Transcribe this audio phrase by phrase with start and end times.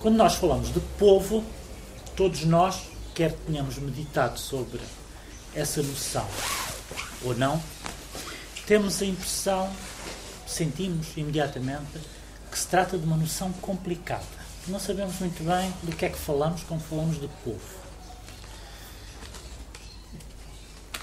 [0.00, 1.44] Quando nós falamos de povo,
[2.16, 4.80] todos nós, quer tenhamos meditado sobre
[5.54, 6.26] essa noção
[7.22, 7.62] ou não,
[8.66, 9.70] temos a impressão,
[10.46, 12.00] sentimos imediatamente,
[12.50, 14.24] que se trata de uma noção complicada.
[14.68, 17.60] Não sabemos muito bem do que é que falamos quando falamos de povo.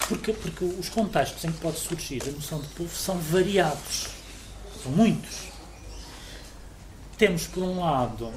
[0.07, 4.07] Porque, porque os contextos em que pode surgir a noção de povo são variados,
[4.81, 5.49] são muitos.
[7.15, 8.31] Temos, por um lado,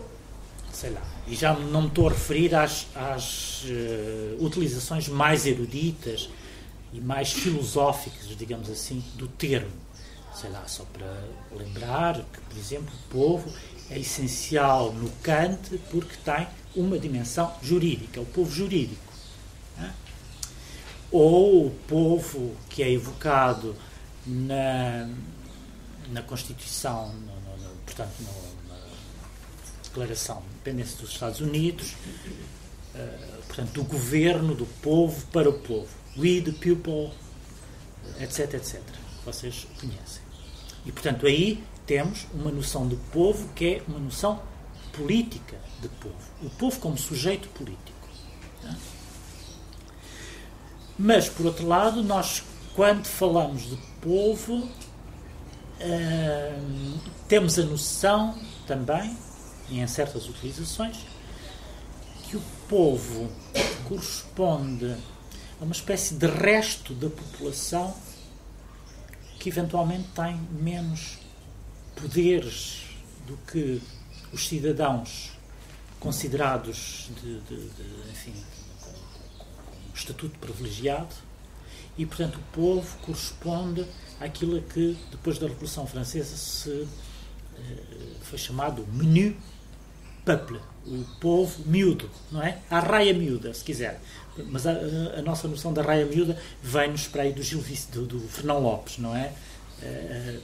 [0.81, 6.31] sei lá, e já não me estou a referir às, às uh, utilizações mais eruditas
[6.91, 9.71] e mais filosóficas, digamos assim, do termo.
[10.35, 11.23] Sei lá, só para
[11.55, 13.53] lembrar que, por exemplo, o povo
[13.91, 19.13] é essencial no Kant porque tem uma dimensão jurídica, o povo jurídico.
[19.77, 19.93] Né?
[21.13, 23.77] Ou o povo que é evocado
[24.27, 25.11] na,
[26.11, 28.50] na Constituição, no, no, no, portanto, na
[29.91, 31.95] Declaração de Independência dos Estados Unidos,
[32.95, 37.13] uh, portanto, do governo, do povo para o povo we the people,
[38.21, 38.81] etc, etc.
[39.25, 40.23] Vocês conhecem.
[40.85, 44.41] E, portanto, aí temos uma noção de povo que é uma noção
[44.93, 46.17] política de povo.
[46.43, 47.91] O povo como sujeito político.
[50.99, 52.43] Mas, por outro lado, nós,
[52.75, 54.69] quando falamos de povo,
[55.81, 59.17] hum, temos a noção também,
[59.79, 60.97] em certas utilizações,
[62.29, 63.31] que o povo
[63.89, 64.97] corresponde
[65.61, 67.95] a uma espécie de resto da população
[69.39, 71.19] que eventualmente tem menos
[71.97, 72.83] poderes
[73.27, 73.81] do que
[74.33, 75.33] os cidadãos
[75.99, 78.35] considerados de, de, de enfim,
[78.81, 78.93] com,
[79.95, 81.15] estatuto privilegiado.
[81.99, 83.87] E, portanto, o povo corresponde
[84.21, 86.87] àquilo que, depois da Revolução Francesa, se
[87.57, 89.37] eh, foi chamado menu
[90.37, 92.59] peuple, o povo miúdo, não é?
[92.71, 94.01] A raia miúda, se quiser.
[94.49, 94.73] Mas a,
[95.19, 98.99] a, nossa noção da raia miúda vem-nos para aí do, Gil, do, do Fernão Lopes,
[98.99, 99.33] não é?
[99.83, 100.41] Uh,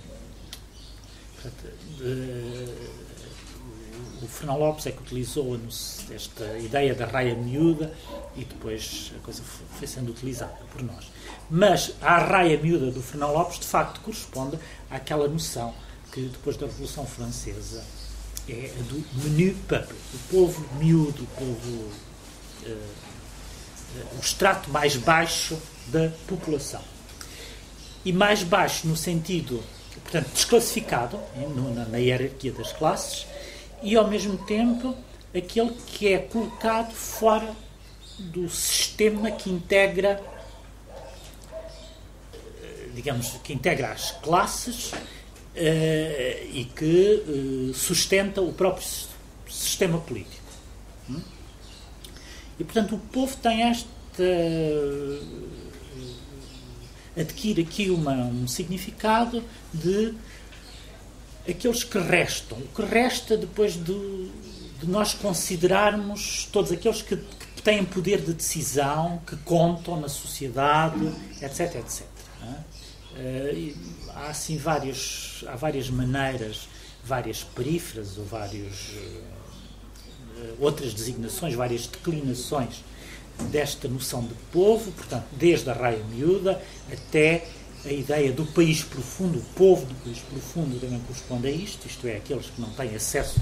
[4.23, 5.59] o Fernão Lopes é que utilizou
[6.11, 7.93] esta ideia da raia miúda
[8.35, 11.11] e depois a coisa foi sendo utilizada por nós.
[11.49, 14.59] Mas a raia miúda do Fernão Lopes, de facto, corresponde
[14.91, 15.73] àquela noção
[16.13, 17.85] que depois da Revolução Francesa
[18.49, 21.91] é a do menu peuple, o povo miúdo, o povo.
[22.65, 23.07] Uh,
[24.17, 26.83] o extrato mais baixo da população.
[28.05, 29.63] E mais baixo no sentido,
[30.03, 31.19] portanto, desclassificado
[31.91, 33.27] na hierarquia das classes
[33.83, 34.95] e, ao mesmo tempo,
[35.35, 37.55] aquele que é colocado fora
[38.19, 40.23] do sistema que integra,
[42.95, 45.16] digamos, que integra as classes eh,
[45.57, 48.87] e que eh, sustenta o próprio
[49.49, 50.45] sistema político.
[51.09, 51.21] Hum?
[52.59, 53.89] E, portanto, o povo tem esta.
[57.19, 60.15] adquire aqui uma, um significado de
[61.49, 62.59] aqueles que restam.
[62.59, 64.31] O que resta depois de,
[64.81, 71.13] de nós considerarmos todos aqueles que, que, têm poder de decisão, que contam na sociedade,
[71.43, 71.77] etc.
[71.77, 72.07] etc.
[73.17, 76.69] Uh, há assim vários, há várias maneiras,
[77.05, 78.91] várias períferas ou vários.
[78.97, 82.85] Eh, outras designações, várias declinações
[83.51, 86.61] desta noção de povo, portanto, desde a raia miúda
[86.93, 87.47] até
[87.85, 92.07] a ideia do país profundo, o povo do país profundo também corresponde a isto, isto
[92.07, 93.41] é, aqueles que não têm acesso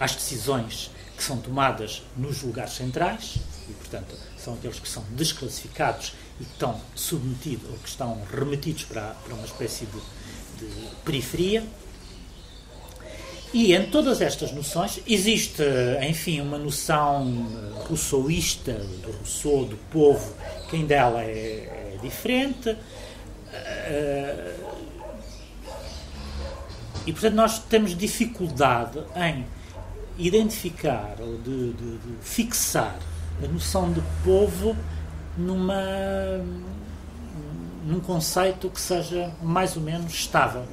[0.00, 3.36] às decisões que são tomadas nos lugares centrais,
[3.68, 9.14] e, portanto, são aqueles que são desclassificados e estão submetidos ou que estão remetidos para,
[9.24, 11.64] para uma espécie de, de periferia.
[13.52, 15.62] E em todas estas noções existe,
[16.08, 17.46] enfim, uma noção
[17.88, 20.34] rousseauista, do Rousseau, do povo,
[20.68, 22.76] que em dela é, é diferente.
[23.50, 24.54] Eh,
[27.06, 29.46] e, portanto, nós temos dificuldade em
[30.18, 32.98] identificar ou de, de, de fixar
[33.42, 34.76] a noção de povo
[35.38, 36.44] numa,
[37.86, 40.64] num conceito que seja mais ou menos estável.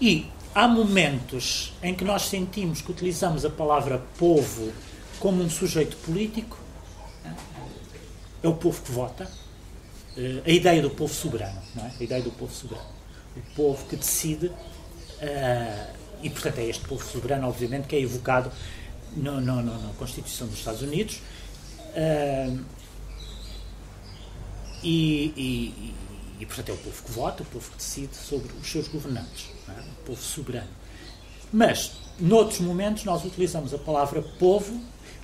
[0.00, 4.72] E há momentos em que nós sentimos que utilizamos a palavra povo
[5.20, 6.58] como um sujeito político.
[8.42, 9.30] É o povo que vota.
[10.16, 11.92] Eh, a ideia do povo soberano, não é?
[11.98, 12.88] A ideia do povo soberano.
[13.36, 14.46] O povo que decide.
[14.46, 18.50] Uh, e, portanto, é este povo soberano, obviamente, que é evocado
[19.14, 21.20] no, no, no, na Constituição dos Estados Unidos.
[24.82, 25.94] E, e,
[26.38, 29.50] e, portanto, é o povo que vota, o povo que decide sobre os seus governantes,
[29.68, 29.80] é?
[29.80, 30.68] o povo soberano.
[31.52, 34.80] Mas noutros momentos, nós utilizamos a palavra povo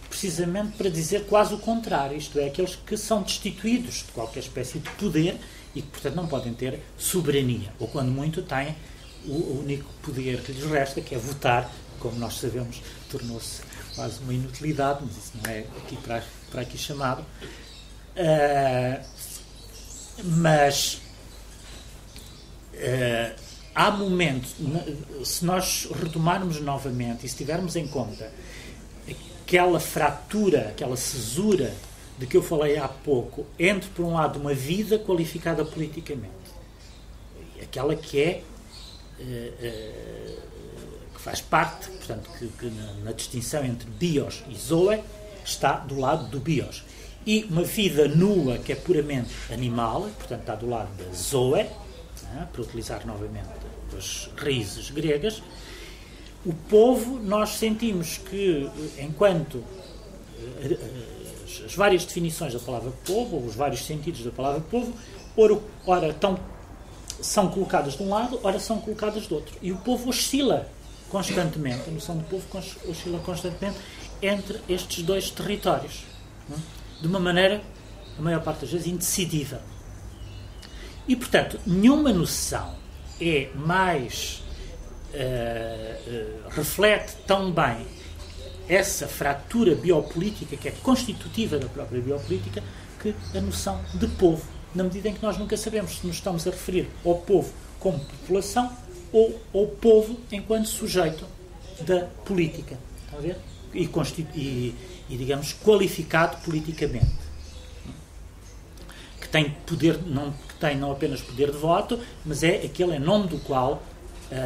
[0.09, 4.79] precisamente para dizer quase o contrário, isto é, aqueles que são destituídos de qualquer espécie
[4.79, 5.39] de poder
[5.75, 8.77] e que, portanto, não podem ter soberania, ou quando muito têm
[9.25, 13.63] o único poder que lhes resta, que é votar, como nós sabemos, tornou-se
[13.95, 16.23] quase uma inutilidade, mas isso não é aqui para,
[16.53, 17.23] para aqui chamado.
[18.15, 19.03] Uh,
[20.25, 21.01] mas
[22.75, 23.41] uh,
[23.75, 24.55] há momentos,
[25.25, 28.31] se nós retomarmos novamente e se tivermos em conta
[29.43, 31.75] aquela fratura, aquela cesura
[32.19, 36.33] de que eu falei há pouco, entre, por um lado, uma vida qualificada politicamente,
[37.61, 38.43] aquela que é.
[39.19, 40.53] Uh,
[41.15, 45.01] que faz parte, portanto, que, que na, na, distinção entre bios e zoe,
[45.44, 46.85] está do lado do bios.
[47.25, 51.67] E uma vida nua, que é puramente animal, portanto, está do lado da zoe,
[52.33, 53.49] né, para utilizar novamente
[53.97, 55.43] as raízes gregas,
[56.44, 58.69] o povo, nós sentimos que,
[58.99, 59.62] enquanto
[60.61, 64.93] eh, eh, as várias definições da palavra povo, ou os vários sentidos da palavra povo,
[65.37, 66.37] ora, ora estão,
[67.21, 69.56] são colocadas de um lado, ora são colocadas do outro.
[69.62, 70.69] E o povo oscila
[71.09, 72.44] constantemente, a noção do povo
[72.89, 73.77] oscila constantemente
[74.23, 76.05] entre estes dois territórios,
[76.51, 76.55] é?
[77.01, 77.61] de uma maneira,
[78.17, 79.59] a maior parte das vezes, indecidível.
[81.09, 82.77] E, portanto, nenhuma noção
[83.21, 84.43] é mais
[85.13, 87.87] uh, reflete tão bem
[88.69, 92.63] essa fratura biopolítica que é constitutiva da própria biopolítica
[93.01, 96.47] que a noção de povo, na medida em que nós nunca sabemos se nos estamos
[96.47, 98.73] a referir ao povo como população
[99.13, 101.27] ou ao povo enquanto sujeito
[101.81, 102.79] da política.
[103.07, 103.37] Está a ver?
[103.75, 103.89] E,
[104.35, 104.75] e,
[105.09, 107.23] e, digamos, qualificado politicamente.
[109.21, 113.01] Que tem poder, não, que tem não apenas poder de voto, mas é aquele em
[113.01, 113.83] nome do qual
[114.31, 114.37] a,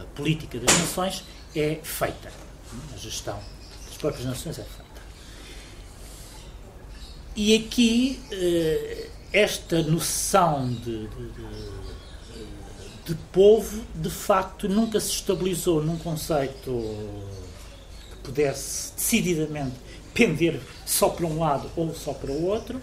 [0.00, 2.32] a, a política das nações é feita.
[2.94, 3.38] A gestão
[3.86, 4.86] das próprias nações é feita.
[7.36, 11.75] E aqui eh, esta noção de, de, de,
[13.06, 16.72] de, povo, de facto, nunca se estabilizou num conceito
[18.10, 19.76] que pudesse decididamente
[20.12, 22.80] pender só para um lado ou só para o outro,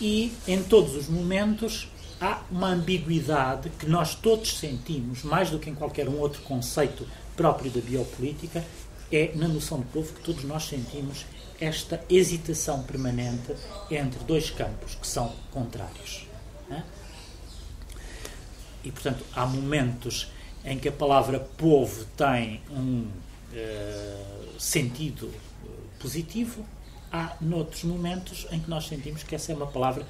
[0.00, 1.88] e em todos os momentos
[2.20, 7.06] há uma ambiguidade que nós todos sentimos, mais do que em qualquer um outro conceito
[7.34, 8.62] próprio da biopolítica,
[9.10, 11.24] é na noção de povo que todos nós sentimos
[11.58, 13.54] esta hesitação permanente
[13.90, 16.26] entre dois campos que são contrários.
[16.68, 16.84] Né?
[18.84, 20.30] E, portanto, há momentos
[20.64, 23.06] em que a palavra povo tem um
[23.52, 25.32] uh, sentido
[25.98, 26.64] positivo,
[27.12, 30.06] há noutros momentos em que nós sentimos que essa é uma palavra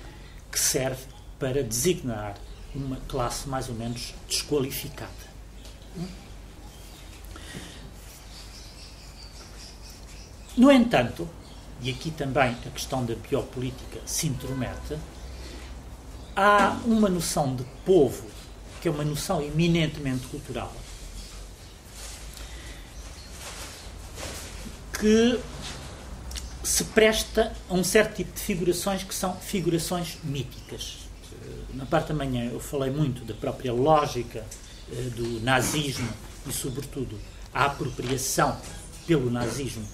[0.51, 1.05] que serve
[1.39, 2.35] para designar
[2.75, 5.31] uma classe mais ou menos desqualificada.
[10.57, 11.29] No entanto,
[11.81, 14.99] e aqui também a questão da biopolítica se intromete,
[16.37, 18.27] há uma noção de povo,
[18.81, 20.75] que é uma noção eminentemente cultural,
[24.99, 25.41] que
[26.63, 30.99] se presta a um certo tipo de figurações que são figurações míticas.
[31.75, 34.45] Na parte da manhã eu falei muito da própria lógica
[34.93, 36.09] eh, do nazismo
[36.47, 37.19] e, sobretudo,
[37.53, 38.57] a apropriação
[39.07, 39.87] pelo nazismo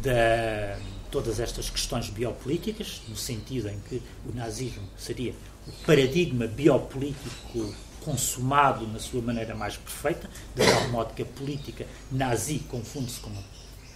[0.00, 5.34] de todas estas questões biopolíticas, no sentido em que o nazismo seria
[5.66, 7.74] o paradigma biopolítico
[8.04, 13.30] consumado na sua maneira mais perfeita, de tal modo que a política nazi confunde-se com,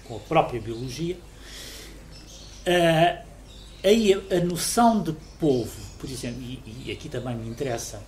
[0.05, 1.17] com, a própria biologia.
[2.67, 3.25] Uh,
[3.83, 8.03] aí a, noção de povo por exemplo, e, e, aqui também me interessa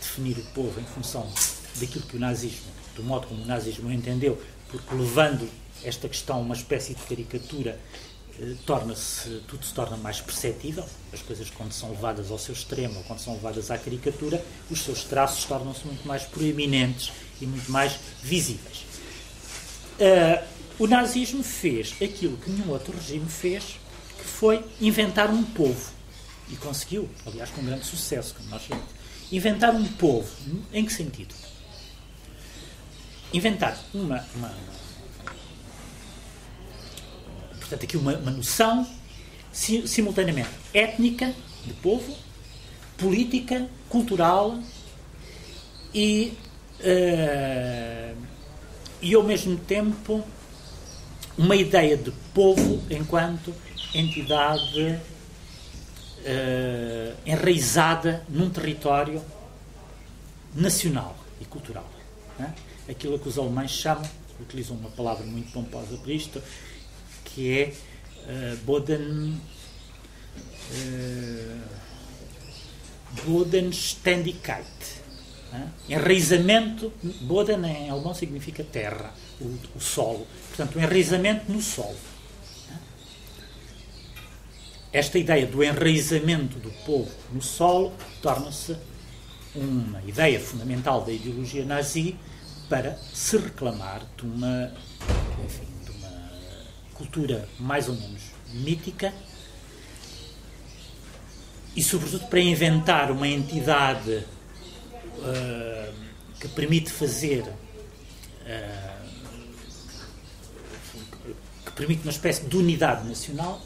[0.00, 1.28] definir o povo em função
[1.78, 5.46] daquilo que o nazismo, do modo como o nazismo entendeu, porque levando
[5.84, 7.78] esta questão uma espécie de caricatura,
[8.66, 10.84] torna-se, tudo se torna mais perceptível.
[11.12, 15.04] As coisas, quando são levadas ao seu extremo, quando são levadas à caricatura, os seus
[15.04, 18.84] traços tornam-se muito mais proeminentes e muito mais visíveis.
[20.00, 20.44] Uh,
[20.78, 23.78] o nazismo fez aquilo que nenhum outro regime fez,
[24.18, 25.92] que foi inventar um povo.
[26.48, 28.90] E conseguiu, aliás, com grande sucesso, como nós sabemos.
[29.30, 30.28] Inventar um povo.
[30.72, 31.34] Em que sentido?
[33.32, 34.24] Inventar uma.
[34.34, 34.54] uma
[37.74, 38.86] portanto, aqui uma, uma noção
[39.52, 42.16] simultaneamente étnica de povo,
[42.96, 44.58] política, cultural
[45.92, 46.32] e,
[46.80, 48.16] uh,
[49.00, 50.24] e ao mesmo tempo
[51.36, 53.52] uma ideia de povo enquanto
[53.92, 54.98] entidade
[56.20, 59.22] uh, enraizada num território
[60.54, 61.88] nacional e cultural.
[62.38, 62.52] Né?
[62.88, 64.04] aquilo que os alemães chamam,
[64.40, 66.42] utilizam uma palavra muito pomposa para isto,
[67.34, 69.40] que é uh, Boden.
[70.70, 71.74] Uh,
[73.22, 74.64] Bodenständigkeit.
[75.52, 80.26] Uh, enraizamento, Boden em alemão significa terra, o, o solo.
[80.48, 81.96] Portanto, o enraizamento no solo.
[84.92, 88.76] Esta ideia do enraizamento do povo no solo torna-se
[89.54, 92.16] uma ideia fundamental da ideologia nazi
[92.68, 94.72] para se reclamar de uma,
[95.44, 95.73] enfim,
[96.94, 98.22] cultura mais ou menos
[98.52, 99.12] mítica
[101.76, 104.24] e, sobretudo, para inventar uma entidade
[105.18, 105.94] uh,
[106.40, 107.42] que permite fazer.
[107.42, 108.94] Uh,
[111.66, 113.60] que permite uma espécie de unidade nacional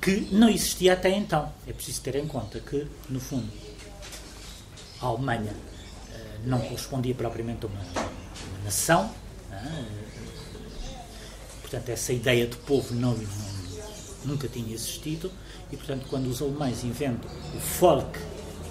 [0.00, 1.52] que não existia até então.
[1.66, 3.50] É preciso ter em conta que, no fundo,
[5.00, 9.12] a Alemanha uh, não correspondia propriamente a uma, uma nação.
[11.66, 13.26] Portanto, essa ideia de povo não, não,
[14.24, 15.30] nunca tinha existido.
[15.72, 18.18] E, portanto, quando os alemães inventam o folk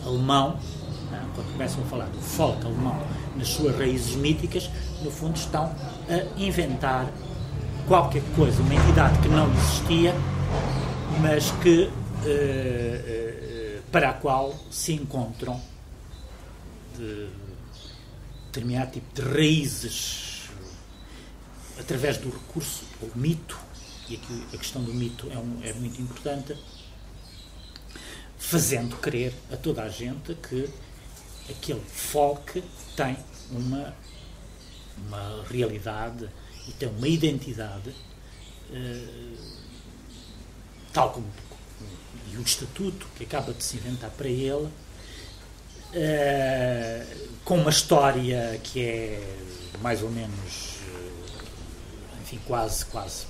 [0.05, 2.97] alemão, uh, quando começam a falar do folk alemão
[3.35, 4.69] nas suas raízes míticas,
[5.03, 5.65] no fundo estão
[6.09, 7.11] a inventar
[7.87, 10.15] qualquer coisa, uma entidade que não existia
[11.21, 15.59] mas que uh, uh, para a qual se encontram
[16.97, 17.27] de
[18.47, 20.34] determinado tipo de raízes
[21.79, 23.57] através do recurso ao mito,
[24.09, 26.55] e aqui a questão do mito é, um, é muito importante,
[28.37, 30.69] fazendo crer a toda a gente que
[31.49, 32.63] aquele folk
[32.95, 33.17] tem
[33.51, 33.93] uma,
[34.97, 36.29] uma realidade
[36.67, 37.89] e tem uma identidade.
[38.69, 39.55] Uh,
[40.91, 41.27] tal como
[42.31, 44.71] e o estatuto que acaba de se inventar para ele, uh,
[47.43, 49.21] com uma história que é
[49.81, 50.74] mais ou menos,
[52.25, 53.27] enfim, quase, quase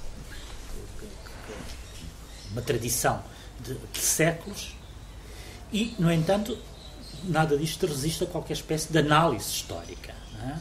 [2.51, 3.21] uma tradição
[3.59, 4.73] de, de séculos,
[5.71, 6.57] e, no entanto,
[7.25, 10.15] nada disto resiste a qualquer espécie de análise histórica.
[10.41, 10.57] É?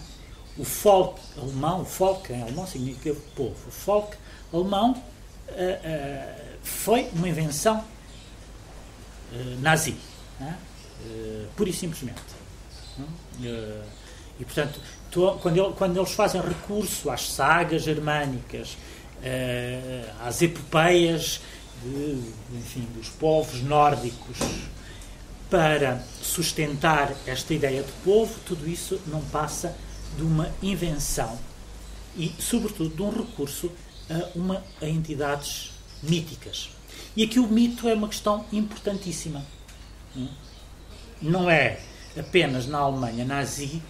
[0.59, 4.17] O folk alemão, o folk em alemão significa povo, o folk
[4.53, 7.79] alemão uh, foi uma invenção
[9.33, 9.97] uh, nazi,
[10.41, 12.23] uh, pura e simplesmente.
[12.99, 13.85] Uh,
[14.39, 14.81] e, portanto,
[15.41, 18.77] quando, ele, quando, eles fazem recurso às sagas germânicas,
[20.21, 21.41] às epopeias
[21.83, 22.21] de,
[22.57, 24.39] enfim, dos povos nórdicos,
[25.51, 29.77] para sustentar esta ideia de povo, tudo isso não passa
[30.17, 31.39] de uma invenção
[32.17, 33.71] e, sobretudo, de um recurso
[34.11, 35.71] a, uma, a entidades
[36.03, 36.71] míticas.
[37.17, 39.45] E aqui o mito é uma questão importantíssima.
[41.21, 41.81] Não é
[42.19, 43.83] apenas na Alemanha nazi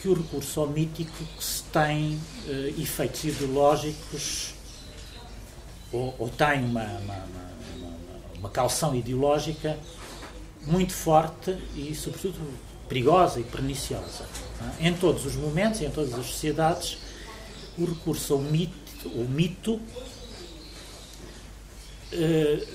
[0.00, 2.14] que o recurso ao mítico se tem
[2.46, 4.54] uh, efeitos ideológicos
[5.92, 7.94] ou, ou tem uma, uma, uma,
[8.38, 9.78] uma, calção ideológica
[10.62, 12.38] muito forte e, sobretudo,
[12.88, 14.26] perigosa e perniciosa.
[14.80, 14.88] É?
[14.88, 16.98] Em todos os momentos, em todas as sociedades,
[17.76, 19.80] o recurso ao mito, ao mito
[22.12, 22.66] eh,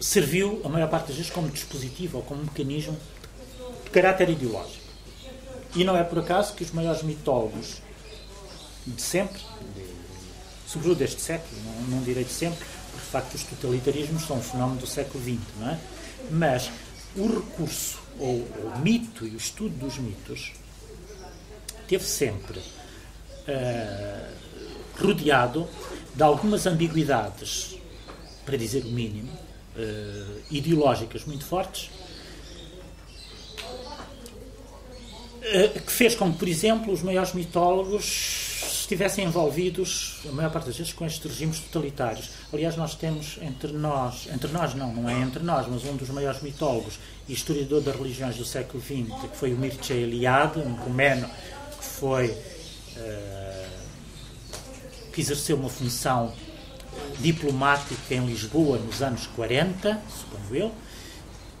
[0.00, 2.96] serviu, a maior parte das vezes, como dispositivo ou como mecanismo
[3.84, 4.77] de caráter ideológico.
[5.74, 7.82] E não é por acaso que os maiores mitólogos
[8.86, 9.40] de sempre,
[10.66, 14.42] sobretudo deste século, não, não direi de sempre, porque de facto os totalitarismos são um
[14.42, 15.78] fenómeno do século XX, não é?
[16.30, 16.70] Mas
[17.16, 20.52] o recurso, ou o mito e o estudo dos mitos,
[21.86, 24.34] teve sempre uh,
[25.00, 25.68] rodeado
[26.14, 27.78] de algumas ambiguidades
[28.44, 31.90] para dizer o mínimo, uh, ideológicas muito fortes,
[35.36, 35.37] uh,
[35.84, 40.76] que fez com que, por exemplo, os maiores mitólogos estivessem envolvidos, a maior parte das
[40.76, 42.30] vezes, com estes regimes totalitários.
[42.52, 46.08] Aliás, nós temos entre nós, entre nós não, não é entre nós, mas um dos
[46.08, 50.74] maiores mitólogos e historiador das religiões do século XX, que foi o Mircea Eliade, um
[50.74, 51.28] romeno
[51.78, 52.30] que foi.
[52.30, 53.68] Uh,
[55.18, 56.32] que exerceu uma função
[57.18, 60.72] diplomática em Lisboa nos anos 40, suponho eu.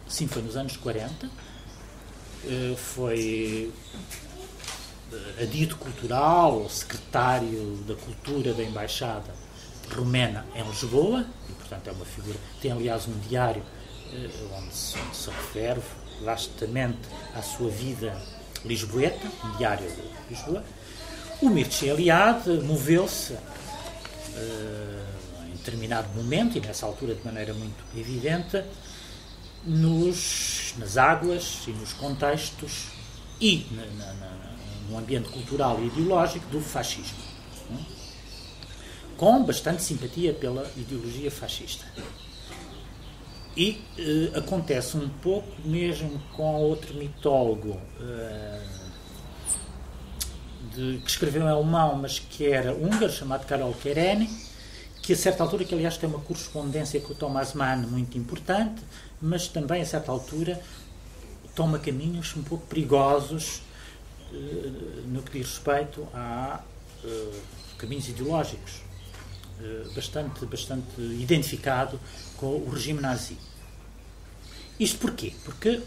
[0.06, 1.28] Sim, foi nos anos 40.
[2.44, 3.72] Eh, foi
[5.12, 9.34] eh, adito cultural, secretário da cultura da Embaixada
[9.94, 12.36] Romena em Lisboa, e portanto é uma figura.
[12.60, 13.62] Tem aliás um diário
[14.12, 15.80] eh, onde se, onde se refere
[16.22, 16.98] vastamente
[17.34, 18.16] à sua vida
[18.64, 20.02] lisboeta, um diário de
[20.34, 20.64] Lisboa.
[21.40, 23.36] O Mircea Eliade moveu-se
[25.68, 28.64] determinado momento, e nessa altura de maneira muito evidente,
[29.68, 32.86] nos, nas águas e nos contextos
[33.40, 34.14] e na, na,
[34.88, 37.18] num ambiente cultural e ideológico do fascismo.
[39.16, 41.84] Com bastante simpatia pela ideologia fascista.
[43.56, 48.62] E eh, acontece um pouco mesmo com outro mitólogo eh,
[50.72, 54.30] de, que escreveu em alemão, mas que era húngaro, chamado Karol Kereni,
[55.02, 58.82] que a certa altura, que aliás tem uma correspondência com o Thomas Mann muito importante,
[59.20, 60.60] mas também a certa altura
[61.54, 63.62] toma caminhos um pouco perigosos
[64.32, 66.60] uh, no que diz respeito a
[67.04, 67.40] uh,
[67.76, 68.82] caminhos ideológicos,
[69.60, 71.98] uh, bastante, bastante identificado
[72.36, 73.36] com o regime nazi.
[74.78, 75.32] Isto porquê?
[75.44, 75.82] Porque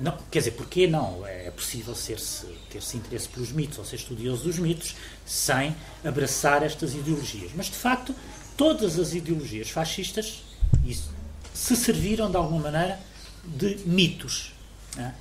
[0.00, 1.24] não, quer dizer, porquê não?
[1.26, 6.62] É possível ter-se ter -se interesse pelos mitos ou ser estudioso dos mitos sem abraçar
[6.62, 7.52] estas ideologias.
[7.54, 8.14] Mas, de facto,
[8.56, 10.42] todas as ideologias fascistas
[10.84, 11.11] isso,
[11.52, 12.98] se serviram, de alguma maneira,
[13.44, 14.52] de mitos.
[14.96, 15.14] Né?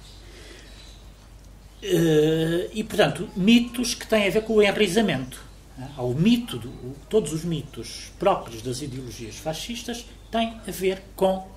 [2.73, 5.41] E, portanto, mitos que têm a ver com o enraizamento.
[5.77, 5.89] Né?
[5.97, 11.47] O mito, do, todos os mitos próprios das ideologias fascistas têm a ver com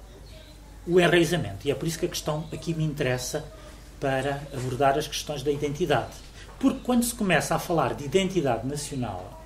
[0.87, 1.67] o enraizamento.
[1.67, 3.45] E é por isso que a questão aqui me interessa
[4.01, 6.15] para abordar as questões da identidade.
[6.59, 9.43] Porque quando se começa a falar de identidade nacional,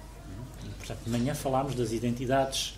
[0.65, 2.78] e, portanto, de manhã falámos das identidades, eh,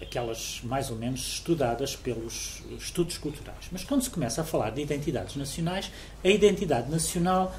[0.00, 3.66] aquelas mais ou menos estudadas pelos estudos culturais.
[3.70, 5.90] Mas quando se começa a falar de identidades nacionais,
[6.24, 7.54] a identidade nacional,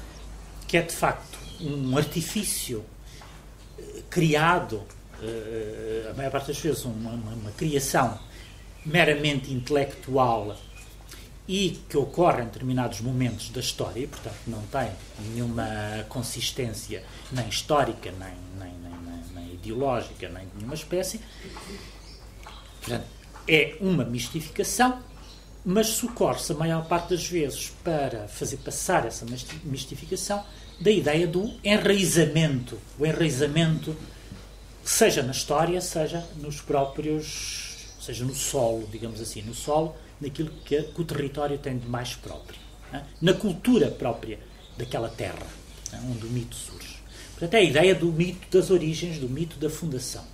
[0.66, 2.84] que é de facto um artifício
[3.78, 4.82] eh, criado,
[6.10, 8.18] a maior parte das vezes uma, uma, uma criação
[8.84, 10.56] meramente intelectual
[11.46, 14.90] e que ocorre em determinados momentos da história, e, portanto não tem
[15.30, 15.66] nenhuma
[16.08, 18.32] consistência nem histórica, nem
[19.72, 21.20] nem de nenhuma espécie.
[22.80, 23.06] Portanto,
[23.48, 25.02] é uma mistificação,
[25.64, 29.26] mas socorre-se a maior parte das vezes para fazer passar essa
[29.64, 30.44] mistificação
[30.80, 32.78] da ideia do enraizamento.
[32.98, 33.96] O enraizamento,
[34.82, 37.74] seja na história, seja nos próprios
[38.04, 42.14] seja no solo, digamos assim, no solo, naquilo que, que o território tem de mais
[42.14, 42.58] próprio,
[42.92, 43.04] né?
[43.20, 44.38] na cultura própria
[44.76, 45.46] daquela terra
[45.90, 46.00] né?
[46.10, 46.93] onde o mito surge.
[47.44, 50.24] Portanto, é a ideia do mito das origens, do mito da fundação.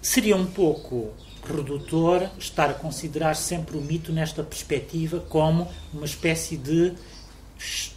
[0.00, 1.12] Seria um pouco
[1.46, 6.94] redutor estar a considerar sempre o mito nesta perspectiva como uma espécie de,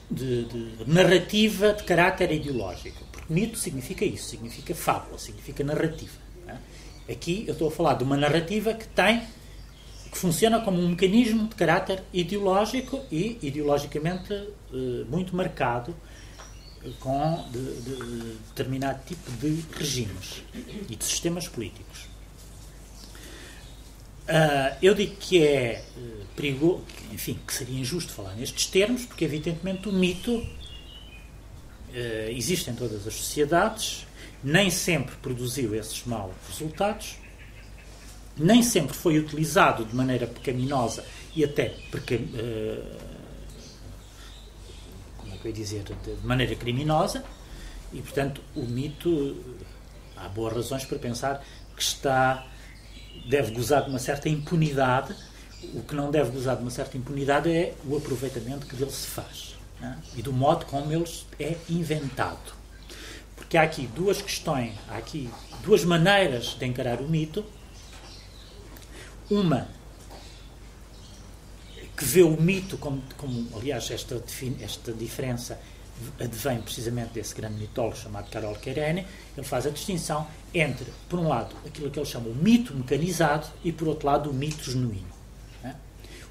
[0.10, 3.06] de, de narrativa de caráter ideológico.
[3.10, 6.19] Porque mito significa isso, significa fábula, significa narrativa.
[7.10, 9.21] Aqui eu estou a falar de uma narrativa que tem
[10.12, 15.95] que funciona como um mecanismo de caráter ideológico e ideologicamente eh, muito marcado
[17.00, 20.44] com de, de, determinado tipo de regimes
[20.89, 22.12] e de sistemas políticos.
[24.22, 29.26] Uh, eu digo que é uh, perigoso, enfim, que seria injusto falar nestes termos, porque
[29.26, 30.48] evidentemente o mito uh,
[32.30, 34.08] existe em todas as sociedades,
[34.44, 37.17] nem sempre produziu esses maus resultados,
[38.38, 41.04] nem sempre foi utilizado de maneira pecaminosa
[41.36, 42.98] e até porque, uh,
[45.17, 47.23] como é que eu ia dizer, de, maneira criminosa,
[47.91, 49.38] e portanto o mito
[50.15, 51.43] há boas razões para pensar
[51.75, 52.45] que está
[53.27, 55.15] deve gozar de uma certa impunidade.
[55.73, 59.08] O que não deve gozar de uma certa impunidade é o aproveitamento que dele se
[59.08, 59.99] faz né?
[60.15, 61.06] e do modo como ele
[61.39, 62.62] é inventado
[63.51, 65.30] que há aqui duas questões, há aqui
[65.62, 67.43] duas maneiras de encarar o mito.
[69.30, 69.67] Uma
[72.02, 74.20] que vê o mito como, como aliás, esta,
[74.60, 75.60] esta diferença
[76.20, 79.06] advém precisamente desse grande mitólogo chamado Carol Kerene,
[79.38, 83.46] ele faz a distinção entre, por um lado, aquilo que ele chama o mito mecanizado
[83.64, 85.14] e, por outro lado, o mito genuíno.
[85.62, 85.76] Né?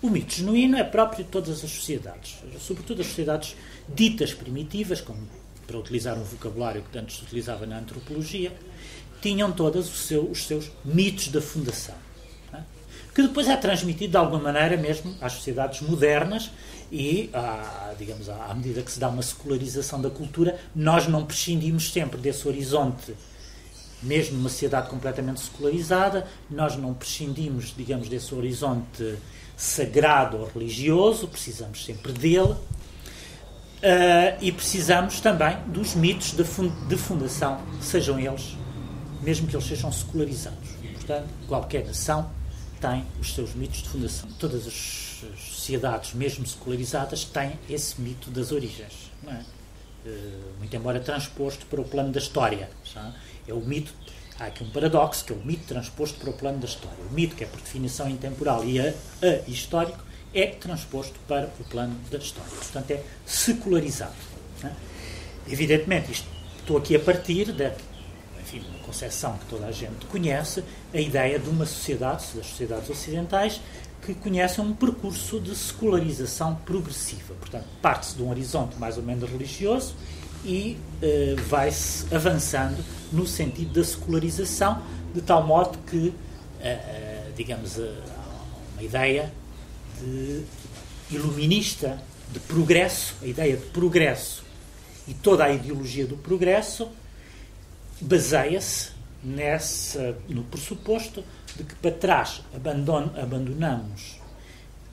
[0.03, 3.55] O mito genuíno é próprio de todas as sociedades, sobretudo as sociedades
[3.89, 5.21] ditas primitivas, como
[5.69, 8.53] para utilizar um vocabulário que antes se utilizava na antropologia,
[9.23, 11.95] tinham todas os seus mitos da fundação.
[13.15, 16.51] Que depois é transmitido de alguma maneira mesmo às sociedades modernas
[16.93, 21.93] e, à, digamos, à medida que se dá uma secularização da cultura, nós não prescindimos
[21.93, 23.15] sempre desse horizonte
[24.03, 29.17] mesmo numa sociedade completamente secularizada, nós não prescindimos, digamos, desse horizonte
[29.57, 32.57] sagrado ou religioso, precisamos sempre dele,
[33.81, 38.55] Uh, e precisamos também dos mitos de, fund de, fundação, sejam eles,
[39.23, 40.69] mesmo que eles sejam secularizados.
[40.97, 42.31] Portanto, qualquer nação
[42.81, 44.29] tem os seus mitos de fundação.
[44.39, 49.11] Todas as sociedades, mesmo secularizadas, têm esse mito das origens.
[49.27, 49.43] É?
[50.07, 52.71] Uh, muito embora transposto para o plano da história.
[53.47, 53.93] É o mito.
[54.39, 56.97] Há aqui um paradoxo, que é o mito transposto para o plano da história.
[57.11, 61.65] O mito, que é por definição intemporal e a, a histórico, é transposto para o
[61.65, 62.51] plano da história.
[62.51, 64.15] Portanto, é secularizado.
[64.65, 64.71] É?
[65.47, 67.75] Evidentemente, isto, estou aqui a partir da
[68.91, 73.61] concepção que toda a gente conhece, a ideia de uma sociedade, das sociedades ocidentais,
[74.03, 77.35] que conhecem um percurso de secularização progressiva.
[77.39, 79.95] Portanto, parte-se de um horizonte mais ou menos religioso
[80.45, 84.83] e eh, vai-se avançando no sentido da secularização,
[85.15, 86.13] de tal modo que,
[86.61, 89.33] eh, eh, digamos, uma ideia
[90.01, 90.43] de
[91.11, 92.01] iluminista,
[92.33, 94.43] de progresso, a ideia de progresso
[95.07, 96.89] e toda a ideologia do progresso
[98.01, 98.91] baseia-se
[99.23, 101.23] nessa, no pressuposto
[101.57, 104.21] de que para trás abandonamos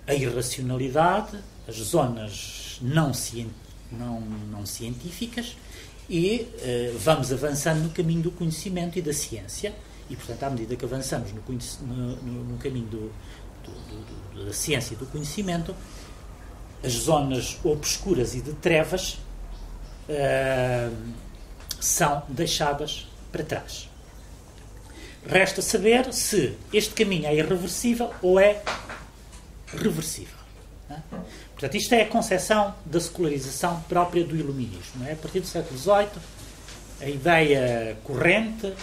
[0.06, 3.12] a irracionalidade, as zonas não,
[3.92, 5.56] não, não científicas
[6.10, 9.74] e eh, vamos avançando no caminho do conhecimento e da ciência.
[10.10, 11.42] E, portanto, à medida que avançamos no,
[11.86, 13.12] no, no caminho do,
[13.64, 15.76] do, do, da ciência e do conhecimento,
[16.82, 19.18] as zonas obscuras e de trevas
[20.08, 20.90] eh,
[21.80, 23.90] são deixadas para trás.
[25.26, 28.62] Resta saber se este caminho é irreversível ou é
[29.68, 30.38] reversível.
[30.90, 30.96] É?
[31.52, 35.06] Portanto, isto é a concepção da secularização própria do iluminismo.
[35.06, 35.14] É?
[35.14, 36.22] A partir do século XVIII,
[37.02, 38.74] a ideia corrente,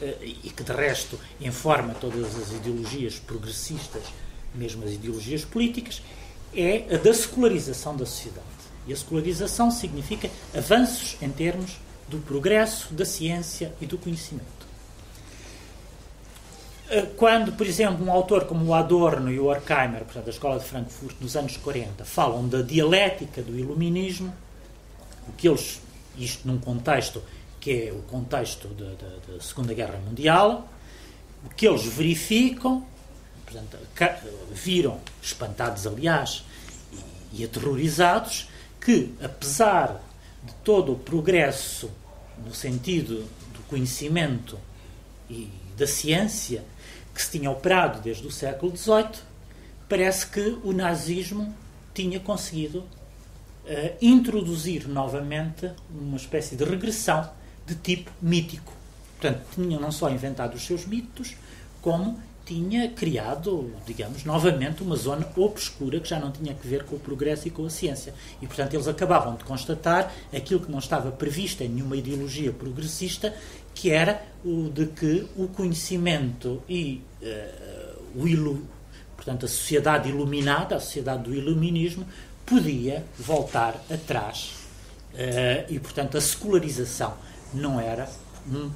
[0.00, 4.02] eh, e que de resto informa todas as ideologias progressistas,
[4.54, 6.02] mesmo as ideologias políticas,
[6.54, 8.46] é a da secularização da sociedade.
[8.86, 11.76] E a secularização significa avanços em termos
[12.10, 14.60] do progresso, da ciência e do conhecimento.
[16.90, 20.58] Eh, quando, por exemplo, um autor como o Adorno e o Horkheimer, portanto, da Escola
[20.58, 24.34] de Frankfurt, nos anos 40, falam da dialética do iluminismo,
[25.28, 25.80] o que eles,
[26.18, 27.22] isto num contexto
[27.60, 30.68] que é o contexto da, da, da Segunda Guerra Mundial,
[31.44, 32.84] o que eles verificam,
[33.44, 33.76] portanto,
[34.52, 36.42] viram, espantados aliás,
[37.32, 38.48] e, e aterrorizados,
[38.80, 40.00] que apesar
[40.42, 41.90] de todo o progresso
[42.44, 44.58] no sentido do conhecimento
[45.28, 46.64] e da ciência
[47.14, 49.22] que se tinha operado desde o século XVIII,
[49.88, 51.54] parece que o nazismo
[51.92, 52.86] tinha conseguido uh,
[54.00, 57.30] introduzir novamente uma espécie de regressão
[57.66, 58.72] de tipo mítico.
[59.18, 61.36] Portanto, tinha não só inventado os seus mitos,
[61.82, 62.20] como
[62.50, 66.98] tinha criado, digamos, novamente uma zona obscura que já não tinha que ver com o
[66.98, 68.12] progresso e com a ciência.
[68.42, 73.32] E, portanto, eles acabavam de constatar aquilo que não estava previsto em nenhuma ideologia progressista,
[73.72, 78.66] que era o de que o conhecimento e uh, o ilu,
[79.14, 82.04] portanto, a sociedade iluminada, a sociedade do iluminismo,
[82.44, 84.54] podia voltar atrás.
[85.14, 87.14] Uh, e, portanto, a secularização
[87.54, 88.10] não era
[88.48, 88.72] um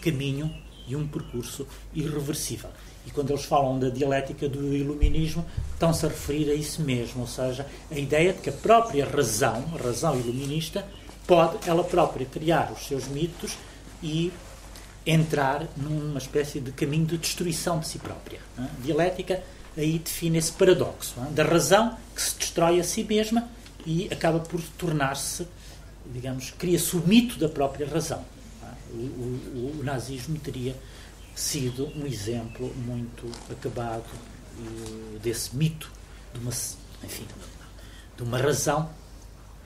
[0.00, 0.50] caminho
[0.88, 2.70] e um percurso irreversível.
[3.06, 7.26] E quando eles falam da dialética do iluminismo, estão-se a referir a isso mesmo, ou
[7.26, 10.86] seja, a ideia de que a própria razão, a razão iluminista,
[11.26, 13.56] pode ela própria criar os seus mitos
[14.02, 14.32] e
[15.06, 18.40] entrar numa espécie de caminho de destruição de si própria.
[18.58, 18.62] É?
[18.82, 19.42] Dialética
[19.76, 21.30] aí define esse paradoxo é?
[21.30, 23.48] da razão que se destrói a si mesma
[23.86, 25.46] e acaba por tornar-se,
[26.12, 28.24] digamos, cria-se o mito da própria razão.
[28.62, 28.94] É?
[28.94, 30.76] O, o, o nazismo teria
[31.34, 34.04] sido um exemplo muito acabado
[34.58, 35.90] uh, desse mito,
[36.32, 36.50] de uma,
[37.04, 37.26] enfim,
[38.16, 38.90] de uma razão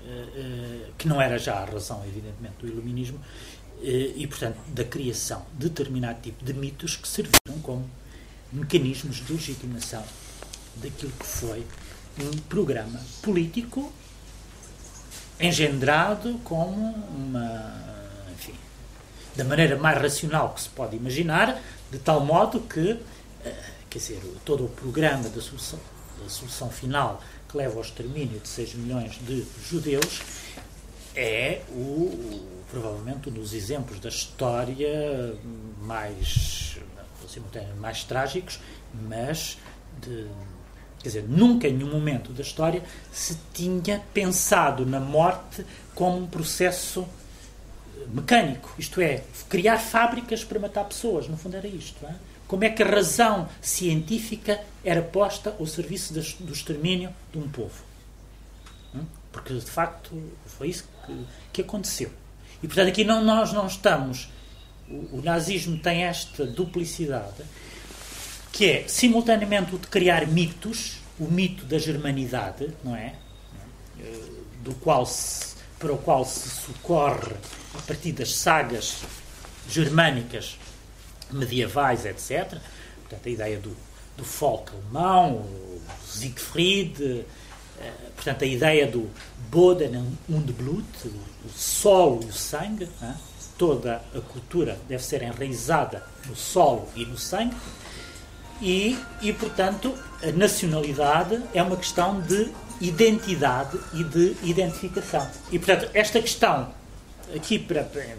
[0.00, 3.20] uh, uh, que não era já a razão, evidentemente, do iluminismo,
[3.82, 7.90] e, portanto, da criação de determinado tipo de mitos que serviram como
[8.50, 10.02] mecanismos de legitimação
[10.76, 11.66] daquilo que foi
[12.18, 13.92] um programa político
[15.40, 17.93] engendrado como uma
[19.36, 22.98] da maneira mais racional que se pode imaginar, de tal modo que,
[23.44, 23.54] eh,
[23.90, 25.78] quer dizer, todo o programa da solução,
[26.22, 30.22] da solução final que leva ao extermínio de 6 milhões de judeus
[31.14, 35.36] é o, provavelmente um dos exemplos da história
[35.80, 36.76] mais,
[37.78, 38.58] mais trágicos,
[39.08, 39.58] mas
[40.00, 40.26] de,
[40.98, 46.26] quer dizer, nunca em nenhum momento da história se tinha pensado na morte como um
[46.26, 47.06] processo
[48.08, 52.04] mecânico, isto é, criar fábricas para matar pessoas, no fundo era isto.
[52.06, 52.14] É?
[52.46, 57.82] Como é que a razão científica era posta ao serviço do extermínio de um povo?
[58.94, 59.04] Hum?
[59.32, 60.10] Porque, de facto,
[60.46, 62.10] foi isso que, que aconteceu.
[62.62, 64.28] E, portanto, aqui não, nós não estamos.
[64.88, 67.42] O, o nazismo tem esta duplicidade,
[68.52, 73.14] que é, simultaneamente, o de criar mitos, o mito da germanidade, não é?
[73.98, 74.20] Eh,
[74.62, 77.34] do qual se, para o qual se socorre
[77.74, 79.02] a partir das sagas
[79.68, 80.58] germânicas
[81.30, 82.58] medievais, etc.
[83.00, 83.76] Portanto, a ideia do,
[84.16, 85.44] do folk alemão,
[86.06, 87.24] Siegfried,
[88.14, 89.10] portanto, a ideia do
[89.50, 91.08] Boden und Blut,
[91.44, 92.88] o solo e o sangue,
[93.58, 97.56] toda a cultura deve ser enraizada no solo e no sangue,
[98.60, 105.28] e, e, portanto, a nacionalidade é uma questão de identidade e de identificação.
[105.50, 106.72] E, portanto, esta questão,
[107.34, 108.16] aqui para, para,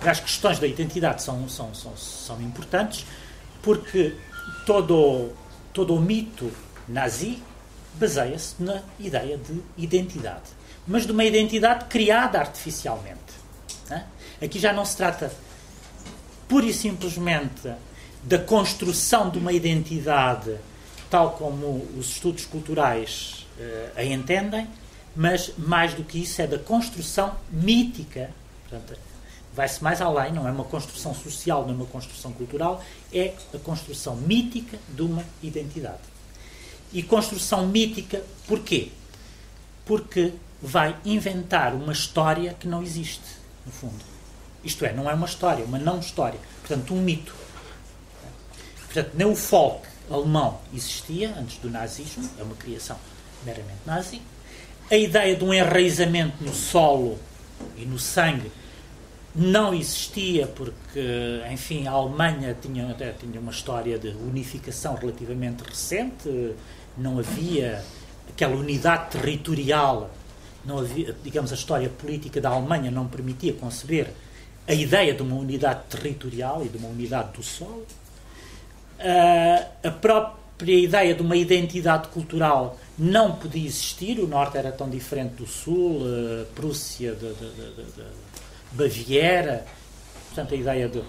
[0.00, 3.04] para as questões da identidade, são, são, são, são importantes,
[3.62, 4.16] porque
[4.66, 5.32] todo,
[5.72, 6.50] todo o mito
[6.88, 7.42] nazi
[7.94, 10.50] baseia-se na ideia de identidade.
[10.86, 13.20] Mas de uma identidade criada artificialmente.
[13.88, 14.06] Né?
[14.42, 15.30] Aqui já não se trata
[16.48, 17.72] pura e simplesmente
[18.22, 20.56] da construção de uma identidade
[21.10, 24.68] tal como os estudos culturais uh, a entendem,
[25.14, 28.30] mas mais do que isso é da construção mítica.
[29.52, 33.58] vai-se mais além, não é uma construção social, não é uma construção cultural, é a
[33.58, 35.98] construção mítica de uma identidade.
[36.92, 38.90] E construção mítica, porquê?
[39.84, 43.24] Porque vai inventar uma história que não existe,
[43.64, 44.04] no fundo.
[44.62, 46.38] Isto é, não é uma história, uma não história.
[46.60, 47.34] Portanto, um mito.
[48.86, 52.98] Portanto, nem o folk alemão existia antes do nazismo, é uma criação
[53.44, 54.20] meramente nazi.
[54.90, 57.16] A ideia de um enraizamento no solo
[57.76, 58.50] e no sangue
[59.32, 66.54] não existia porque, enfim, a Alemanha tinha, tinha uma história de unificação relativamente recente,
[66.98, 67.84] não havia
[68.28, 70.10] aquela unidade territorial,
[70.64, 74.08] não havia, digamos, a história política da Alemanha não permitia conceber
[74.66, 77.86] a ideia de uma unidade territorial e de uma unidade do solo.
[78.98, 84.88] Uh, a própria ideia de uma identidade cultural não podia existir, o Norte era tão
[84.88, 88.04] diferente do Sul, uh, Prússia, de, de, de,
[88.72, 89.66] Baviera,
[90.28, 91.02] portanto a ideia de,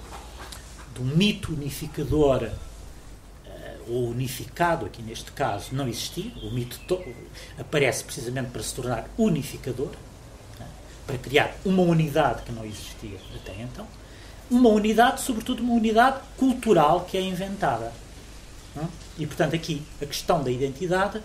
[0.95, 6.99] do mito unificador uh, ou unificado, aqui neste caso, não existia, o mito
[7.59, 9.91] aparece precisamente para se tornar unificador,
[10.59, 10.67] né?
[11.05, 13.87] para criar uma unidade que não existia até então
[14.51, 17.93] uma unidade, sobretudo uma unidade cultural que é inventada.
[18.75, 18.87] Não?
[19.17, 21.21] E, portanto, aqui a questão da identidade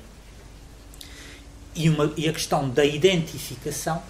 [1.77, 4.03] e, uma, e a questão da identificação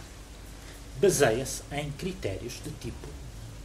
[1.00, 3.08] baseia-se em critérios de tipo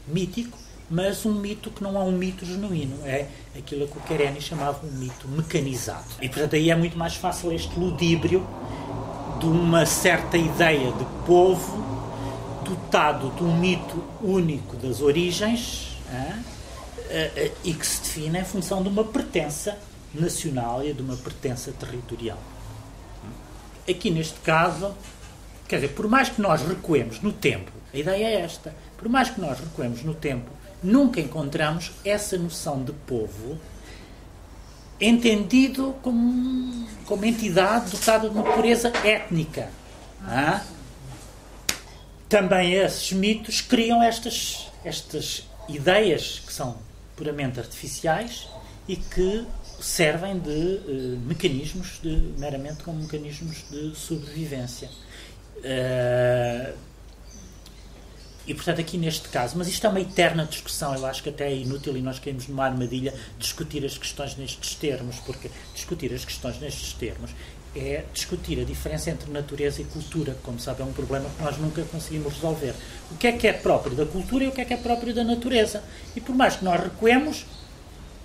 [0.07, 0.57] mítico,
[0.89, 4.85] mas um mito que não é um mito genuíno, é aquilo que o Quereni chamava
[4.85, 6.07] um mito mecanizado.
[6.21, 8.45] E, portanto, aí é muito mais fácil este ludíbrio
[9.39, 12.01] de uma certa ideia de povo
[12.65, 15.97] dotado de um mito único das origens
[17.63, 19.77] e que se define em função de uma pertença
[20.13, 22.37] nacional e de uma pertença territorial.
[23.89, 24.95] Aqui neste caso,
[25.67, 29.29] quer dizer, por mais que nós recuemos no tempo, a ideia é esta, por mais
[29.29, 30.49] que nós recuemos no tempo,
[30.83, 33.59] nunca encontramos essa noção de povo
[34.99, 39.69] entendido como, como entidade dotada de uma pureza étnica.
[40.23, 40.61] Ah?
[42.31, 46.77] também esses mitos criam estas, estas ideias que são
[47.13, 48.47] puramente artificiais
[48.87, 49.45] e que
[49.81, 54.89] servem de uh, mecanismos, de, meramente como mecanismos de sobrevivência.
[55.57, 56.73] Uh,
[58.45, 61.47] e, portanto, aqui neste caso, mas isto é uma eterna discussão, eu acho que até
[61.47, 66.25] é inútil e nós caímos numa armadilha discutir as questões nestes termos, porque discutir as
[66.25, 67.31] questões nestes termos
[67.75, 70.35] é discutir a diferença entre natureza e cultura.
[70.43, 72.73] Como sabe, é um problema que nós nunca conseguimos resolver.
[73.11, 75.13] O que é que é próprio da cultura e o que é que é próprio
[75.13, 75.83] da natureza.
[76.15, 77.45] E por mais que nós recuemos,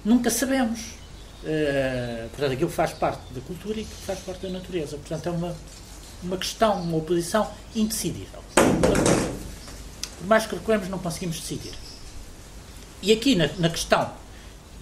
[0.05, 0.97] nunca sabemos.
[1.47, 4.97] Uh, portanto, aquilo faz parte da cultura e faz parte da natureza.
[4.97, 5.57] Portanto, é uma,
[6.21, 8.43] uma questão, uma oposição indecidível.
[10.19, 11.73] Por mais que recuemos, não conseguimos decidir.
[13.01, 14.11] E aqui, na, na questão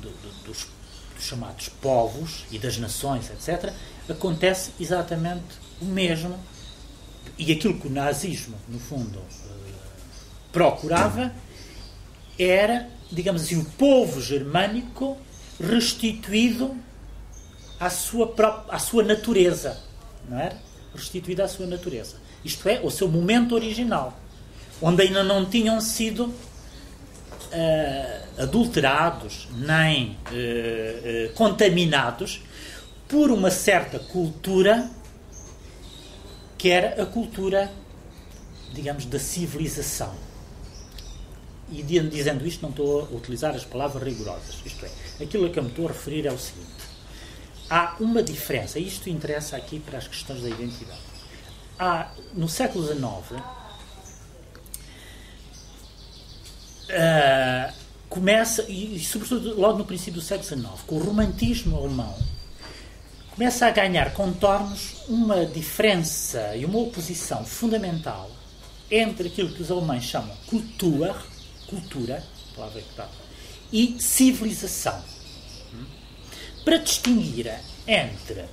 [0.01, 0.67] do, do, dos,
[1.15, 3.71] dos chamados povos e das nações, etc.,
[4.09, 5.45] acontece exatamente
[5.83, 6.39] o mesmo.
[7.37, 9.73] E aquilo que o nazismo, no fundo, eh,
[10.51, 11.31] procurava
[12.39, 15.19] era, digamos assim, o povo germânico
[15.61, 16.77] restituído
[17.79, 19.79] à sua, própria, à sua natureza.
[20.29, 20.57] Não era?
[20.95, 22.17] Restituído à sua natureza.
[22.45, 24.19] Isto é, ao seu momento original,
[24.81, 32.43] onde ainda não tinham sido uh, adulterados nem uh, uh, contaminados
[33.09, 34.91] por uma certa cultura
[36.59, 37.71] que era a cultura,
[38.73, 40.15] digamos, da civilização.
[41.81, 44.57] E dizendo isto, não estou a utilizar as palavras rigorosas.
[44.65, 44.91] Isto é,
[45.25, 46.71] aquilo a que eu me estou a referir é o seguinte:
[47.69, 51.01] há uma diferença, isto interessa aqui para as questões da identidade.
[51.79, 53.03] Há, no século XIX,
[56.91, 57.73] uh,
[58.09, 62.15] começa, e, e sobretudo logo no princípio do século XIX, com o romantismo alemão
[63.35, 68.31] começa a ganhar contornos uma diferença e uma oposição fundamental
[68.89, 71.17] entre aquilo que os alemães chamam cultura,
[71.67, 72.25] cultura,
[72.55, 73.09] palavra que dá,
[73.73, 75.03] e civilização.
[76.65, 77.53] Para distinguir
[77.87, 78.45] entre,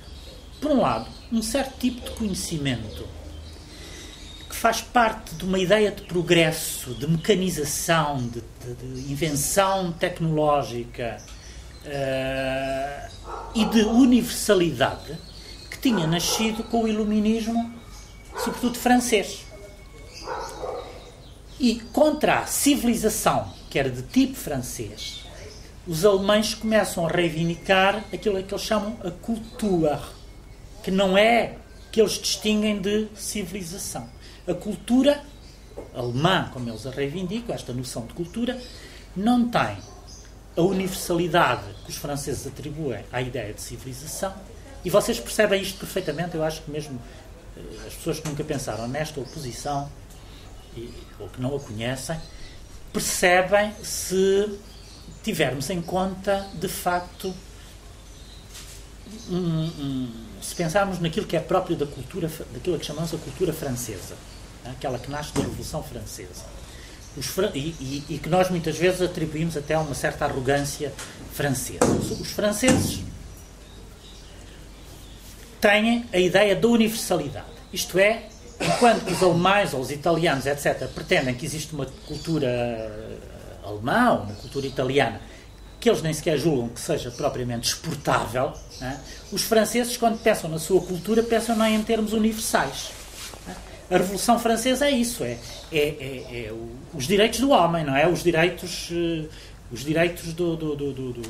[0.60, 3.08] por um lado, um certo tipo de conhecimento
[4.48, 11.16] que faz parte de uma ideia de progresso, de mecanização, de, de, de invenção tecnológica
[11.86, 13.12] uh,
[13.54, 15.16] e de universalidade
[15.70, 17.72] que tinha nascido com o iluminismo,
[18.36, 19.46] sobretudo francês.
[21.62, 25.24] E contra a civilização, que era de tipo francês,
[25.86, 30.02] os alemães começam a reivindicar aquilo que eles chamam a cultura,
[30.82, 31.54] que não é
[31.92, 34.08] que eles distinguem de civilização.
[34.44, 35.22] A cultura
[35.94, 38.60] alemã, como eles a reivindicam, esta noção de cultura,
[39.14, 39.78] não tem
[40.56, 44.34] a universalidade que os franceses atribuem à ideia de civilização.
[44.84, 47.00] E vocês percebem isto perfeitamente, eu acho que mesmo
[47.56, 49.88] eh, as pessoas que nunca pensaram nesta oposição
[51.18, 52.18] ou que não a conhecem,
[52.92, 54.58] percebem se
[55.22, 57.32] tivermos em conta, de facto,
[59.30, 63.52] um, um, se pensarmos naquilo que é próprio da cultura, daquilo que chamamos a cultura
[63.52, 64.16] francesa,
[64.64, 66.44] né, aquela que nasce da Revolução Francesa.
[67.54, 70.90] E, e, e, que nós muitas vezes atribuímos até a uma certa arrogância
[71.34, 71.84] francesa.
[71.84, 73.00] Os franceses
[75.60, 78.28] têm a ideia da universalidade, isto é,
[78.62, 83.18] enquanto os alemães ou os italianos, etc., pretendem que existe uma cultura eh,
[83.64, 85.20] alemã uma cultura italiana
[85.82, 89.00] que eles nem sequer julgam que seja propriamente exportável, né?
[89.32, 92.92] os franceses, quando pensam na sua cultura, pensam não em termos universais.
[93.44, 93.56] Né?
[93.90, 95.38] A Revolução Francesa é isso, é,
[95.72, 96.52] é, é, é
[96.94, 98.06] os direitos do homem, não é?
[98.06, 99.24] Os direitos, eh,
[99.72, 101.22] os direitos do, do, do, do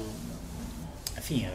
[1.17, 1.49] enfim,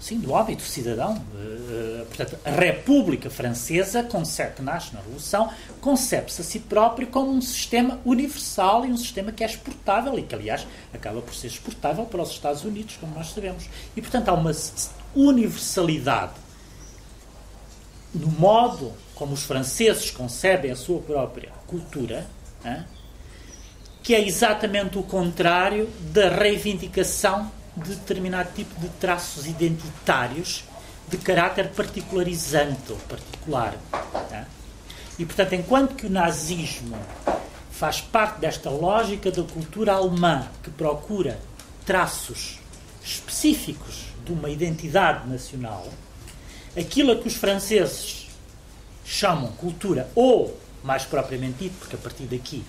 [0.00, 1.14] sim, do hábito cidadão.
[1.14, 7.30] Uh, portanto, a República Francesa, concebe, que nasce na Revolução, concebe-se a si próprio como
[7.30, 11.48] um sistema universal e um sistema que é exportável e que, aliás, acaba por ser
[11.48, 13.68] exportável para os Estados Unidos, como nós sabemos.
[13.94, 14.52] E, portanto, há uma
[15.14, 16.32] universalidade
[18.14, 22.26] no modo como os franceses concebem a sua própria cultura,
[24.02, 27.50] que é exatamente o contrário da reivindicação
[27.88, 30.64] determinado tipo de traços identitários
[31.08, 33.74] de caráter particularizante ou particular.
[33.90, 34.46] Tá?
[35.18, 36.96] E, portanto, enquanto que o nazismo
[37.70, 41.38] faz parte desta lógica da cultura alemã que procura
[41.84, 42.58] traços
[43.02, 45.88] específicos de uma identidade nacional,
[46.76, 48.28] aquilo a que os franceses
[49.04, 52.64] chamam cultura, ou, mais propriamente dito, porque a partir daqui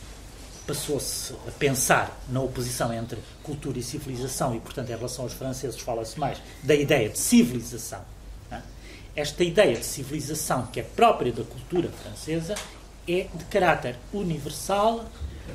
[0.65, 5.79] passou-se a pensar na oposição entre cultura e civilização, e, portanto, em relação aos franceses,
[5.79, 8.01] fala-se mais da ideia de civilização.
[8.51, 8.61] É?
[9.15, 12.55] Esta ideia de civilização, que é própria da cultura francesa,
[13.07, 15.05] é de caráter universal,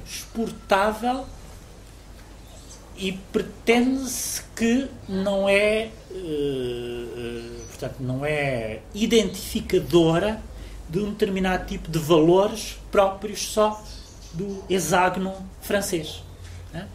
[0.04, 1.24] exportável
[2.96, 10.42] e pretende-se que não é, uh, portanto, não é identificadora
[10.88, 13.82] de um determinado tipo de valores próprios só
[14.36, 16.22] do hexágono francês.
[16.72, 16.86] Né?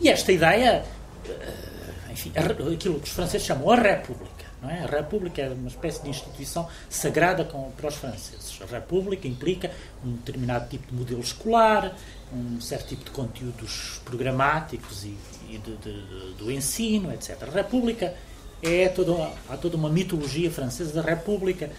[0.00, 0.84] E esta ideia,
[1.28, 4.36] eh, enfim, aquilo que os franceses chamam a República.
[4.60, 4.82] Não é?
[4.82, 8.58] A República é uma espécie de instituição sagrada com, para os franceses.
[8.62, 9.70] A República implica
[10.04, 11.94] um determinado tipo de modelo escolar,
[12.32, 15.16] um certo tipo de conteúdos programáticos e,
[15.50, 17.42] e de, de, de, do ensino, etc.
[17.42, 18.14] A República
[18.62, 21.70] é toda, há toda uma mitologia francesa da República.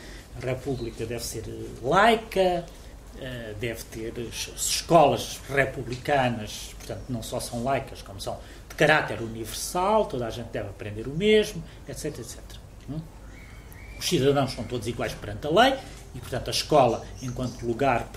[0.42, 1.44] A República deve ser
[1.82, 2.63] laica,
[3.60, 8.38] deve ter escolas republicanas, portanto, não só são laicas, como são
[8.70, 12.40] de caráter universal, toda a gente deve aprender o mesmo, etc, etc.
[12.90, 13.00] Hum?
[13.98, 15.74] Os cidadãos são todos iguais perante a lei
[16.14, 18.08] e, portanto, a escola, enquanto lugar,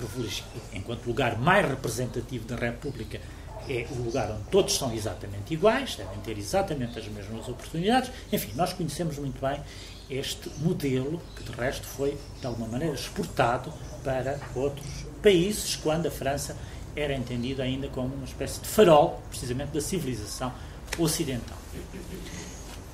[0.73, 3.21] enquanto lugar mais representativo da República,
[3.69, 8.11] é o lugar onde todos são exatamente iguais, devem ter exatamente as mesmas oportunidades.
[8.33, 9.61] Enfim, nós conhecemos muito bem
[10.09, 13.73] este modelo, que de resto foi, de alguma maneira, exportado
[14.03, 14.87] para outros
[15.23, 16.57] países, quando a França
[16.97, 20.53] era entendida ainda como uma espécie de farol, precisamente, da civilização
[20.99, 21.57] ocidental.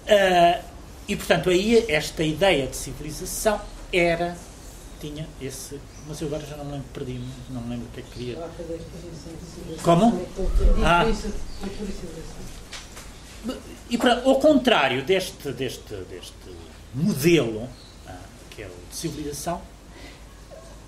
[0.04, 0.62] Uh,
[1.08, 3.60] e, portanto, aí esta ideia de civilização
[3.92, 4.36] era,
[5.00, 5.80] tinha esse.
[6.06, 8.10] Mas eu agora já não me lembro, perdi não me lembro o que é que
[8.10, 8.48] queria.
[9.82, 10.26] Como?
[10.84, 11.04] Ah.
[13.88, 16.34] E para, ao contrário deste, deste, deste
[16.92, 17.68] modelo,
[18.06, 18.18] ah,
[18.50, 19.60] que é o de civilização,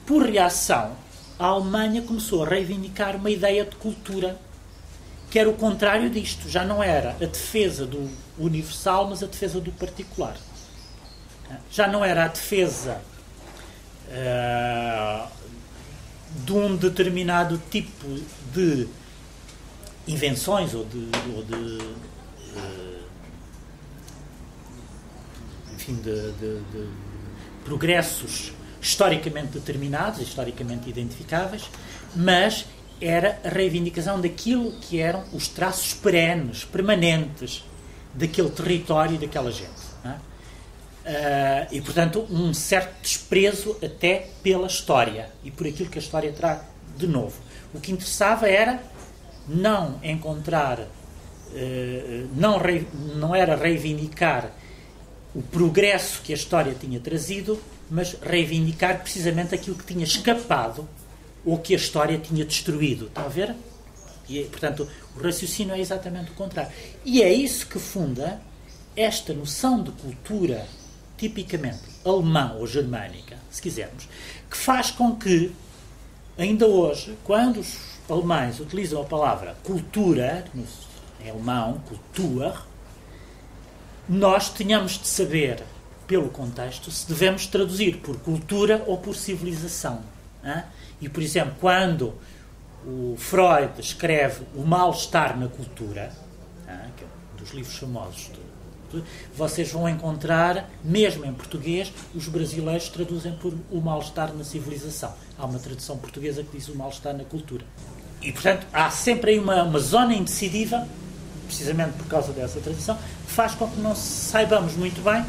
[0.08, 0.96] por reação,
[1.38, 4.40] a Alemanha começou a reivindicar uma ideia de cultura
[5.30, 6.48] que era o contrário disto.
[6.48, 10.34] Já não era a defesa do universal, mas a defesa do particular.
[11.70, 13.02] Já não era a defesa
[14.08, 15.28] uh,
[16.42, 18.08] de um determinado tipo
[18.54, 18.88] de
[20.06, 21.82] invenções ou de, ou de
[22.54, 23.04] uh,
[25.74, 26.88] enfim, de, de, de,
[27.62, 31.70] progressos historicamente determinados, historicamente identificáveis,
[32.14, 32.66] mas
[33.00, 37.64] era a reivindicação daquilo que eram os traços perenes, permanentes
[38.14, 39.88] daquele território e daquela gente.
[41.08, 46.30] Uh, e, portanto, um certo desprezo até pela história e por aquilo que a história
[46.32, 46.60] traz
[46.98, 47.34] de novo.
[47.72, 48.78] O que interessava era
[49.48, 50.86] não encontrar, uh,
[52.36, 54.50] não, rei, não era reivindicar
[55.34, 57.58] o progresso que a história tinha trazido,
[57.90, 60.88] mas reivindicar precisamente aquilo que tinha escapado
[61.44, 63.06] ou que a história tinha destruído.
[63.06, 63.54] Está a ver?
[64.28, 66.70] E, portanto, o raciocínio é exatamente o contrário.
[67.04, 68.40] E é isso que funda
[68.94, 70.66] esta noção de cultura
[71.16, 74.08] tipicamente alemã ou germânica, se quisermos,
[74.50, 75.52] que faz com que,
[76.36, 77.76] ainda hoje, quando os
[78.08, 80.44] alemães utilizam a palavra cultura,
[81.20, 82.64] em alemão, Kultur,
[84.08, 85.62] nós tenhamos de saber,
[86.08, 90.00] pelo contexto, se devemos traduzir por cultura ou por civilização.
[91.00, 92.14] E, por exemplo, quando
[92.84, 96.10] o Freud escreve O Mal-Estar na Cultura,
[96.96, 98.30] que é um dos livros famosos
[99.36, 105.12] vocês vão encontrar, mesmo em português, os brasileiros traduzem por o mal-estar na civilização.
[105.38, 107.64] Há uma tradução portuguesa que diz o mal-estar na cultura.
[108.22, 110.88] E, portanto, há sempre aí uma, uma zona indecisiva,
[111.46, 115.24] precisamente por causa dessa tradução, que faz com que não saibamos muito bem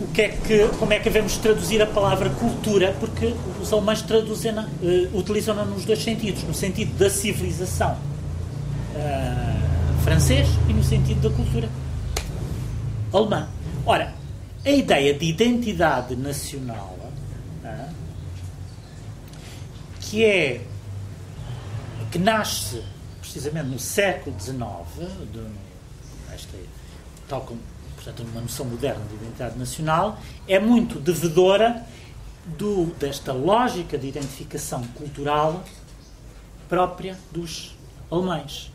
[0.00, 4.02] o que é que, como é que devemos traduzir a palavra cultura, porque os alemães
[4.02, 7.96] traduzem uh, utilizam-na nos dois sentidos, no sentido da civilização.
[8.94, 11.68] Uh, francês e no sentido da cultura
[13.12, 13.48] alemã.
[13.84, 14.14] Ora,
[14.64, 16.96] a ideia de identidade nacional,
[20.00, 20.60] que é
[22.12, 22.82] que nasce
[23.20, 24.56] precisamente no século XIX,
[25.32, 25.40] de,
[27.28, 27.60] tal como
[28.06, 31.84] portanto, uma noção moderna de identidade nacional, é muito devedora
[32.44, 35.64] do, desta lógica de identificação cultural
[36.68, 37.74] própria dos
[38.10, 38.70] alemães.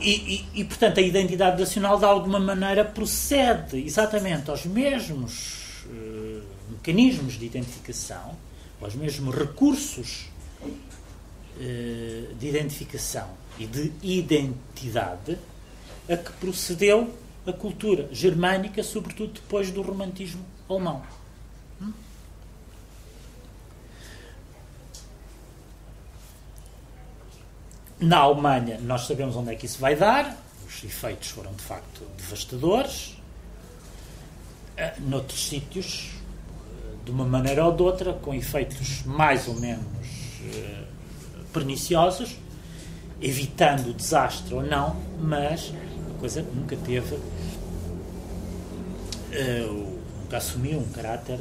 [0.00, 6.42] E, e, e, portanto, a identidade nacional, de alguma maneira, procede exatamente aos mesmos uh,
[6.70, 8.36] mecanismos de identificação,
[8.80, 10.26] aos mesmos recursos
[10.62, 15.38] uh, de identificação e de identidade
[16.08, 17.14] a que procedeu
[17.46, 21.02] a cultura germânica, sobretudo depois do romantismo alemão.
[28.00, 32.02] Na Alemanha, nós sabemos onde é que isso vai dar, os efeitos foram de facto
[32.16, 33.16] devastadores.
[34.76, 39.84] Eh, noutros sítios, eh, de uma maneira ou de outra, com efeitos mais ou menos
[40.54, 40.84] eh,
[41.52, 42.36] perniciosos,
[43.20, 45.72] evitando o desastre ou não, mas
[46.14, 47.18] a coisa nunca teve,
[50.20, 51.38] nunca assumiu um caráter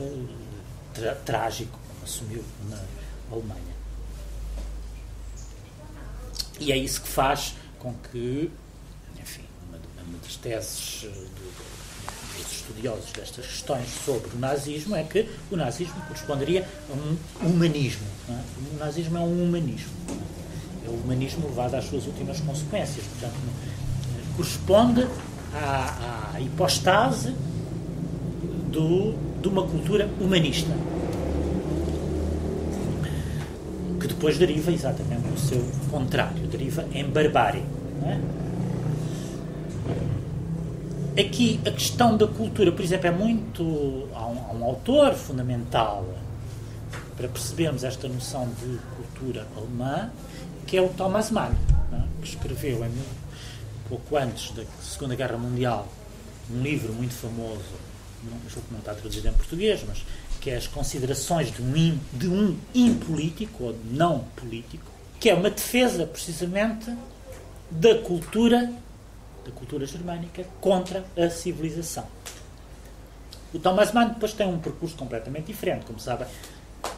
[1.25, 2.81] trágico como assumiu na
[3.31, 3.77] Alemanha.
[6.59, 8.51] E é isso que faz com que,
[9.19, 15.03] enfim, uma, uma das teses eh, do, dos estudiosos destas questões sobre o nazismo é
[15.03, 16.93] que o nazismo corresponderia a
[17.45, 18.07] um humanismo.
[18.29, 18.73] É?
[18.73, 19.91] O nazismo é um humanismo.
[20.87, 23.05] É o humanismo levado às suas últimas consequências.
[23.05, 23.35] Portanto,
[24.35, 25.07] corresponde
[25.53, 27.35] à, à hipostase
[28.71, 30.71] do, de uma cultura humanista
[33.99, 37.63] que depois deriva exatamente no seu contrário, deriva em barbárie.
[38.03, 38.19] É?
[41.19, 44.07] Aqui a questão da cultura, por exemplo, é muito.
[44.13, 46.05] Há um, há um autor fundamental
[47.17, 50.11] para percebermos esta noção de cultura alemã,
[50.67, 51.53] que é o Thomas Mann,
[51.93, 52.21] é?
[52.21, 52.91] que escreveu em,
[53.87, 55.87] pouco antes da Segunda Guerra Mundial
[56.51, 57.63] um livro muito famoso,
[58.23, 60.03] não, que não está traduzido em português, mas
[60.41, 64.85] que é as considerações de um, de um impolítico ou não político,
[65.19, 66.93] que é uma defesa precisamente
[67.71, 68.71] da cultura,
[69.45, 72.05] da cultura germânica contra a civilização.
[73.53, 76.27] O Thomas Mann depois tem um percurso completamente diferente, como sabem,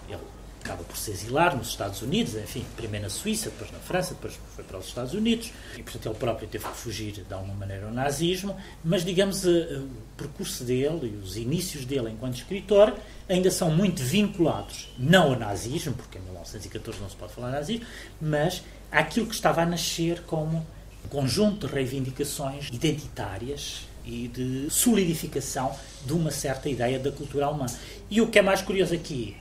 [0.07, 0.19] ele
[0.61, 4.39] acaba por se exilar nos Estados Unidos, enfim, primeiro na Suíça, depois na França, depois
[4.55, 7.85] foi para os Estados Unidos, e portanto ele próprio teve que fugir de alguma maneira
[7.85, 12.95] ao nazismo, mas digamos eh, eh, o percurso dele e os inícios dele enquanto escritor
[13.27, 17.85] ainda são muito vinculados, não ao nazismo, porque em 1914 não se pode falar nazismo,
[18.19, 20.65] mas àquilo que estava a nascer como
[21.09, 27.65] conjunto de reivindicações identitárias e de solidificação de uma certa ideia da cultura alemã.
[28.09, 29.35] E o que é mais curioso aqui,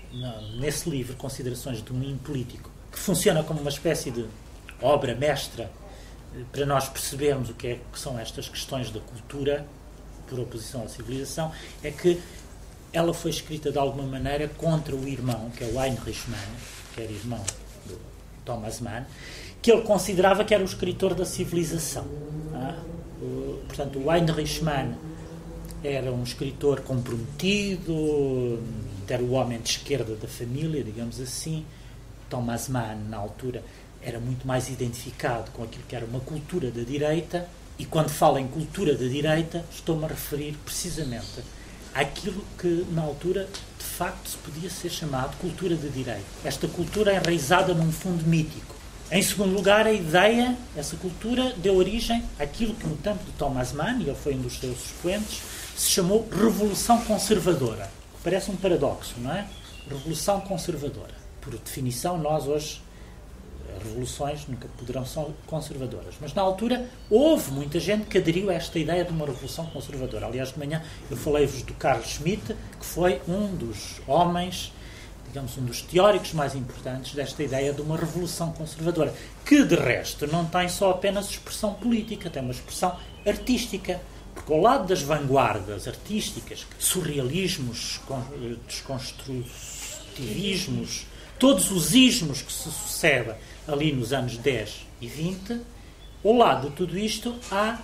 [0.59, 4.27] nesse livro, Considerações de Domínio Político, que funciona como uma espécie de
[4.81, 5.71] obra mestra
[6.35, 9.67] eh, para nós percebermos o que, é, que são estas questões da cultura
[10.29, 11.51] por oposição à civilização,
[11.83, 12.21] é que
[12.93, 16.39] ela foi escrita de alguma maneira contra o irmão, que é o Heinrich Mann,
[16.95, 17.43] que era irmão
[17.87, 17.99] do
[18.45, 19.05] Thomas Mann,
[19.61, 22.07] que ele considerava que era o escritor da civilização.
[22.55, 22.77] Ah?
[23.67, 24.95] portanto, o Heinrich Mann
[25.85, 28.61] era um escritor comprometido,
[29.09, 31.65] era o homem de esquerda da família, digamos assim.
[32.29, 33.63] Thomas Mann, na altura,
[34.03, 37.49] era muito mais identificado com aquilo que era uma cultura da direita,
[37.79, 41.43] e quando falo em cultura da direita, estou-me a referir precisamente
[41.95, 43.49] àquilo que, na altura,
[43.79, 46.25] de facto se podia ser chamado cultura da direita.
[46.45, 48.75] Esta cultura é enraizada num fundo mítico.
[49.11, 53.73] Em segundo lugar, a ideia, essa cultura, deu origem àquilo que no tempo de Thomas
[53.73, 55.41] Mann, e ele foi um dos seus expoentes,
[55.75, 57.91] se chamou Revolução Conservadora.
[58.23, 59.47] Parece um paradoxo, não é?
[59.89, 61.15] Revolução Conservadora.
[61.41, 62.83] Por definição, nós hoje
[63.83, 66.15] revoluções nunca poderão ser conservadoras.
[66.21, 70.27] Mas na altura houve muita gente que aderiu a esta ideia de uma revolução conservadora.
[70.27, 74.73] Aliás, de manhã eu falei-vos do Carl Schmitt, que foi um dos homens,
[75.29, 79.15] digamos, um dos teóricos mais importantes desta ideia de uma revolução conservadora,
[79.45, 84.01] que de resto não tem só apenas expressão política, tem uma expressão artística.
[84.35, 88.01] Porque ao lado das vanguardas artísticas, surrealismos,
[88.67, 91.07] desconstrutivismos,
[91.39, 93.35] todos os ismos que se sucedem
[93.67, 95.63] ali nos anos 10 e 20,
[96.25, 97.79] ao lado de tudo isto há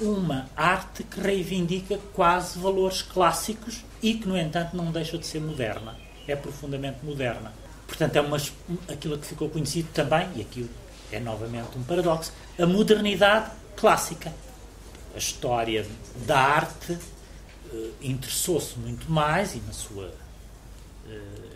[0.00, 5.40] uma arte que reivindica quase valores clássicos e que, no entanto, não deixa de ser
[5.40, 6.01] moderna.
[6.26, 7.52] É profundamente moderna.
[7.86, 8.38] Portanto, é uma,
[8.88, 10.68] aquilo que ficou conhecido também, e aqui
[11.10, 14.32] é novamente um paradoxo, a modernidade clássica.
[15.14, 15.86] A história
[16.26, 20.14] da arte uh, interessou-se muito mais, e na sua.
[21.06, 21.52] Uh,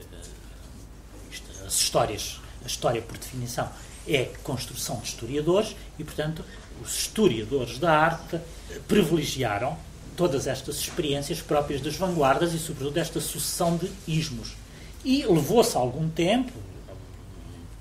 [1.66, 3.70] as histórias a história, por definição,
[4.08, 6.44] é construção de historiadores e, portanto,
[6.82, 8.40] os historiadores da arte
[8.88, 9.78] privilegiaram
[10.16, 14.56] todas estas experiências próprias das vanguardas e, sobretudo, desta sucessão de ismos.
[15.04, 16.52] E levou-se algum tempo,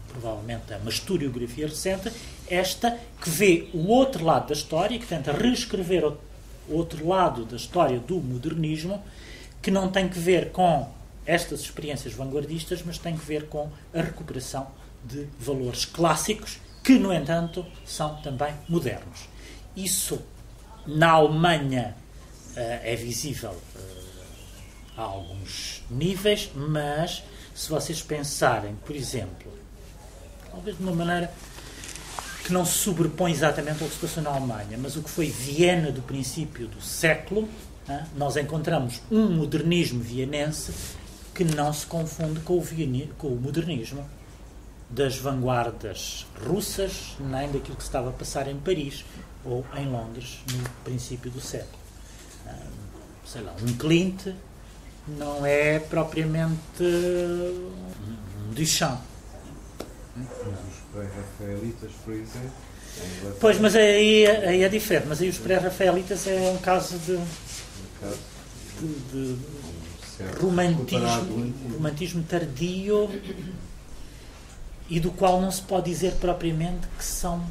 [0.10, 2.12] provavelmente é uma historiografia recente,
[2.48, 6.18] esta que vê o outro lado da história, que tenta reescrever o
[6.70, 9.02] outro lado da história do modernismo,
[9.62, 10.88] que não tem que ver com
[11.26, 14.68] estas experiências vanguardistas, mas tem que ver com a recuperação
[15.04, 19.28] de valores clássicos que, no entanto, são também modernos.
[19.76, 20.22] Isso
[20.86, 21.96] na Alemanha
[22.56, 24.16] é visível uh,
[24.98, 29.52] a alguns níveis, mas se vocês pensarem, por exemplo,
[30.52, 31.32] talvez de uma maneira
[32.44, 35.28] que não se sobrepõe exatamente ao que se passou na Alemanha, mas o que foi
[35.28, 37.42] Viena do princípio do século,
[37.90, 40.72] uh, nós encontramos um modernismo vienense
[41.34, 44.10] que não se confunde com o, modernismo
[44.90, 49.04] das vanguardas russas, nem daquilo que estava a passar em Paris
[49.44, 51.85] ou em Londres no princípio do século.
[53.26, 54.28] Sei lá, um Clint
[55.08, 59.02] não é propriamente um Duchamp.
[60.18, 62.52] Os pré-rafaelitas, por exemplo.
[63.40, 65.08] Pois, mas aí, aí é diferente.
[65.08, 67.18] Mas aí os pré-rafaelitas é um caso de,
[69.12, 73.10] de, de romantismo, romantismo tardio
[74.90, 77.46] e do qual não se pode dizer propriamente que são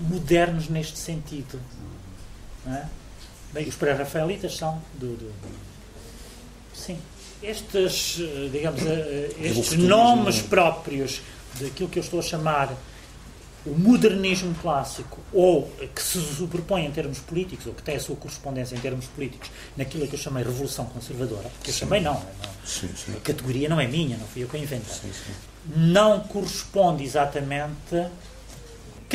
[0.00, 1.58] modernos neste sentido.
[2.66, 2.84] É?
[3.52, 5.32] Bem, os pré-rafaelitas são do, do,
[6.72, 6.98] Sim.
[7.42, 8.18] Estes,
[8.52, 11.20] digamos, eh, estes nomes próprios
[11.58, 12.76] daquilo que eu estou a chamar
[13.66, 18.16] o modernismo clássico, ou que se sobrepõe em termos políticos, ou que tem a sua
[18.16, 22.22] correspondência em termos políticos, naquilo que eu chamei Revolução Conservadora, que eu chamei não, não
[22.64, 23.12] sim, sim.
[23.16, 25.32] a categoria não é minha, não fui eu que a inventei, sim,
[25.76, 28.06] não corresponde exatamente.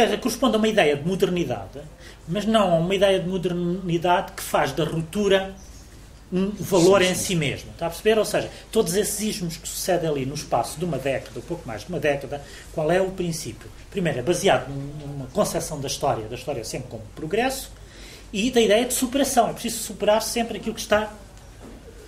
[0.04, 1.80] Dizer, corresponde a uma ideia de modernidade,
[2.28, 5.56] mas não a uma ideia de modernidade que faz da ruptura
[6.34, 7.12] um valor sim, sim.
[7.12, 7.72] em si mesmo.
[7.72, 8.18] Está a perceber?
[8.18, 11.66] Ou seja, todos esses ismos que sucedem ali no espaço de uma década, um pouco
[11.68, 12.44] mais de uma década,
[12.74, 13.70] qual é o princípio?
[13.90, 17.72] Primeiro, é baseado numa concepção da história, da história sempre como progresso,
[18.34, 19.50] e da ideia de superação.
[19.50, 21.14] É preciso superar sempre aquilo que está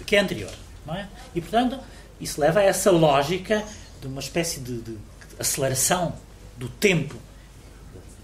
[0.06, 0.52] que é anterior.
[0.86, 1.08] Não é?
[1.36, 1.80] E, portanto,
[2.20, 3.64] isso leva a essa lógica
[4.02, 4.98] de uma espécie de, de
[5.40, 6.14] aceleração
[6.58, 7.16] do tempo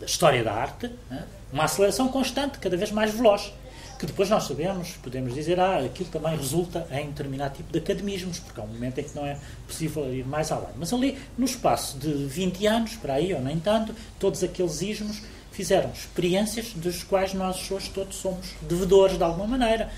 [0.06, 1.24] história da arte, né?
[1.51, 3.54] uma aceleração constante, cada vez mais veloz,
[3.99, 8.39] que depois nós sabemos, podemos dizer, ah, aquilo também resulta em determinado tipo de academismos,
[8.39, 10.72] porque há um momento em que não é possível ir mais além.
[10.76, 15.22] Mas ali, no espaço de 20 anos, para aí, ou nem tanto, todos aqueles ismos
[15.54, 19.89] fizeram experiências dos quais nós hoje todos somos devedores de alguma maneira.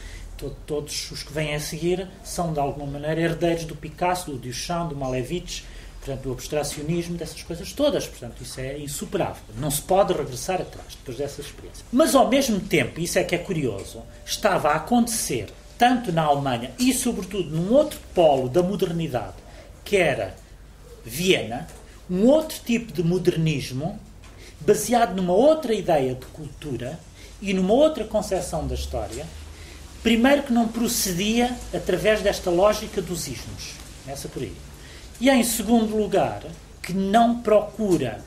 [0.67, 4.89] Todos os que vêm a seguir são, de alguma maneira, herdeiros do Picasso, do Duchamp,
[4.89, 5.63] do Malevich,
[6.05, 8.07] portanto, do abstracionismo, dessas coisas todas.
[8.07, 9.41] Portanto, isso é insuperável.
[9.57, 11.83] Não se pode regressar atrás depois dessa experiência.
[11.91, 15.47] Mas, ao mesmo tempo, isso é que é curioso, estava a acontecer,
[15.77, 19.33] tanto na Alemanha e, sobretudo, num outro polo da modernidade,
[19.83, 20.35] que era
[21.03, 21.67] Viena,
[22.09, 23.99] um outro tipo de modernismo
[24.59, 26.99] baseado numa outra ideia de cultura
[27.41, 29.25] e numa outra concepção da história,
[30.01, 33.73] primeiro que não procedia através desta lógica dos ismos.
[34.03, 34.53] Começa por aí.
[35.19, 36.43] E em segundo lugar,
[36.81, 38.19] que não procura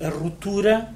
[0.00, 0.88] a ruptura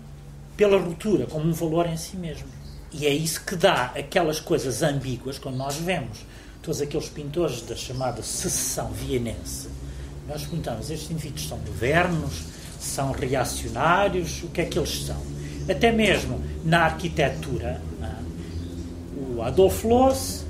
[0.56, 2.48] pela ruptura, como um valor em si mesmo.
[2.92, 6.18] E é isso que dá aquelas coisas ambíguas quando nós vemos
[6.62, 9.68] todos aqueles pintores da chamada secessão vienense.
[10.26, 12.42] Nós perguntamos, estes indivíduos são modernos,
[12.80, 15.22] são reacionários, o que é que eles são?
[15.70, 19.34] Até mesmo na arquitetura, é?
[19.36, 20.44] o Adolf Loos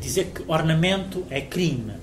[0.00, 1.99] dizer que ornamento é crime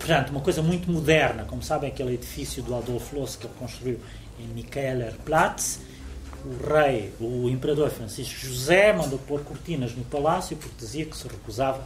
[0.00, 4.00] portanto, uma coisa muito moderna, como sabem, aquele edifício do Adolf Loos que ele construiu
[4.38, 5.80] em Michaelerplatz.
[6.42, 11.28] O rei, o imperador Francisco José, mandou pôr cortinas no palácio porque dizia que se
[11.28, 11.84] recusava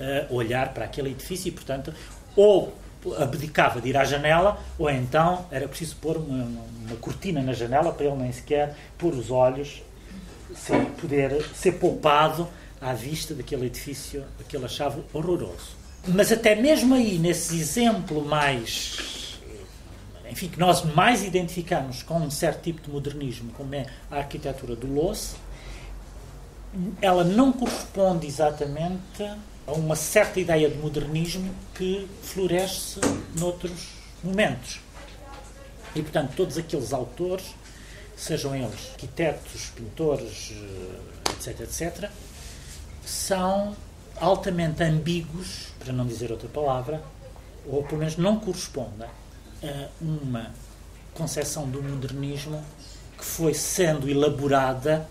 [0.00, 1.92] a olhar para aquele edifício e, portanto,
[2.34, 2.74] ou
[3.18, 6.44] abdicava de ir à janela, ou então era preciso pôr uma,
[6.86, 9.82] uma cortina na janela para ele nem sequer pôr os olhos,
[10.56, 12.48] sem poder ser poupado
[12.80, 15.79] à vista daquele edifício que ele achava horroroso.
[16.08, 19.38] Mas até mesmo aí, nesse exemplo mais.
[20.30, 24.76] Enfim, que nós mais identificamos com um certo tipo de modernismo, como é a arquitetura
[24.76, 25.34] do Loss,
[27.02, 29.22] ela não corresponde exatamente
[29.66, 33.00] a uma certa ideia de modernismo que floresce
[33.38, 33.88] noutros
[34.22, 34.80] momentos.
[35.94, 37.46] E, portanto, todos aqueles autores,
[38.16, 40.52] sejam eles arquitetos, pintores,
[41.32, 42.10] etc., etc.,
[43.04, 43.76] são
[44.16, 47.02] altamente ambíguos, para não dizer outra palavra,
[47.66, 49.08] ou pelo menos não correspondem
[49.64, 50.54] a uma
[51.14, 52.62] concepção do modernismo
[53.18, 55.08] que foi sendo elaborada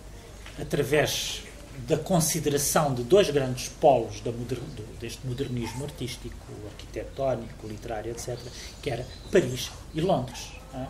[0.60, 1.44] através
[1.88, 4.60] da consideração de dois grandes polos moder,
[5.00, 6.36] deste modernismo artístico,
[6.72, 8.38] arquitetónico, literário, etc.,
[8.82, 10.52] que era Paris e Londres.
[10.74, 10.86] É?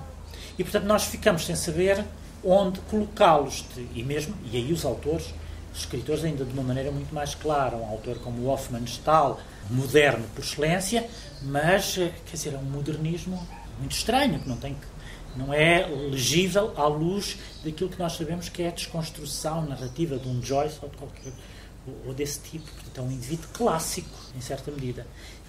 [0.58, 2.04] E, portanto, nós ficamos sem saber
[2.44, 5.34] onde colocá-los, e mesmo, e aí os autores
[5.74, 9.40] escritores ainda de uma maneira muito mais clara, um autor como Hofmannsthal,
[9.70, 11.08] moderno por excelência,
[11.42, 13.48] mas eh, quer dizer, é um modernismo
[13.80, 14.76] muito estranho, que não tem
[15.36, 20.28] não é legível à luz daquilo que nós sabemos que é a desconstrução narrativa de
[20.28, 21.32] um Joyce ou de qualquer
[22.06, 22.70] ou desse tipo.
[22.72, 25.06] Portanto, é um indivíduo clássico, em certa medida.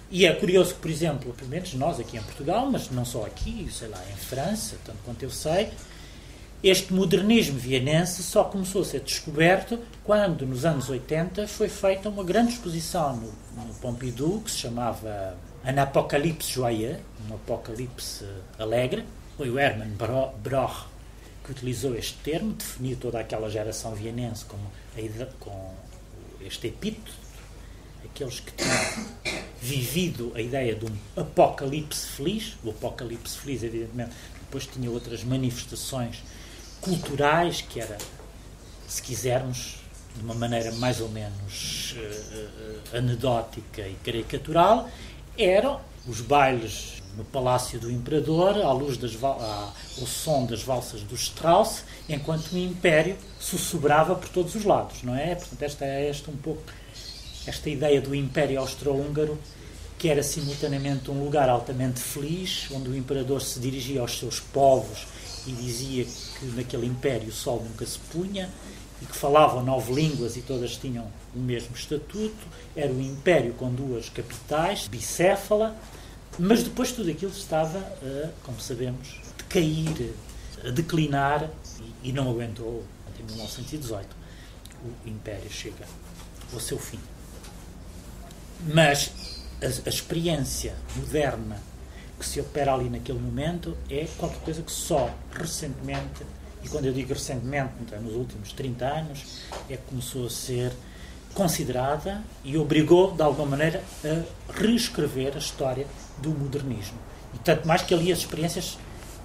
[0.09, 3.25] E é curioso que, por exemplo, pelo menos nós aqui em Portugal, mas não só
[3.25, 5.71] aqui, sei lá, em França, tanto quanto eu sei,
[6.63, 12.23] este modernismo vienense só começou a ser descoberto quando, nos anos 80, foi feita uma
[12.23, 15.35] grande exposição no, no Pompidou, que se chamava
[15.65, 18.25] Un Apocalypse Joyeux, um apocalipse
[18.59, 19.03] alegre.
[19.37, 19.95] Foi o Hermann
[20.43, 20.85] Broch
[21.43, 24.57] que utilizou este termo, definiu toda aquela geração vienense com,
[25.39, 25.73] com
[26.39, 27.11] este epíteto,
[28.05, 29.05] aqueles que tinham
[29.59, 32.55] vivido a ideia de um apocalipse feliz.
[32.63, 36.21] O apocalipse feliz, evidentemente, depois tinha outras manifestações
[36.81, 37.97] culturais, que era,
[38.87, 39.77] se quisermos,
[40.15, 44.89] de uma maneira mais ou menos uh, uh, anedótica e caricatural,
[45.37, 51.15] eram os bailes no Palácio do Imperador, à luz das ao som das valsas do
[51.15, 55.35] Strauss, enquanto o Império sussurrava por todos os lados, não é?
[55.35, 56.61] Portanto, esta é esta um pouco
[57.45, 59.37] esta ideia do Império Austro-Húngaro,
[59.97, 65.05] que era simultaneamente um lugar altamente feliz, onde o imperador se dirigia aos seus povos
[65.47, 68.49] e dizia que naquele império o sol nunca se punha
[69.01, 72.47] e que falavam nove línguas e todas tinham o mesmo estatuto.
[72.75, 75.75] Era um império com duas capitais, bicéfala,
[76.37, 80.13] mas depois tudo aquilo estava, a, como sabemos, decair,
[80.63, 81.49] a declinar
[82.03, 84.07] e, e não aguentou até 1918.
[84.83, 85.85] O império chega
[86.53, 86.99] ao seu fim.
[88.73, 89.11] Mas
[89.61, 91.70] a, a experiência moderna
[92.21, 96.23] que se opera ali naquele momento é qualquer coisa que só recentemente,
[96.63, 100.71] e quando eu digo recentemente, então, nos últimos 30 anos, é que começou a ser
[101.33, 105.87] considerada e obrigou, de alguma maneira, a reescrever a história
[106.19, 106.99] do modernismo.
[107.33, 108.77] E tanto mais que ali as experiências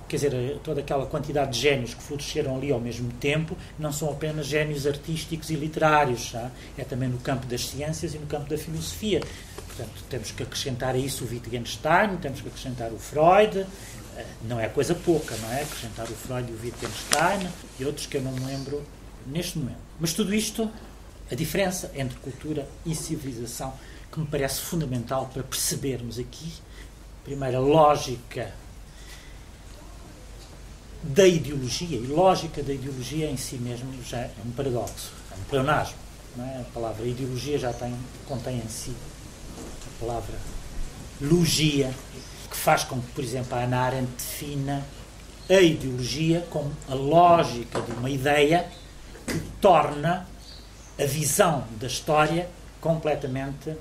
[0.08, 4.10] quer dizer, toda aquela quantidade de génios que floresceram ali ao mesmo tempo, não são
[4.10, 6.50] apenas génios artísticos e literários, já?
[6.78, 9.20] é também no campo das ciências e no campo da filosofia.
[9.66, 13.66] Portanto, temos que acrescentar a isso o Wittgenstein, temos que acrescentar o Freud,
[14.16, 15.62] eh, não é coisa pouca, não é?
[15.62, 17.48] Acrescentar o Freud e o Wittgenstein
[17.78, 18.82] e outros que eu não me lembro
[19.26, 19.80] neste momento.
[19.98, 20.70] Mas tudo isto,
[21.30, 23.74] a diferença entre cultura e civilização,
[24.10, 26.52] que me parece fundamental para percebermos aqui,
[27.24, 28.54] primeiro, a lógica
[31.08, 35.44] da ideologia e lógica da ideologia em si mesmo já é um paradoxo, é um
[35.44, 35.96] pleonasmo.
[36.38, 36.60] É?
[36.60, 37.94] A palavra ideologia já tem,
[38.26, 38.92] contém em si
[39.60, 40.34] a palavra
[41.20, 41.90] logia,
[42.50, 44.84] que faz com que, por exemplo, a Ana defina
[45.48, 48.66] a ideologia como a lógica de uma ideia
[49.26, 50.26] que torna
[50.98, 52.48] a visão da história
[52.80, 53.74] completamente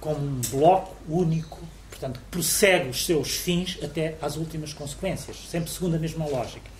[0.00, 1.60] como um bloco único
[2.00, 6.70] Portanto, prossegue os seus fins até às últimas consequências, sempre segundo a mesma lógica.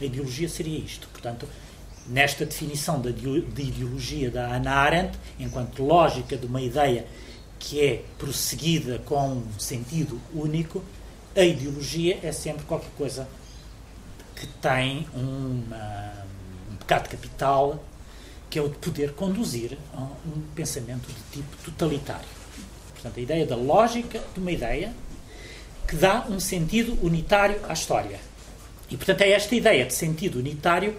[0.00, 1.06] A ideologia seria isto.
[1.12, 1.48] Portanto,
[2.08, 3.10] nesta definição de
[3.62, 7.06] ideologia da Hannah Arendt, enquanto lógica de uma ideia
[7.60, 10.82] que é prosseguida com um sentido único,
[11.36, 13.28] a ideologia é sempre qualquer coisa
[14.34, 16.24] que tem uma,
[16.72, 17.84] um pecado capital,
[18.50, 22.37] que é o de poder conduzir a um pensamento de tipo totalitário.
[23.00, 24.92] Portanto, a ideia da lógica de uma ideia
[25.86, 28.18] que dá um sentido unitário à história.
[28.90, 30.96] E, portanto, é esta ideia de sentido unitário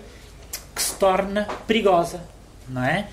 [0.74, 2.22] que se torna perigosa,
[2.68, 3.10] não é?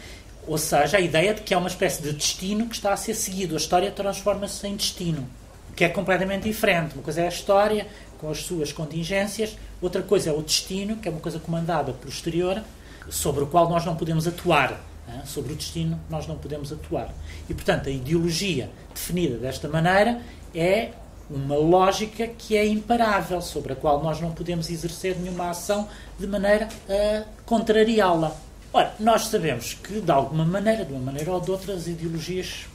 [0.46, 3.14] Ou seja, a ideia de que há uma espécie de destino que está a ser
[3.14, 3.54] seguido.
[3.54, 5.28] A história transforma-se em destino,
[5.74, 6.94] que é completamente diferente.
[6.94, 11.08] Uma coisa é a história, com as suas contingências, outra coisa é o destino, que
[11.08, 12.62] é uma coisa comandada pelo exterior,
[13.10, 14.80] sobre o qual nós não podemos atuar.
[15.24, 17.12] Sobre o destino nós não podemos atuar.
[17.48, 20.20] E, portanto, a ideologia definida desta maneira
[20.54, 20.90] é
[21.28, 25.88] uma lógica que é imparável, sobre a qual nós não podemos exercer nenhuma ação
[26.18, 28.36] de maneira a contrariá-la.
[28.72, 32.66] Ora, nós sabemos que, de alguma maneira, de uma maneira ou de outra, as ideologias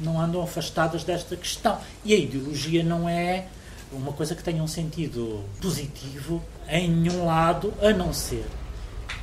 [0.00, 1.78] não andam afastadas desta questão.
[2.04, 3.46] E a ideologia não é
[3.92, 8.44] uma coisa que tenha um sentido positivo em nenhum lado, a não ser,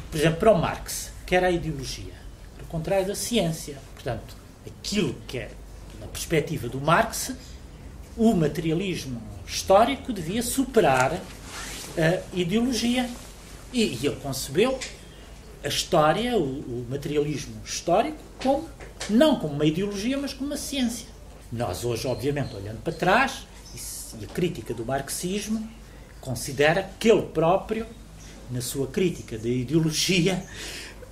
[0.09, 2.20] por exemplo, para o Marx, que era a ideologia
[2.72, 3.78] contrário da ciência.
[3.93, 5.51] Portanto, aquilo que é,
[5.99, 7.34] na perspectiva do Marx,
[8.17, 13.09] o materialismo histórico devia superar a ideologia.
[13.74, 14.80] E, e ele concebeu
[15.63, 18.67] a história, o, o, materialismo histórico, como,
[19.09, 21.07] não como uma ideologia, mas como uma ciência.
[21.51, 23.45] Nós hoje, obviamente, olhando para trás,
[24.19, 25.69] e a crítica do marxismo
[26.19, 27.86] considera que ele próprio,
[28.49, 30.45] na sua crítica da ideologia,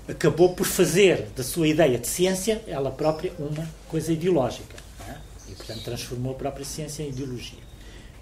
[0.10, 4.76] acabou por fazer da sua ideia de ciência, ela própria, uma coisa ideológica.
[5.08, 5.16] É?
[5.50, 7.60] E, portanto, transformou a própria ciência em ideologia.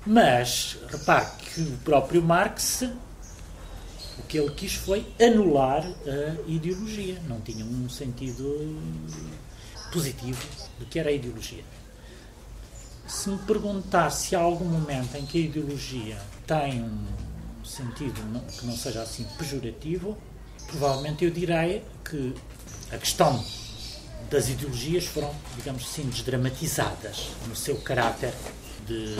[0.05, 2.83] Mas, repare que o próprio Marx,
[4.19, 7.21] o que ele quis foi anular a ideologia.
[7.27, 8.79] Não tinha um sentido
[9.91, 10.45] positivo
[10.79, 11.63] do que era a ideologia.
[13.07, 18.65] Se me perguntar se há algum momento em que a ideologia tem um sentido que
[18.65, 20.17] não seja assim pejorativo,
[20.67, 22.33] provavelmente eu direi que
[22.91, 23.43] a questão
[24.29, 28.33] das ideologias foram, digamos assim, desdramatizadas no seu caráter
[28.85, 29.15] de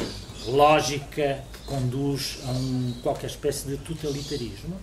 [0.45, 4.77] lógica que conduz a um, qualquer espécie de totalitarismo.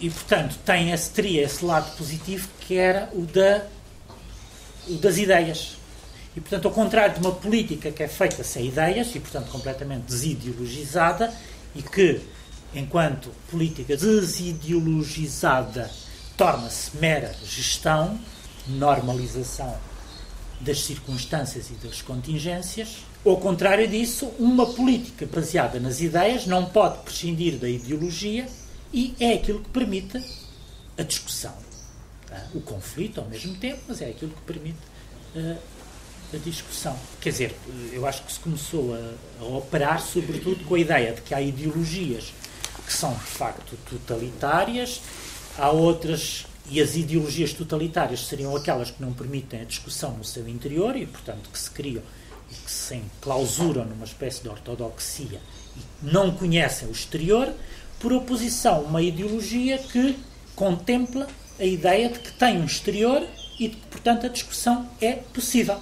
[0.00, 3.66] E, portanto, tem esse, teria esse lado positivo que era o, da,
[4.88, 5.76] o das ideias.
[6.36, 10.02] E, portanto, ao contrário de uma política que é feita sem ideias e, portanto, completamente
[10.02, 11.32] desideologizada
[11.74, 12.20] e que
[12.74, 15.90] enquanto política desideologizada,
[16.36, 18.18] torna-se mera gestão,
[18.68, 19.76] normalização
[20.60, 22.98] das circunstâncias e das contingências.
[23.24, 28.46] Ao contrário disso, uma política baseada nas ideias não pode prescindir da ideologia
[28.92, 30.22] e é aquilo que permite
[30.96, 31.54] a discussão.
[32.26, 32.42] Tá?
[32.54, 34.78] O conflito ao mesmo tempo, mas é aquilo que permite
[35.34, 35.56] uh,
[36.32, 36.96] a discussão.
[37.20, 37.56] Quer dizer,
[37.92, 41.40] eu acho que se começou a, a operar sobretudo com a ideia de que há
[41.40, 42.32] ideologias
[42.82, 45.00] que são de facto totalitárias,
[45.58, 50.48] há outras, e as ideologias totalitárias seriam aquelas que não permitem a discussão no seu
[50.48, 52.02] interior e, portanto, que se criam
[52.50, 55.40] e que se enclausuram numa espécie de ortodoxia
[55.76, 57.52] e não conhecem o exterior,
[57.98, 60.18] por oposição uma ideologia que
[60.54, 61.26] contempla
[61.58, 63.26] a ideia de que tem um exterior
[63.58, 65.80] e de que, portanto, a discussão é possível.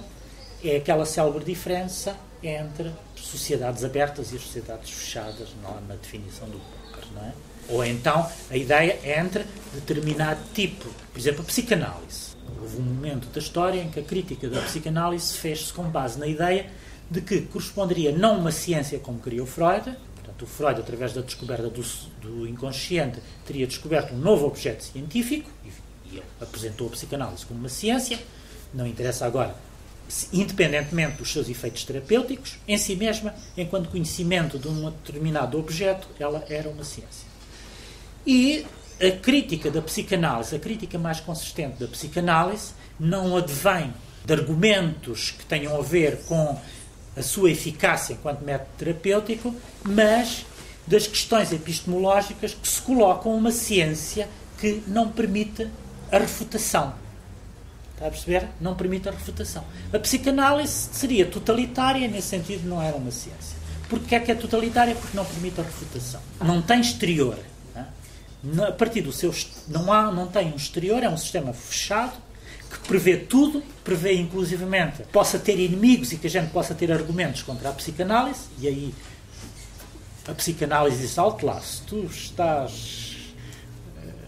[0.63, 6.74] É aquela célebre diferença entre sociedades abertas e sociedades fechadas na definição do não
[7.23, 7.33] é?
[7.69, 12.35] Ou então a ideia entre determinado tipo, por exemplo, a psicanálise.
[12.61, 16.27] Houve um momento da história em que a crítica da psicanálise fez-se com base na
[16.27, 16.69] ideia
[17.09, 21.21] de que corresponderia não uma ciência como queria o Freud, portanto, o Freud, através da
[21.21, 21.83] descoberta do,
[22.21, 27.69] do inconsciente, teria descoberto um novo objeto científico e, e apresentou a psicanálise como uma
[27.69, 28.19] ciência.
[28.73, 29.55] Não interessa agora,
[30.31, 36.43] independentemente dos seus efeitos terapêuticos, em si mesma, enquanto conhecimento de um determinado objeto, ela
[36.49, 37.27] era uma ciência.
[38.25, 38.65] E
[39.01, 43.93] a crítica da psicanálise, a crítica mais consistente da psicanálise, não advém
[44.23, 46.57] de argumentos que tenham a ver com
[47.15, 50.45] a sua eficácia enquanto método terapêutico, mas
[50.87, 54.29] das questões epistemológicas que se colocam uma ciência
[54.59, 55.67] que não permite
[56.11, 57.04] a refutação.
[57.95, 58.49] Está a perceber?
[58.59, 59.63] Não permite a refutação.
[59.91, 63.57] A psicanálise seria totalitária, nesse sentido não era uma ciência.
[63.89, 64.93] Porque é que é totalitária?
[64.93, 66.21] Porque não permite a refutação.
[66.41, 67.39] Não tem exterior.
[68.67, 69.33] A partir do seu.
[69.67, 72.13] Não, há, não tem um exterior, é um sistema fechado
[72.69, 77.41] que prevê tudo, prevê inclusivamente possa ter inimigos e que a gente possa ter argumentos
[77.41, 78.93] contra a psicanálise, e aí
[80.27, 83.04] a psicanálise diz alto lá, se tu estás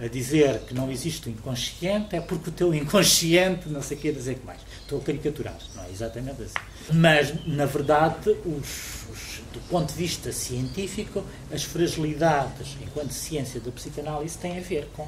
[0.02, 4.00] a dizer que não existe o inconsciente, é porque o teu inconsciente não sei o
[4.00, 4.60] que dizer que mais.
[4.82, 6.54] Estou a caricaturar, não é exatamente assim.
[6.94, 13.72] Mas, na verdade, os, os, do ponto de vista científico, as fragilidades enquanto ciência da
[13.72, 15.08] psicanálise têm a ver com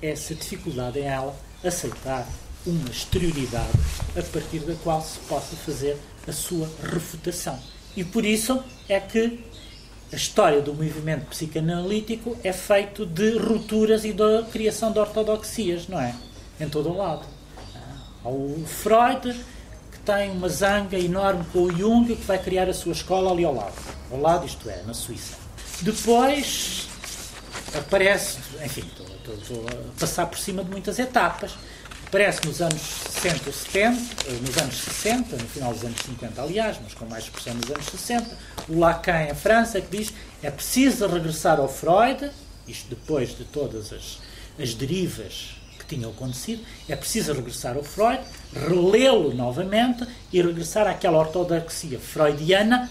[0.00, 2.26] essa dificuldade em ela aceitar
[2.66, 3.72] uma exterioridade
[4.16, 5.96] a partir da qual se possa fazer
[6.26, 7.58] a sua refutação.
[7.96, 9.44] E por isso é que
[10.14, 16.00] a história do movimento psicanalítico é feito de rupturas e da criação de ortodoxias, não
[16.00, 16.14] é?
[16.60, 17.26] Em todo o lado.
[18.24, 19.32] Há o Freud,
[19.90, 23.44] que tem uma zanga enorme com o Jung, que vai criar a sua escola ali
[23.44, 23.74] ao lado.
[24.08, 25.34] Ao lado, isto é, na Suíça.
[25.82, 26.86] Depois
[27.76, 31.56] aparece, enfim, estou, estou, estou a passar por cima de muitas etapas
[32.10, 33.98] Parece nos anos 60 ou 70,
[34.40, 37.86] nos anos 60, no final dos anos 50, aliás, mas com mais expressão nos anos
[37.86, 38.38] 60,
[38.68, 42.30] o Lacan, em França, que diz é preciso regressar ao Freud,
[42.68, 44.18] isto depois de todas as,
[44.58, 48.20] as derivas que tinham acontecido, é preciso regressar ao Freud,
[48.52, 52.90] relê-lo novamente e regressar àquela ortodoxia freudiana,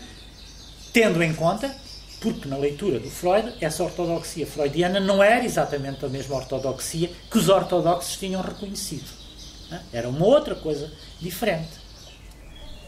[0.91, 1.83] tendo em conta
[2.24, 7.38] porque na leitura do Freud, essa ortodoxia freudiana não era exatamente a mesma ortodoxia que
[7.38, 9.04] os ortodoxos tinham reconhecido.
[9.92, 11.84] Era uma outra coisa diferente.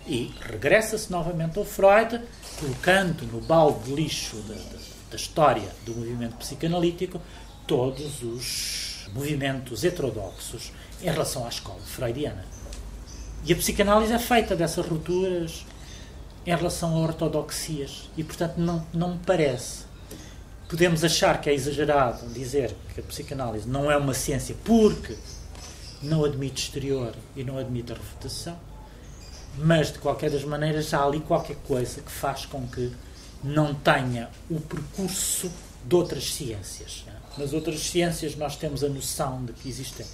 [0.08, 2.22] E regressa-se novamente ao Freud,
[2.58, 4.80] colocando no balde de lixo da, da,
[5.10, 7.20] da história do movimento psicanalítico
[7.68, 10.72] todos os movimentos heterodoxos
[11.02, 12.46] em relação à escola freudiana.
[13.46, 15.66] E a psicanálise é feita dessas rupturas
[16.46, 18.10] em relação a ortodoxias.
[18.16, 19.86] E, portanto, não, não me parece.
[20.70, 25.16] Podemos achar que é exagerado dizer que a psicanálise não é uma ciência porque
[26.02, 28.58] não admite exterior e não admite a refutação,
[29.58, 32.91] mas, de qualquer das maneiras, há ali qualquer coisa que faz com que
[33.43, 35.52] não tenha o percurso
[35.86, 37.06] de outras ciências.
[37.38, 40.06] Nas outras ciências, nós temos a noção de que existem,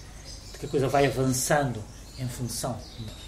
[0.52, 1.82] de que a coisa vai avançando
[2.20, 2.78] em função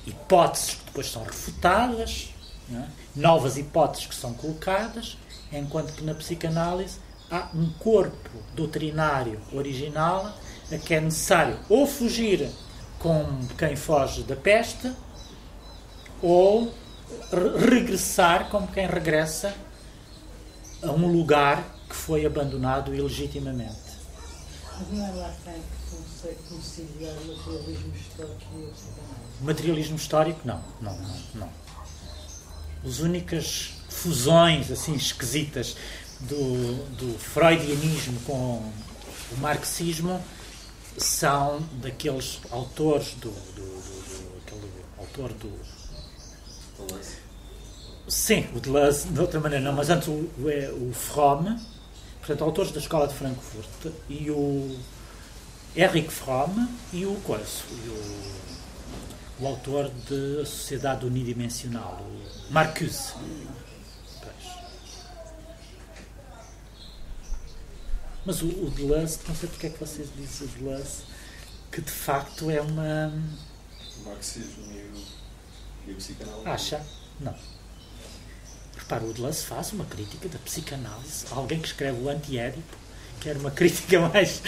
[0.03, 2.32] de hipóteses que depois são refutadas,
[2.79, 2.87] é?
[3.15, 5.17] novas hipóteses que são colocadas,
[5.51, 6.99] enquanto que na psicanálise
[7.29, 10.33] há um corpo doutrinário original
[10.71, 12.49] a que é necessário ou fugir
[12.99, 14.91] como quem foge da peste
[16.21, 16.73] ou
[17.59, 19.53] regressar como quem regressa
[20.81, 23.93] a um lugar que foi abandonado ilegitimamente.
[24.79, 25.11] Mas não é
[26.47, 26.57] que o
[27.27, 29.41] materialismo histórico e psicanálise?
[29.41, 31.15] Materialismo histórico, não, não, não.
[31.35, 31.62] não
[32.85, 35.75] as únicas fusões assim esquisitas
[36.21, 38.71] do, do freudianismo com
[39.31, 40.21] o marxismo
[40.97, 45.51] são daqueles autores do, do, do, aquele autor do
[48.07, 51.57] sim, o Deleuze de outra maneira não, mas antes o, é o Fromm
[52.19, 54.77] portanto, autores da escola de Frankfurt e o
[55.75, 58.62] Erich Fromm e o Coiso e o
[59.43, 63.13] o autor de A Sociedade Unidimensional, o Marcuse.
[68.25, 71.03] Mas o, o Deleuze, não sei porque é que vocês dizem o Deleuze,
[71.69, 73.11] que de facto é uma.
[73.99, 76.47] O marxismo e o, e o psicanálise.
[76.47, 76.85] Acha?
[77.19, 77.35] Não.
[78.77, 81.25] Repara, o Deleuze faz uma crítica da psicanálise.
[81.31, 82.77] Alguém que escreve o Anti-Édipo,
[83.19, 84.41] que era uma crítica mais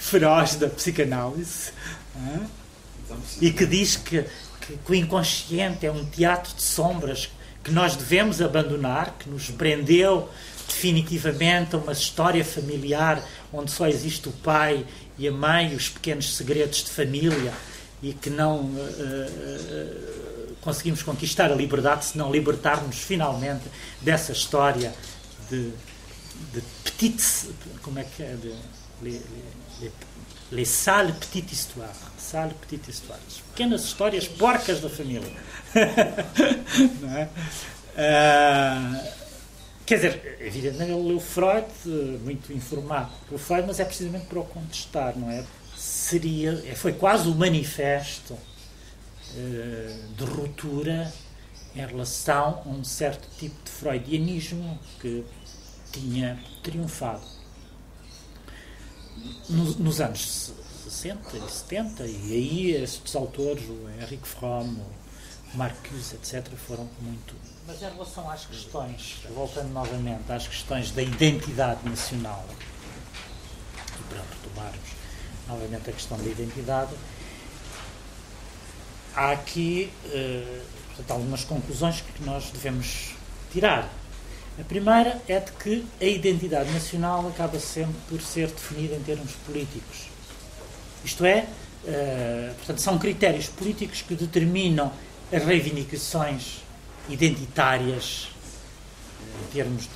[0.00, 1.72] feroz da psicanálise.
[2.16, 2.59] É?
[3.40, 4.22] E que diz que,
[4.60, 7.30] que, que, o inconsciente é um teatro de sombras
[7.62, 10.28] que nós devemos abandonar, que nos prendeu
[10.66, 14.86] definitivamente a uma história familiar onde só existe o pai
[15.18, 17.52] e a mãe, os pequenos segredos de família
[18.02, 23.64] e que não uh, uh, conseguimos conquistar a liberdade se não libertarmos finalmente
[24.00, 24.94] dessa história
[25.50, 25.70] de,
[26.52, 27.48] de petites,
[27.82, 28.54] como é que é, de,
[29.02, 29.20] les,
[29.80, 29.92] les,
[30.52, 31.96] les sales petites histoires,
[32.30, 35.32] sales petites histoires, pequenas histórias porcas da família.
[37.16, 37.28] É?
[37.96, 39.04] Ah,
[39.84, 41.66] quer dizer, evidentemente ele leu Freud,
[42.22, 45.44] muito informado pelo Freud, mas é precisamente para o contestar, não é?
[45.76, 48.38] Seria, foi quase o manifesto
[49.36, 51.12] eh, de ruptura
[51.74, 55.24] em relação a um certo tipo de freudianismo que
[55.92, 57.22] tinha triunfado.
[59.48, 60.52] Nos, nos anos
[60.90, 64.76] 60 e 70, e aí estes autores, o Henrique Fromm,
[65.54, 67.34] o Marcuse, etc., foram muito.
[67.66, 72.44] Mas em relação às questões, voltando novamente às questões da identidade nacional,
[73.98, 74.90] e para retomarmos
[75.46, 76.94] novamente a questão da identidade,
[79.14, 83.14] há aqui eh, portanto, algumas conclusões que nós devemos
[83.52, 83.88] tirar.
[84.58, 89.32] A primeira é de que a identidade nacional acaba sempre por ser definida em termos
[89.46, 90.09] políticos.
[91.04, 91.46] Isto é,
[91.86, 94.92] eh, portanto, são critérios políticos que determinam
[95.32, 96.58] as reivindicações
[97.08, 98.28] identitárias
[99.20, 99.88] eh, em termos de,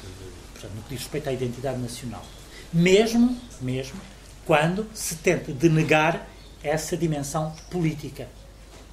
[0.53, 2.25] portanto, no que diz respeito à identidade nacional.
[2.73, 4.01] Mesmo, mesmo
[4.47, 6.27] quando se tenta denegar
[6.63, 8.27] essa dimensão política.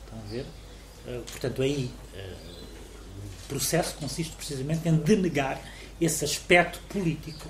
[0.03, 0.45] Estão a ver?
[1.05, 2.51] Uh, portanto, aí uh,
[3.45, 5.59] o processo consiste precisamente em denegar
[5.99, 7.47] esse aspecto político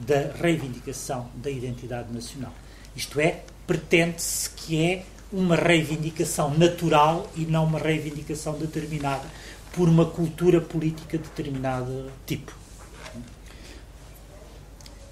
[0.00, 2.52] da reivindicação da identidade nacional.
[2.96, 9.24] Isto é, pretende-se que é uma reivindicação natural e não uma reivindicação determinada
[9.72, 12.52] por uma cultura política de determinado tipo.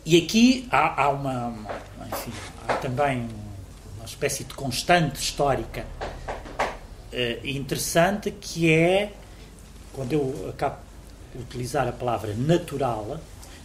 [0.04, 1.54] E aqui há, há uma,
[2.12, 2.32] enfim,
[2.68, 3.28] há também
[3.96, 5.86] uma espécie de constante histórica
[7.12, 9.12] uh, interessante que é,
[9.92, 10.76] quando eu acabo
[11.34, 13.18] de utilizar a palavra natural,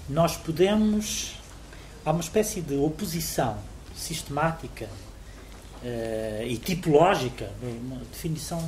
[0.07, 1.36] nós podemos.
[2.05, 3.57] Há uma espécie de oposição
[4.05, 4.89] sistemática
[5.83, 8.59] uh, e tipológica, uma definição,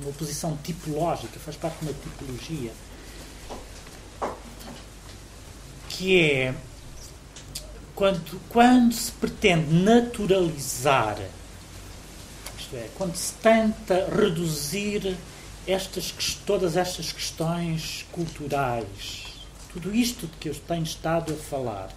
[0.00, 2.72] uma oposição tipológica, faz parte de uma tipologia,
[5.88, 6.54] que é
[7.94, 11.18] quando, quando se pretende naturalizar,
[12.58, 15.16] isto é, quando se tenta reduzir
[15.66, 16.12] estas,
[16.44, 19.24] todas estas questões culturais,
[19.72, 21.90] tudo isto de que eu tenho estado a falar,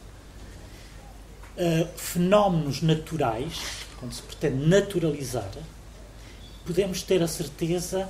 [1.57, 3.59] uh, fenómenos naturais,
[3.99, 5.49] quando se pretende naturalizar,
[6.65, 8.07] podemos ter a certeza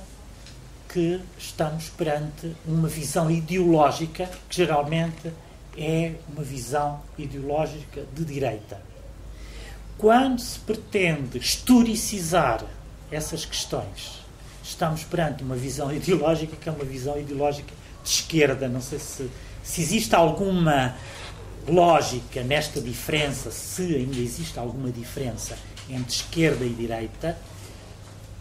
[0.88, 5.32] que estamos perante uma visão ideológica que geralmente
[5.76, 8.80] é uma visão ideológica de direita.
[9.96, 12.64] Quando se pretende historicizar
[13.10, 14.20] essas questões,
[14.62, 17.72] estamos perante uma visão ideológica que é uma visão ideológica
[18.02, 18.68] de esquerda.
[18.68, 19.30] Não sei se,
[19.62, 20.94] se existe alguma
[21.68, 25.56] lógica nesta diferença, se ainda existe alguma diferença
[25.88, 27.38] entre esquerda e direita,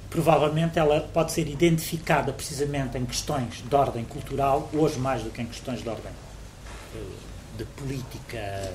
[0.09, 5.41] provavelmente ela pode ser identificada precisamente em questões de ordem cultural, hoje mais do que
[5.41, 6.11] em questões de ordem
[7.57, 8.73] de política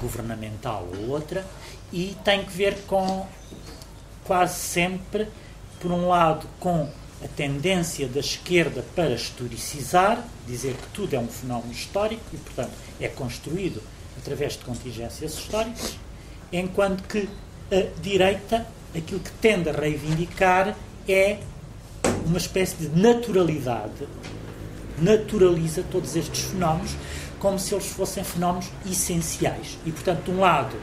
[0.00, 1.44] governamental ou outra,
[1.92, 3.26] e tem que ver com
[4.24, 5.28] quase sempre,
[5.80, 6.88] por um lado, com
[7.24, 12.72] a tendência da esquerda para historicizar, dizer que tudo é um fenómeno histórico e, portanto,
[13.00, 13.82] é construído
[14.18, 15.96] através de contingências históricas,
[16.52, 17.28] enquanto que
[17.70, 20.76] a direita, aquilo que tende a reivindicar
[21.08, 21.38] é
[22.26, 24.06] uma espécie de naturalidade,
[24.98, 26.94] naturaliza todos estes fenómenos
[27.38, 29.78] como se eles fossem fenómenos essenciais.
[29.84, 30.76] E, portanto, de um lado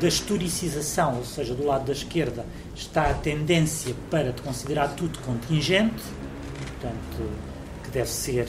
[0.00, 6.02] da historicização, ou seja, do lado da esquerda, está a tendência para considerar tudo contingente,
[6.58, 7.30] portanto,
[7.84, 8.48] que deve ser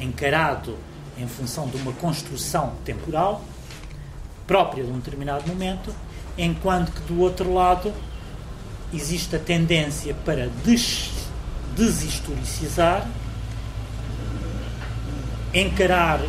[0.00, 0.76] encarado
[1.18, 3.42] em função de uma construção temporal
[4.46, 5.94] própria de um determinado momento,
[6.36, 7.92] enquanto que do outro lado
[8.94, 11.10] existe a tendência para des
[11.76, 13.06] deshistoricizar,
[15.54, 16.20] encarar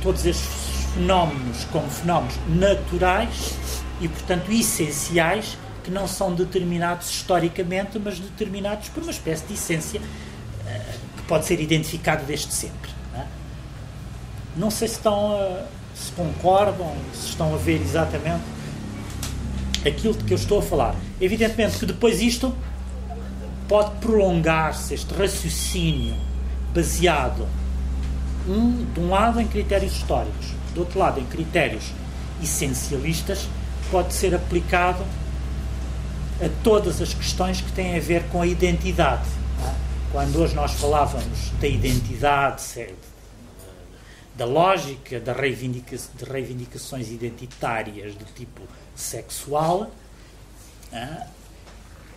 [0.00, 0.46] todos estes
[0.94, 9.02] fenómenos como fenómenos naturais e, portanto, essenciais, que não são determinados historicamente, mas determinados por
[9.02, 12.90] uma espécie de essência uh, que pode ser identificada desde sempre.
[13.12, 13.26] Não, é?
[14.56, 18.42] não sei se estão a, se concordam, se estão a ver exatamente
[19.86, 20.96] aquilo de que eu estou a falar.
[21.20, 22.52] Evidentemente que depois isto
[23.68, 26.16] pode prolongar-se, este raciocínio
[26.74, 27.46] baseado
[28.48, 31.92] um, de um lado em critérios históricos, do outro lado em critérios
[32.42, 33.48] essencialistas,
[33.92, 35.04] pode ser aplicado
[36.40, 39.28] a todas as questões que têm a ver com a identidade.
[39.62, 39.74] É?
[40.10, 42.88] Quando hoje nós falávamos da identidade,
[44.34, 48.62] da lógica da reivindica de reivindicações identitárias do tipo
[48.96, 49.90] sexual,
[50.90, 51.26] ah,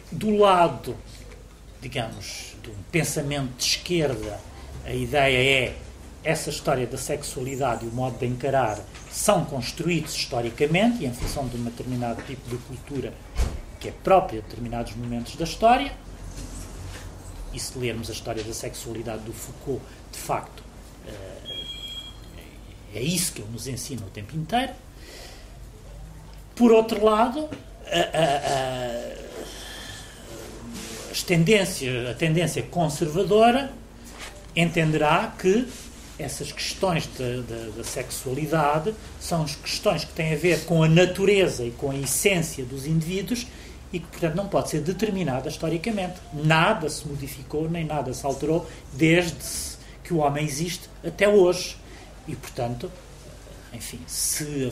[0.10, 0.96] do lado,
[1.82, 4.40] digamos, de um pensamento de esquerda,
[4.86, 5.76] a ideia é
[6.26, 8.80] essa história da sexualidade e o modo de encarar
[9.12, 13.14] são construídos historicamente e em função de um determinado tipo de cultura
[13.80, 15.94] que é própria de determinados momentos da história.
[17.54, 20.64] E se lermos a história da sexualidade do Foucault, de facto,
[21.08, 21.56] eh,
[22.96, 24.74] é isso que ele nos ensina o tempo inteiro.
[26.56, 27.48] Por outro lado,
[27.86, 28.26] a, a,
[32.10, 33.72] a, a tendência conservadora
[34.56, 35.68] entenderá que
[36.18, 37.10] essas questões
[37.76, 42.64] da sexualidade são questões que têm a ver com a natureza e com a essência
[42.64, 43.46] dos indivíduos
[43.92, 46.16] e que, portanto, não pode ser determinada historicamente.
[46.34, 49.36] Nada se modificou, nem nada se alterou desde
[50.04, 51.78] que o homem existe até hoje.
[52.28, 52.92] E, portanto,
[53.74, 54.70] enfim, se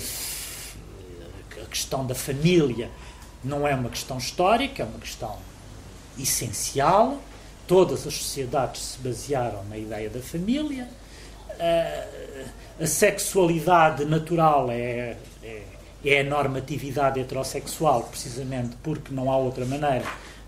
[1.61, 2.89] a questão da família
[3.43, 5.37] não é uma questão histórica, é uma questão
[6.17, 7.21] essencial.
[7.67, 10.89] Todas as sociedades se basearam na ideia da família.
[11.63, 15.63] A, a sexualidade natural é, é,
[16.03, 20.05] é a normatividade heterossexual, precisamente porque não há outra maneira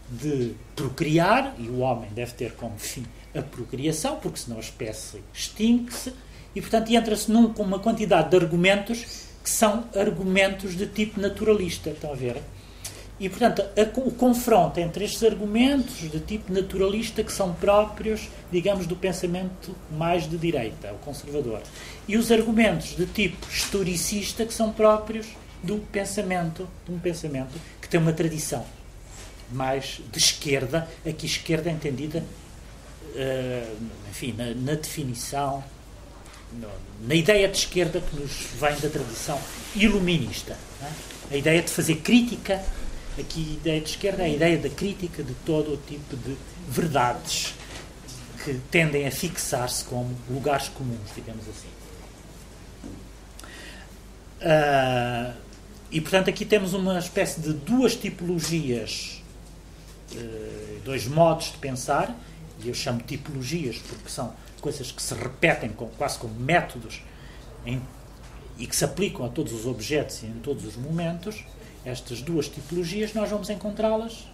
[0.09, 5.21] de procriar, e o homem deve ter como fim a procriação, porque senão a espécie
[5.33, 6.13] extingue-se,
[6.53, 11.91] e portanto entra-se com uma quantidade de argumentos que são argumentos de tipo naturalista.
[11.91, 12.41] Estão a ver?
[13.19, 18.85] E, portanto, a, o confronto entre estes argumentos de tipo naturalista que são próprios, digamos,
[18.85, 21.61] do pensamento mais de direita, o conservador,
[22.07, 25.27] e os argumentos de tipo historicista que são próprios
[25.63, 28.65] do pensamento, de um pensamento que tem uma tradição
[29.51, 32.23] mais de esquerda, aqui esquerda entendida,
[33.13, 33.77] uh,
[34.09, 35.63] enfim, na, na definição,
[36.51, 36.67] no,
[37.07, 39.39] na ideia de esquerda que nos vem da tradição
[39.75, 40.57] iluminista.
[40.81, 41.35] É?
[41.35, 42.63] A ideia de fazer crítica
[43.17, 46.35] Aqui ideia de esquerda é a ideia da crítica de todo o tipo de
[46.67, 47.53] verdades
[48.43, 51.69] que tendem a fixar-se como lugares comuns, digamos assim.
[54.41, 55.33] Uh,
[55.89, 59.23] e portanto aqui temos uma espécie de duas tipologias,
[60.11, 62.15] uh, dois modos de pensar,
[62.63, 67.01] e eu chamo tipologias porque são coisas que se repetem com, quase como métodos
[67.65, 67.81] em,
[68.57, 71.43] e que se aplicam a todos os objetos e em todos os momentos
[71.85, 74.27] estas duas tipologias, nós vamos encontrá-las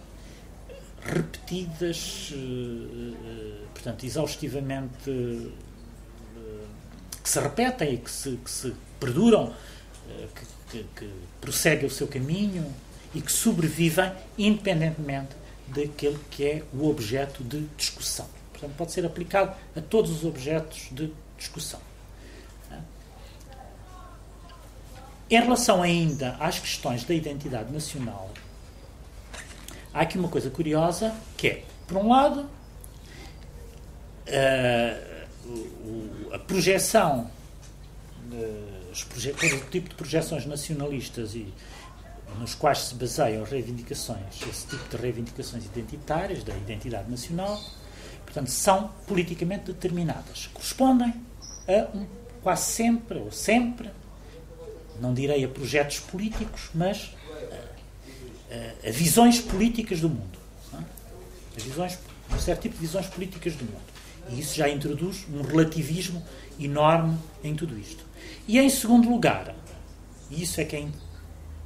[1.04, 5.50] repetidas, eh, eh, portanto, exaustivamente, eh,
[7.22, 9.52] que se repetem e que se, que se perduram,
[10.34, 12.66] que, que, que prosseguem o seu caminho
[13.14, 15.30] e que sobrevivem independentemente
[15.68, 18.26] daquele que é o objeto de discussão.
[18.52, 21.80] Portanto, pode ser aplicado a todos os objetos de discussão.
[25.32, 28.30] Em relação ainda às questões da identidade nacional,
[29.94, 32.46] há aqui uma coisa curiosa que é, por um lado,
[34.28, 37.30] a, a projeção,
[38.28, 41.50] todo o tipo de projeções nacionalistas e
[42.38, 47.58] nos quais se baseiam reivindicações, esse tipo de reivindicações identitárias, da identidade nacional,
[48.26, 50.50] portanto, são politicamente determinadas.
[50.52, 51.14] Correspondem
[51.66, 52.06] a um,
[52.42, 53.88] quase sempre, ou sempre,
[55.02, 57.10] não direi a projetos políticos, mas
[58.48, 60.38] a, a, a visões políticas do mundo.
[60.72, 60.76] É?
[60.76, 61.98] A visões,
[62.32, 63.92] um certo tipo de visões políticas do mundo.
[64.30, 66.22] E isso já introduz um relativismo
[66.58, 68.04] enorme em tudo isto.
[68.46, 69.52] E em segundo lugar,
[70.30, 70.86] e isso é que, é,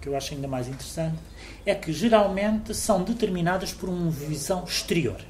[0.00, 1.18] que eu acho ainda mais interessante,
[1.66, 5.20] é que geralmente são determinadas por uma visão exterior.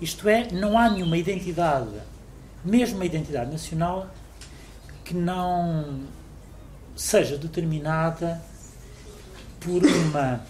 [0.00, 1.90] Isto é, não há nenhuma identidade,
[2.64, 4.10] mesmo uma identidade nacional,
[5.04, 6.00] que não
[7.00, 8.42] seja determinada
[9.58, 10.44] por uma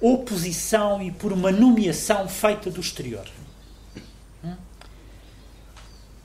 [0.00, 3.26] oposição e por uma nomeação feita do exterior.
[4.44, 4.54] Hum?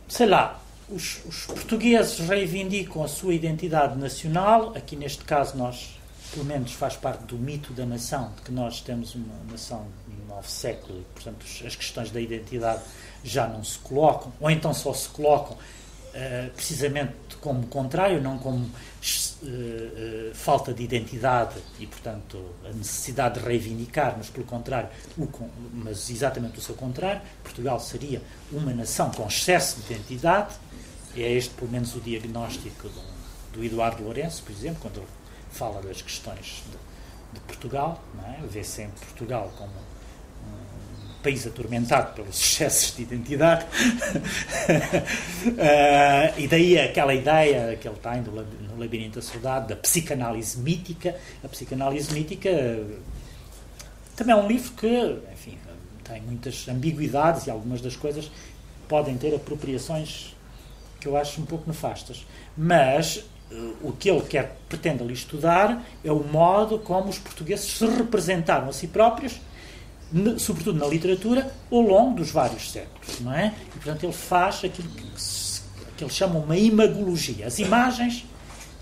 [0.07, 5.99] Sei lá, os, os, portugueses reivindicam a sua identidade nacional, aqui neste caso nós,
[6.31, 10.35] pelo menos faz parte do mito da nação, de que nós temos uma nação no
[10.35, 12.83] novo século, e, portanto as questões da identidade
[13.23, 15.57] já não se colocam, ou então só se colocam
[16.13, 23.45] uh, precisamente como contrário, não como uh, falta de identidade e, portanto, a necessidade de
[23.45, 25.27] reivindicar, mas pelo contrário, o,
[25.73, 27.21] mas exatamente o seu contrário.
[27.43, 28.21] Portugal seria
[28.51, 30.55] uma nação com excesso de identidade.
[31.15, 33.01] É este, pelo menos, o diagnóstico do,
[33.53, 35.07] do Eduardo Lourenço, por exemplo, quando ele
[35.51, 38.45] fala das questões de, de Portugal, é?
[38.45, 39.71] vê sempre Portugal como
[41.21, 43.65] país atormentado pelos excessos de identidade.
[45.45, 50.57] uh, e daí aquela ideia que ele tem do, no Labirinto da Saudade, da psicanálise
[50.59, 51.15] mítica.
[51.43, 52.49] A psicanálise mítica
[54.15, 55.57] também é um livro que, enfim,
[56.03, 58.31] tem muitas ambiguidades e algumas das coisas
[58.87, 60.35] podem ter apropriações
[60.99, 62.25] que eu acho um pouco nefastas.
[62.57, 67.65] Mas uh, o que ele quer, pretende ali estudar é o modo como os portugueses
[67.65, 69.39] se representaram a si próprios
[70.37, 73.53] sobretudo na literatura, ao longo dos vários séculos, não é?
[73.67, 75.61] E, portanto, ele faz aquilo que, se,
[75.95, 78.25] que ele chama uma imagologia, as imagens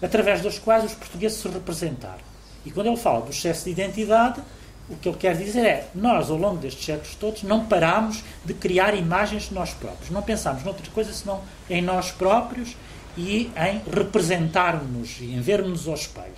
[0.02, 2.28] através das quais os portugueses se representaram.
[2.66, 4.42] E quando ele fala do excesso de identidade,
[4.90, 8.54] o que ele quer dizer é, nós, ao longo destes séculos todos, não paramos de
[8.54, 10.10] criar imagens de nós próprios.
[10.10, 12.76] Não pensamos noutra coisa senão em nós próprios
[13.18, 16.34] e em representarmos e em vermos ao espelho.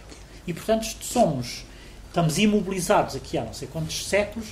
[0.48, 1.66] E, portanto, somos,
[2.08, 4.48] estamos imobilizados aqui há não sei quantos séculos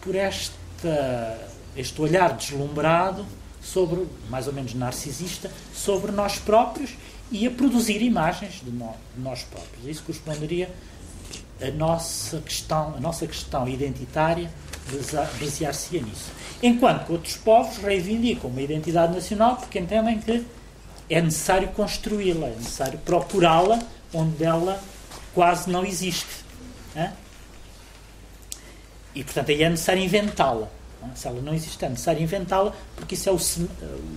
[0.00, 1.38] por esta,
[1.76, 3.24] este olhar deslumbrado
[3.62, 6.90] sobre, mais ou menos narcisista, sobre nós próprios
[7.30, 8.72] e a produzir imagens de,
[9.16, 9.86] nós próprios.
[9.86, 10.70] Isso corresponderia
[11.60, 14.50] a nossa questão, a nossa questão identitária
[15.40, 16.30] basear-se nisso.
[16.62, 20.46] Enquanto que outros povos reivindicam uma identidade nacional porque entendem que
[21.10, 23.78] é necessário construí-la, é necessário procurá-la
[24.12, 24.80] onde ela
[25.34, 26.44] quase não existe.
[29.18, 30.68] E, portanto, aí é necessário inventá-la.
[31.16, 33.38] Se ela não existe, é necessário inventá-la, porque isso é o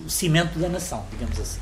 [0.08, 1.60] cimento da nação, digamos assim.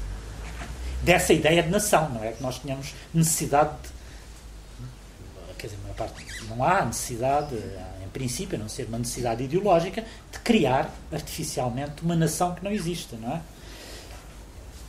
[1.03, 6.61] Dessa ideia de nação, não é que nós tenhamos necessidade de, quer dizer, parte, não
[6.61, 7.56] há necessidade,
[8.03, 12.72] em princípio, a não ser uma necessidade ideológica, de criar artificialmente uma nação que não
[12.72, 13.41] existe, não é?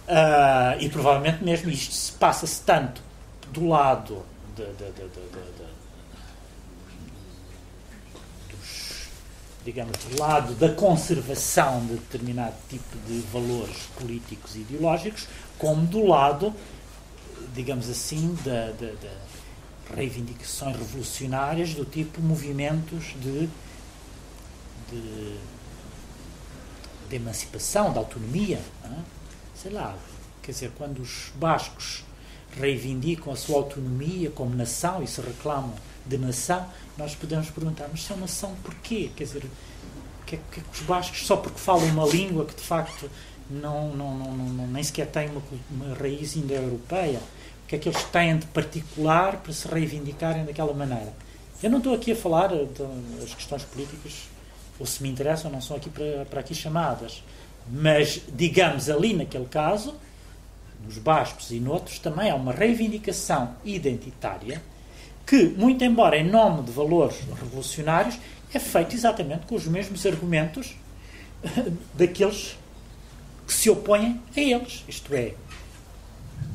[0.09, 3.01] Uh, e provavelmente mesmo isto passa-se tanto
[3.53, 4.25] do lado
[4.57, 5.60] de, de, de,
[9.65, 15.29] digamos, do lado da conservação de determinado tipo de valores políticos e ideológicos,
[15.59, 16.55] como do lado,
[17.55, 19.21] digamos assim, da, da, da
[19.95, 23.49] reivindicações revolucionárias do tipo movimentos de,
[24.91, 25.39] de,
[27.09, 28.61] de emancipação, de autonomia.
[28.85, 28.89] É?
[29.55, 29.97] Sei lá,
[30.43, 32.05] quer dizer, quando os bascos
[32.59, 35.75] reivindicam a sua autonomia como nação e se reclamam
[36.11, 36.67] de nação,
[36.99, 39.11] nós podemos perguntar, mas são nação porquê?
[39.17, 39.45] Quer dizer,
[40.27, 43.11] que, é que, os bascos, só porque falam uma língua que de facto
[43.49, 47.21] não, não, não, não nem sequer tem uma, uma raiz indo-europeia,
[47.65, 51.13] o que é que eles têm de particular para se reivindicarem daquela maneira?
[51.63, 54.29] Eu não estou aqui a falar das questões políticas,
[54.79, 57.23] ou se me interessam, não são aqui para, para aqui chamadas,
[57.69, 59.95] mas digamos ali naquele caso,
[60.85, 64.63] nos bascos e noutros, também há uma reivindicação identitária
[65.31, 68.19] que, muito embora em nome de valores revolucionários,
[68.53, 70.75] é feito exatamente com os mesmos argumentos
[71.95, 72.59] daqueles
[73.47, 74.85] que se opõem a eles.
[74.89, 75.35] Isto é,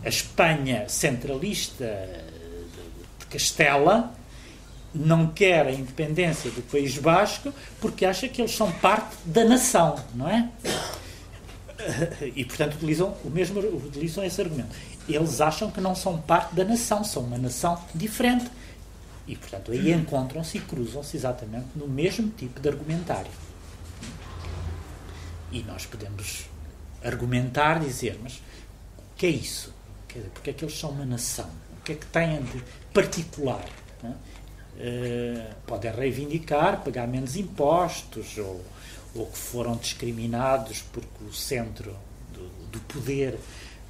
[0.03, 1.85] a Espanha centralista
[3.17, 4.13] de Castela
[4.93, 9.95] não quer a independência do País Basco porque acha que eles são parte da nação,
[10.13, 10.49] não é?
[12.35, 14.75] E, portanto, utilizam, o mesmo, utilizam esse argumento.
[15.07, 18.49] Eles acham que não são parte da nação, são uma nação diferente.
[19.27, 23.31] E, portanto, aí encontram-se e cruzam-se exatamente no mesmo tipo de argumentário.
[25.51, 26.45] E nós podemos
[27.03, 28.41] argumentar, dizer, mas
[28.97, 29.73] o que é isso?
[30.07, 31.49] Quer dizer, porque é que eles são uma nação?
[31.79, 33.65] O que é que têm de particular?
[34.03, 38.61] Uh, podem reivindicar pagar menos impostos ou,
[39.15, 41.95] ou que foram discriminados porque o centro
[42.33, 43.39] do, do poder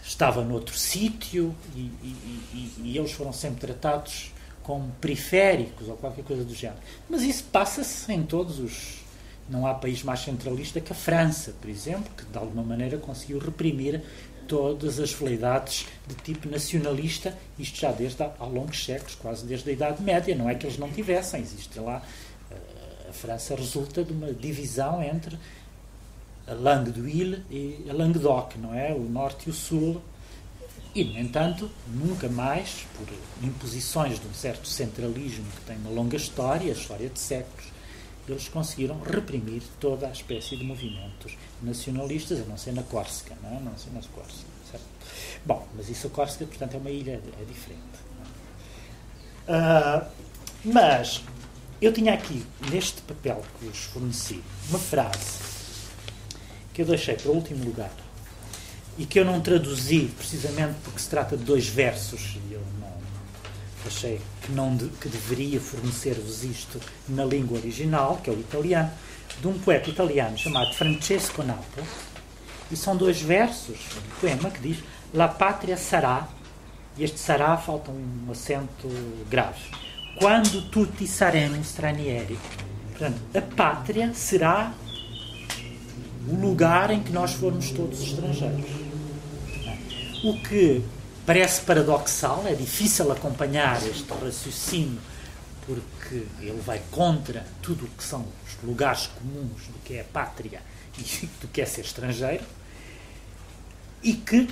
[0.03, 4.31] estava noutro sítio e, e, e, e, eles foram sempre tratados
[4.65, 6.79] como periféricos ou qualquer coisa do género.
[7.07, 9.05] Mas isso passa-se em todos os.
[9.47, 13.37] Não há país mais centralista que a França, por exemplo, que de alguma maneira conseguiu
[13.37, 14.01] reprimir
[14.47, 19.69] todas as veleidades de tipo nacionalista, isto já desde há, há longos séculos, quase desde
[19.69, 20.35] a Idade Média.
[20.35, 22.01] Não é que eles não tivessem, existe lá.
[22.49, 25.37] Eh, a França resulta de uma divisão entre
[26.47, 28.91] a Langue d'Huile e a Languedoc, não é?
[28.93, 30.01] O norte e o sul
[30.95, 33.05] e, no entanto, nunca mais, por
[33.45, 37.65] imposições de um certo centralismo que tem uma longa história, história de séculos,
[38.29, 43.49] eles conseguiram reprimir toda a espécie de movimentos nacionalistas, a não ser na Córcega, não
[43.49, 43.59] é?
[43.59, 44.85] Não ser na Córcega, certo?
[45.45, 47.83] Bom, mas isso a Córcega, portanto, é uma ilha, é diferente.
[49.47, 50.07] Uh,
[50.63, 51.21] mas
[51.81, 55.39] eu tinha aqui, neste papel que vos forneci, uma frase
[56.73, 57.91] que eu deixei para o último lugar
[58.97, 62.93] e que eu não traduzi precisamente porque se trata de dois versos e eu não
[63.85, 68.91] achei que não de, que deveria fornecer-vos isto na língua original, que é o italiano,
[69.39, 71.81] de um poeta italiano chamado Francesco Napo,
[72.71, 76.27] e são dois versos do poema que diz La pátria sarà,
[76.97, 78.89] e este sarà falta um acento
[79.29, 79.61] grave,
[80.17, 82.37] quando tutti saremo stranieri.
[82.91, 84.73] Portanto, a pátria será
[86.27, 88.84] o lugar em que nós formos todos estrangeiros.
[90.25, 90.83] O que
[91.23, 94.99] parece paradoxal, é difícil acompanhar este raciocínio
[95.67, 100.03] porque ele vai contra tudo o que são os lugares comuns do que é a
[100.03, 100.63] pátria
[100.97, 102.43] e do que é ser estrangeiro,
[104.01, 104.49] e que,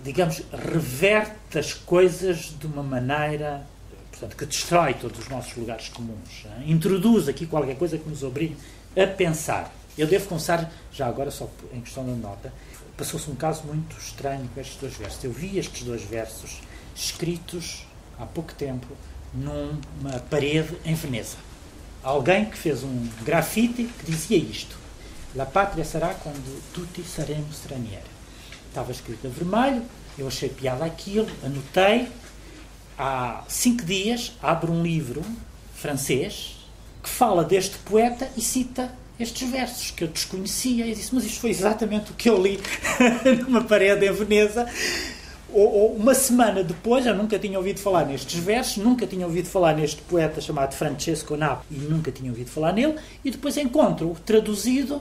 [0.00, 3.66] digamos, reverte as coisas de uma maneira
[4.12, 6.44] portanto, que destrói todos os nossos lugares comuns.
[6.44, 6.70] Hein?
[6.70, 8.56] Introduz aqui qualquer coisa que nos obrigue
[8.96, 9.74] a pensar.
[9.98, 12.52] Eu devo confessar, já agora, só em questão da nota,
[12.96, 15.24] passou-se um caso muito estranho com estes dois versos.
[15.24, 16.60] Eu vi estes dois versos
[16.94, 17.86] escritos
[18.18, 18.86] há pouco tempo
[19.32, 21.36] numa parede em Veneza.
[22.02, 24.76] Alguém que fez um grafite que dizia isto:
[25.34, 28.14] La pátria será quando tutti saremo stranieri.
[28.68, 29.82] Estava escrito a vermelho,
[30.18, 32.08] eu achei piada aquilo, anotei.
[32.96, 35.20] Há cinco dias abro um livro
[35.74, 36.56] francês
[37.02, 40.86] que fala deste poeta e cita estes versos que eu desconhecia.
[40.86, 42.58] E disse, mas isto foi exatamente o que eu li
[43.46, 44.66] numa parede em Veneza
[45.54, 49.76] ou, uma semana depois, eu nunca tinha ouvido falar nestes versos, nunca tinha ouvido falar
[49.76, 55.00] neste poeta chamado Francesco Napo e nunca tinha ouvido falar nele, e depois encontro-o traduzido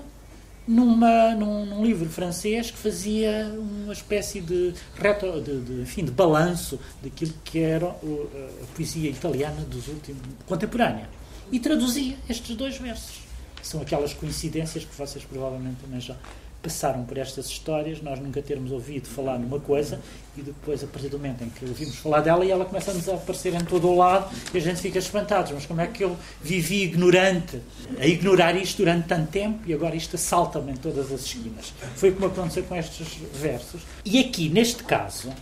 [0.67, 6.11] numa, num, num, livro francês que fazia uma espécie de, retro, de, de, enfim, de
[6.11, 11.09] balanço daquilo que era a poesia italiana dos últimos contemporânea
[11.51, 13.22] e traduzia estes dois versos.
[13.63, 16.15] São aquelas coincidências que vocês provavelmente também já
[16.63, 19.99] passaram por estas histórias, nós nunca termos ouvido falar numa coisa
[20.37, 23.15] e depois, a partir do momento em que ouvimos falar dela, e ela começa a
[23.15, 25.53] aparecer em todo o lado e a gente fica espantado.
[25.53, 27.61] Mas como é que eu vivi ignorante,
[27.99, 31.73] a ignorar isto durante tanto tempo e agora isto assalta-me em todas as esquinas?
[31.97, 33.81] Foi como aconteceu com estes versos.
[34.05, 35.33] E aqui, neste caso,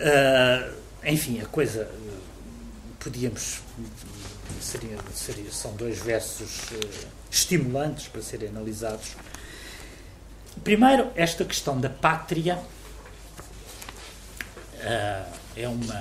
[0.00, 0.74] uh,
[1.04, 1.90] enfim, a coisa
[3.04, 3.60] podíamos
[4.60, 9.14] seria, seria, são dois versos uh, estimulantes para serem analisados.
[10.62, 12.56] Primeiro, esta questão da pátria
[14.76, 16.00] uh, é uma,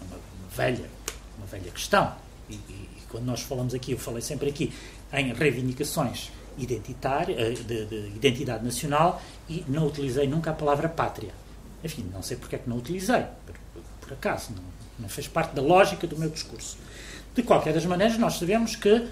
[0.00, 0.18] uma,
[0.56, 0.88] velha,
[1.36, 2.14] uma velha questão.
[2.48, 2.56] E, e,
[2.96, 4.72] e, quando nós falamos aqui, eu falei sempre aqui,
[5.12, 11.34] em reivindicações identitárias, uh, de, de identidade nacional, e não utilizei nunca a palavra pátria.
[11.84, 13.54] Enfim, não sei porque é que não utilizei, por,
[14.00, 16.76] por acaso, não, não fez parte da lógica do meu discurso.
[17.34, 19.08] De qualquer das maneiras, nós sabemos que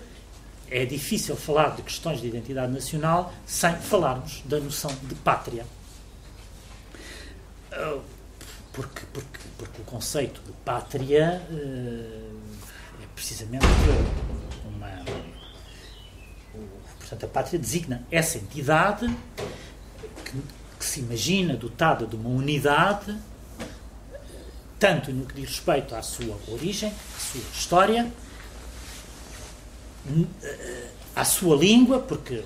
[0.71, 5.67] é difícil falar de questões de identidade nacional sem falarmos da noção de pátria.
[7.73, 7.99] Ah,
[8.73, 12.37] porque, porque, porque o conceito de pátria uh,
[13.03, 13.67] é precisamente
[14.65, 15.05] uma.
[16.99, 19.13] Portanto, a pátria designa essa entidade
[20.25, 20.41] que,
[20.79, 23.17] que se imagina dotada de uma unidade
[24.81, 28.11] tanto no que diz respeito à sua origem, à sua história,
[30.43, 32.45] eh, à sua língua, porque uh,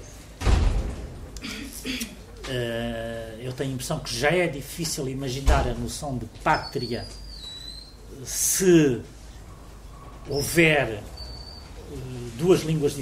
[3.38, 7.06] eu tenho a impressão que já é difícil imaginar a noção de pátria
[8.24, 9.00] se
[10.28, 11.96] houver uh,
[12.36, 12.96] duas línguas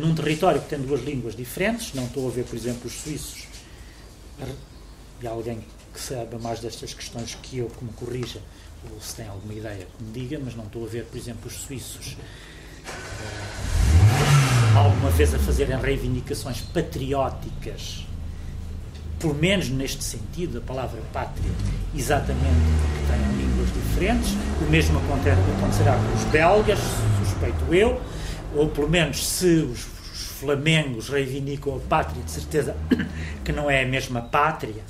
[0.00, 3.48] num território que tem duas línguas diferentes, não estou a ver, por exemplo, os suíços.
[5.22, 5.62] E alguém
[6.00, 8.40] que saiba mais destas questões que eu, que me corrija,
[8.90, 11.46] ou se tem alguma ideia, que me diga, mas não estou a ver, por exemplo,
[11.46, 12.16] os suíços
[12.86, 18.06] uh, alguma vez a fazerem reivindicações patrióticas,
[19.18, 21.52] pelo menos neste sentido, a palavra pátria,
[21.94, 22.40] exatamente
[22.80, 24.30] porque têm línguas diferentes.
[24.62, 26.78] O mesmo acontecerá com os belgas,
[27.22, 28.00] suspeito eu,
[28.54, 32.74] ou pelo menos se os, os flamengos reivindicam a pátria, de certeza
[33.44, 34.82] que não é a mesma pátria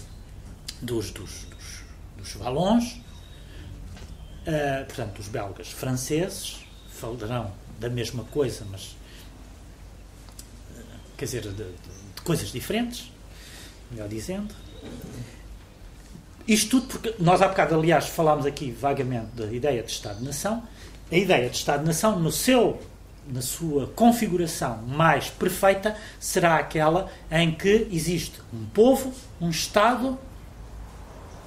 [0.80, 1.82] dos, dos, dos,
[2.16, 3.00] dos valons,
[4.46, 6.58] uh, portanto, os belgas franceses
[6.90, 8.96] falarão da mesma coisa, mas
[10.72, 10.82] uh,
[11.16, 13.10] quer dizer, de, de, de, coisas diferentes,
[13.90, 14.54] melhor dizendo.
[16.46, 20.62] Isto tudo porque nós há bocado, aliás, falámos aqui vagamente da ideia de Estado-nação.
[21.10, 22.80] A ideia de Estado-nação, no seu
[23.26, 30.18] na sua configuração mais perfeita, será aquela em que existe um povo, um Estado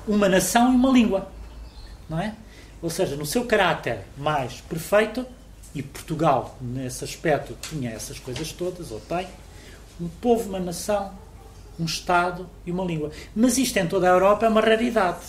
[0.07, 1.27] uma nação e uma língua.
[2.09, 2.35] Não é?
[2.81, 5.25] Ou seja, no seu caráter mais perfeito,
[5.73, 9.27] e Portugal, nesse aspecto, tinha essas coisas todas, ou tem,
[9.99, 11.11] um povo, uma nação,
[11.79, 13.11] um Estado e uma língua.
[13.35, 15.25] Mas isto em toda a Europa é uma raridade.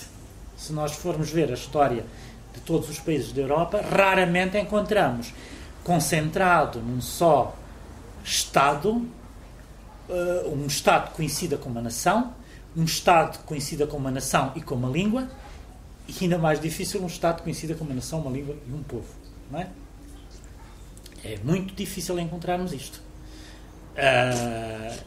[0.57, 2.05] Se nós formos ver a história
[2.53, 5.33] de todos os países da Europa, raramente encontramos
[5.83, 7.57] concentrado num só
[8.23, 8.91] Estado,
[10.09, 12.33] uh, um Estado que coincida com uma nação,
[12.77, 15.29] um Estado que coincida com uma nação e com uma língua,
[16.09, 18.83] e ainda mais difícil, um Estado que coincida com uma nação, uma língua e um
[18.83, 19.09] povo.
[19.51, 19.69] Não é?
[21.25, 23.01] é muito difícil encontrarmos isto.
[23.95, 25.05] Uh,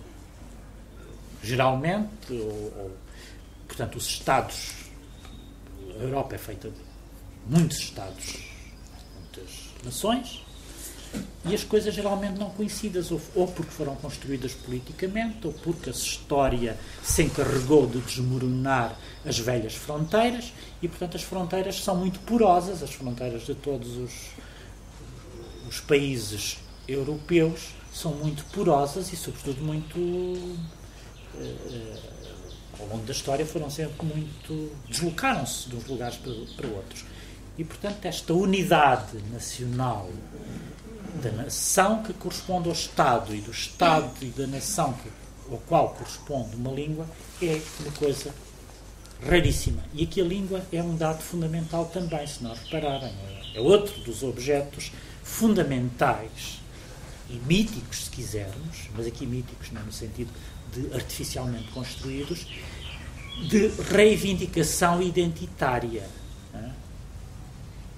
[1.43, 2.97] geralmente, ou, ou,
[3.67, 4.71] portanto, os Estados,
[5.99, 6.75] a Europa é feita de
[7.47, 8.39] muitos Estados,
[9.19, 10.43] muitas nações,
[11.45, 15.93] e as coisas geralmente não coincidas, ou, ou, porque foram construídas politicamente, ou porque a
[15.93, 20.51] história se encarregou de desmoronar as velhas fronteiras,
[20.81, 24.11] e portanto as fronteiras são muito porosas, as fronteiras de todos os,
[25.69, 26.57] os países
[26.87, 29.97] europeus são muito porosas e, sobretudo, muito.
[31.35, 32.17] Eh,
[32.79, 34.71] ao longo da história foram sempre muito.
[34.87, 37.05] deslocaram-se de uns lugares para, para outros.
[37.57, 40.09] E, portanto, esta unidade nacional
[41.21, 45.09] da nação que corresponde ao Estado e do Estado e da nação que,
[45.51, 47.07] ao qual corresponde uma língua
[47.41, 48.33] é uma coisa
[49.25, 49.83] raríssima.
[49.93, 53.13] E aqui a língua é um dado fundamental também, se nós repararem.
[53.53, 54.91] É outro dos objetos
[55.23, 56.59] fundamentais
[57.29, 60.29] e míticos, se quisermos, mas aqui míticos não no sentido
[60.73, 62.47] de artificialmente construídos,
[63.49, 66.07] de reivindicação identitária.
[66.53, 66.69] É?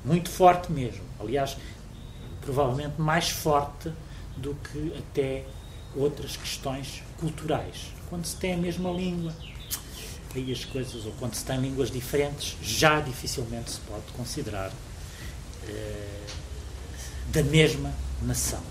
[0.03, 1.03] Muito forte mesmo.
[1.19, 1.57] Aliás,
[2.49, 3.91] provavelmente mais forte
[4.35, 5.45] do que até
[5.95, 7.93] outras questões culturais.
[8.09, 9.31] Quando se tem a mesma língua,
[10.35, 14.71] aí as coisas, ou quando se tem línguas diferentes, já dificilmente se pode considerar
[15.67, 16.25] eh,
[17.27, 17.93] da mesma
[18.23, 18.61] nação.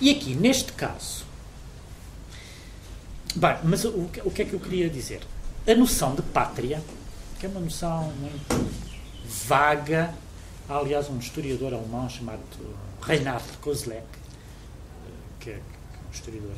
[0.00, 1.24] E aqui, neste caso,
[3.34, 5.22] bem, mas o, o que é que eu queria dizer?
[5.66, 6.80] A noção de pátria,
[7.40, 8.70] que é uma noção muito
[9.48, 10.14] vaga,
[10.72, 12.40] há aliás um historiador alemão chamado
[13.02, 14.06] Reinhard Kozlek,
[15.38, 15.56] que é,
[16.08, 16.56] um historiador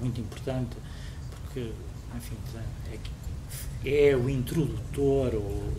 [0.00, 0.76] muito importante,
[1.30, 1.70] porque,
[2.16, 2.36] enfim,
[3.84, 5.72] é, é o introdutor ou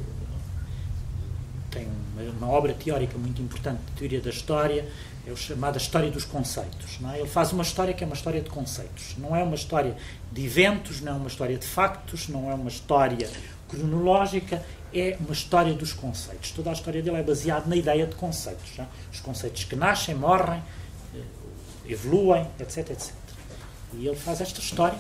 [1.69, 4.87] tem uma, uma, obra teórica muito importante de teoria da história,
[5.25, 6.99] é o chamada História dos Conceitos.
[7.11, 7.19] É?
[7.19, 9.15] Ele faz uma história que é uma história de conceitos.
[9.17, 9.95] Não é uma história
[10.31, 13.29] de eventos, não é uma história de factos, não é uma história
[13.73, 14.63] cronológica,
[14.93, 16.51] é uma história dos conceitos.
[16.51, 18.79] Toda a história dele é baseada na ideia de conceitos.
[19.11, 20.61] Os conceitos que nascem, morrem,
[21.15, 21.19] eh,
[21.87, 23.13] evoluem, etc, etc.
[23.93, 24.97] E ele faz esta história.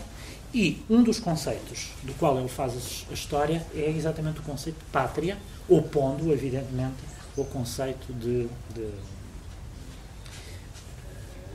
[0.53, 4.85] E um dos conceitos do qual ele faz a história é exatamente o conceito de
[4.85, 5.37] pátria,
[5.67, 6.97] opondo, evidentemente,
[7.35, 8.89] o conceito de, de,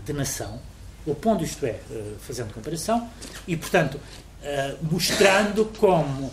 [0.05, 0.61] de nação,
[1.07, 3.09] opondo, isto é, eh, fazendo comparação,
[3.47, 4.01] e, portanto,
[4.43, 6.31] eh, mostrando como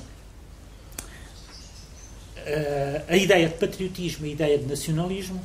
[3.08, 5.42] a ideia de patriotismo e a ideia de nacionalismo,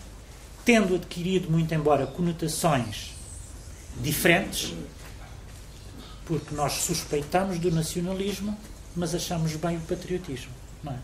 [0.65, 3.13] tendo adquirido, muito embora, conotações
[4.01, 4.75] diferentes,
[6.27, 8.57] porque nós suspeitamos do nacionalismo,
[8.95, 10.53] mas achamos bem o patriotismo.
[10.87, 10.95] É?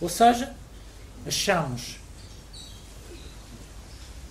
[0.00, 0.54] Ou seja,
[1.26, 1.96] achamos,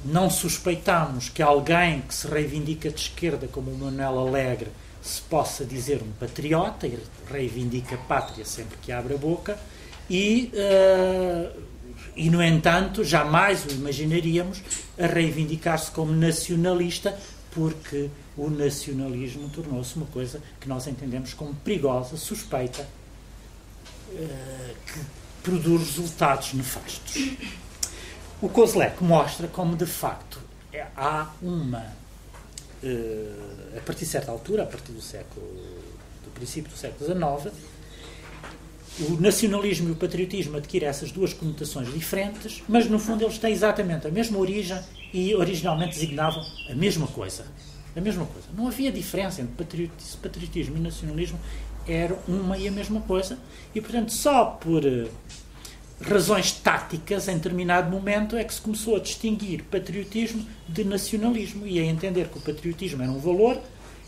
[0.04, 4.72] não suspeitamos que alguém que se reivindica de esquerda, como o Manuel Alegre,
[5.02, 7.00] se possa dizer um patriota e
[7.30, 9.58] reivindica a pátria sempre que abre a boca,
[10.10, 11.62] e, uh,
[12.16, 14.62] e no entanto, jamais o imaginaríamos
[14.98, 17.18] a reivindicar-se como nacionalista,
[17.52, 22.88] porque o nacionalismo tornou-se uma coisa que nós entendemos como perigosa, suspeita,
[24.10, 25.00] uh, que
[25.44, 27.32] produz resultados nefastos.
[28.42, 30.40] O Kozlek mostra como, de facto,
[30.96, 31.86] há uma,
[32.84, 35.46] uh, a partir de certa altura, a partir do século,
[36.24, 37.54] do princípio do século XIX,
[39.00, 43.52] o nacionalismo e o patriotismo adquirem essas duas conotações diferentes, mas no fundo eles têm
[43.52, 44.80] exatamente a mesma origem
[45.14, 47.46] e originalmente designavam a mesma coisa.
[47.96, 48.48] A mesma coisa.
[48.56, 49.92] Não havia diferença entre
[50.22, 51.40] patriotismo e nacionalismo
[51.88, 53.40] era uma e a mesma coisa,
[53.74, 55.10] e portanto só por uh,
[56.02, 61.80] razões táticas, em determinado momento, é que se começou a distinguir patriotismo de nacionalismo e
[61.80, 63.60] a entender que o patriotismo era um valor,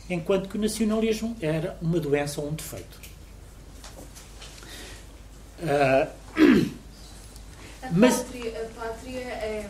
[0.09, 3.08] enquanto que o nacionalismo era uma doença ou um defeito.
[5.61, 6.07] Uh,
[7.83, 9.69] a, mas, pátria, a pátria é,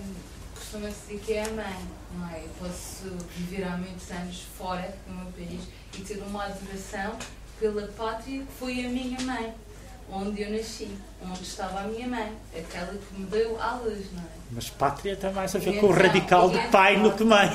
[0.56, 2.44] costuma-se dizer que é a mãe, não é?
[2.44, 3.06] Eu posso
[3.36, 5.62] viver há muitos anos fora do meu país
[5.98, 7.18] e ter uma adoração
[7.60, 9.54] pela pátria que foi a minha mãe.
[10.12, 10.88] Onde eu nasci,
[11.24, 14.40] onde estava a minha mãe, aquela que me deu à luz, não é?
[14.52, 17.24] Mas pátria tem mais a ver com o então, radical de então- pai do que
[17.24, 17.50] mãe.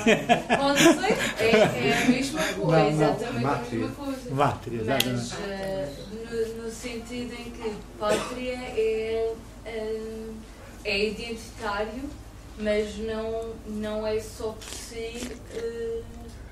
[0.57, 3.79] Pode ser, é, é a mesma coisa, Não, exatamente a Mátria.
[3.81, 4.31] mesma coisa.
[4.31, 5.17] Mátria, exatamente.
[5.17, 5.93] Mas eh,
[6.31, 9.33] no, no sentido em que pátria é,
[9.67, 10.31] eh,
[10.85, 12.09] é identitário,
[12.59, 15.33] mas não, não é só por si.
[15.53, 16.01] eh,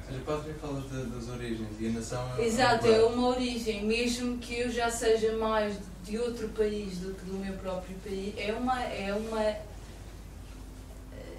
[0.08, 3.28] Mas a pátria fala da- das origens e a nação é Exato, uma- é uma
[3.28, 5.74] origem, mesmo que eu já seja mais
[6.04, 8.82] de outro país do que do meu próprio país, é uma.
[8.82, 9.72] É uma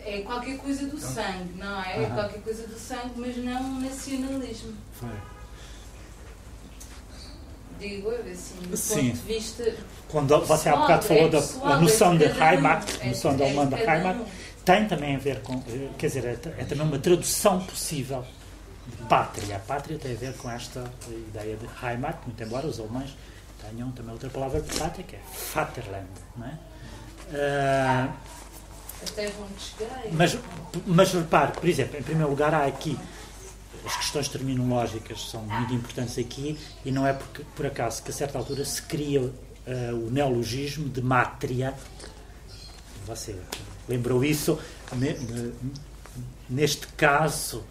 [0.06, 2.04] é qualquer coisa do sangue, não é?
[2.04, 4.74] É qualquer coisa do sangue, mas não um nacionalismo.
[7.80, 9.12] Digo eu, assim, do Sim.
[9.12, 9.76] ponto de vista.
[10.10, 13.36] Quando você há bocado falou é da a noção é de um, Heimat, é- noção
[13.38, 14.18] da é alemã cada Heimat,
[14.64, 16.32] tem também a ver com, eh, quer dizer, é,
[16.62, 18.24] é também uma tradução possível
[19.08, 19.56] pátria.
[19.56, 23.16] A pátria tem a ver com esta ideia de Heimat, muito embora os alemães
[23.62, 25.22] tenham também outra palavra de pátria, que é
[25.54, 26.58] Vaterland, não é?
[29.60, 30.02] Chegar.
[30.12, 30.38] mas,
[30.86, 32.98] mas repare, por exemplo, em primeiro lugar há aqui
[33.86, 38.14] as questões terminológicas são muito importantes aqui e não é porque, por acaso que a
[38.14, 39.30] certa altura se cria
[39.66, 41.74] eh, o neologismo de mátria.
[43.06, 43.36] Você
[43.90, 44.58] lembrou isso?
[44.94, 45.54] Ne- ne-
[46.50, 47.66] neste caso,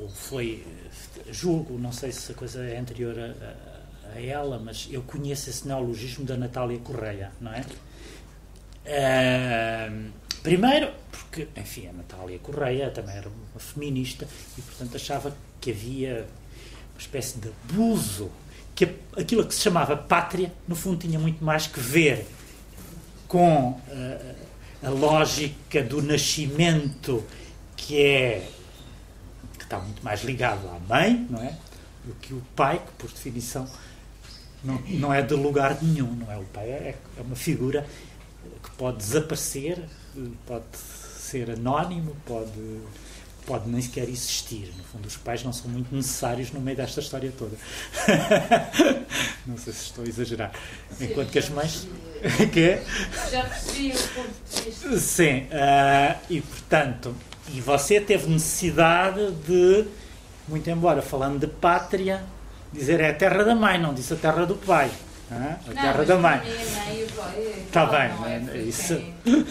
[0.00, 3.22] ou foi, eh, julgo, não sei se a coisa é anterior a,
[4.14, 7.64] a- ela, mas eu conheço esse neologismo da Natália Correia, não é?
[8.86, 10.10] Ahm,
[10.42, 14.26] primeiro, porque, enfim, a Natália Correia também era uma feminista
[14.58, 16.26] e, portanto, achava que havia
[16.92, 18.30] uma espécie de abuso,
[18.74, 22.26] que aquilo que se chamava pátria, no fundo, tinha muito mais que ver
[23.26, 24.34] com ah,
[24.86, 27.24] a lógica do nascimento,
[27.76, 28.46] que é
[29.64, 31.56] que está muito mais ligado à mãe, não é?
[32.04, 33.66] Do que o pai, que por definição
[34.62, 36.36] não, não é de lugar nenhum, não é?
[36.36, 37.86] O pai é, é uma figura
[38.62, 39.78] que pode desaparecer,
[40.46, 42.80] pode ser anónimo, pode,
[43.46, 44.72] pode nem sequer existir.
[44.76, 47.56] No fundo, os pais não são muito necessários no meio desta história toda.
[49.46, 50.52] não sei se estou a exagerar.
[51.00, 51.88] Enquanto que as mães.
[52.52, 52.80] que?
[53.30, 54.98] Já percebi o ponto de vista.
[54.98, 57.14] Sim, ah, e portanto,
[57.52, 59.86] e você teve necessidade de,
[60.48, 62.22] muito embora falando de pátria,
[62.72, 64.90] dizer é a terra da mãe, não disse a terra do pai.
[65.30, 66.38] ah, A Não, terra da mãe.
[66.38, 67.06] é
[67.72, 68.56] Tá igual, bem, não é?
[68.58, 68.94] é isso.
[68.96, 69.14] tem-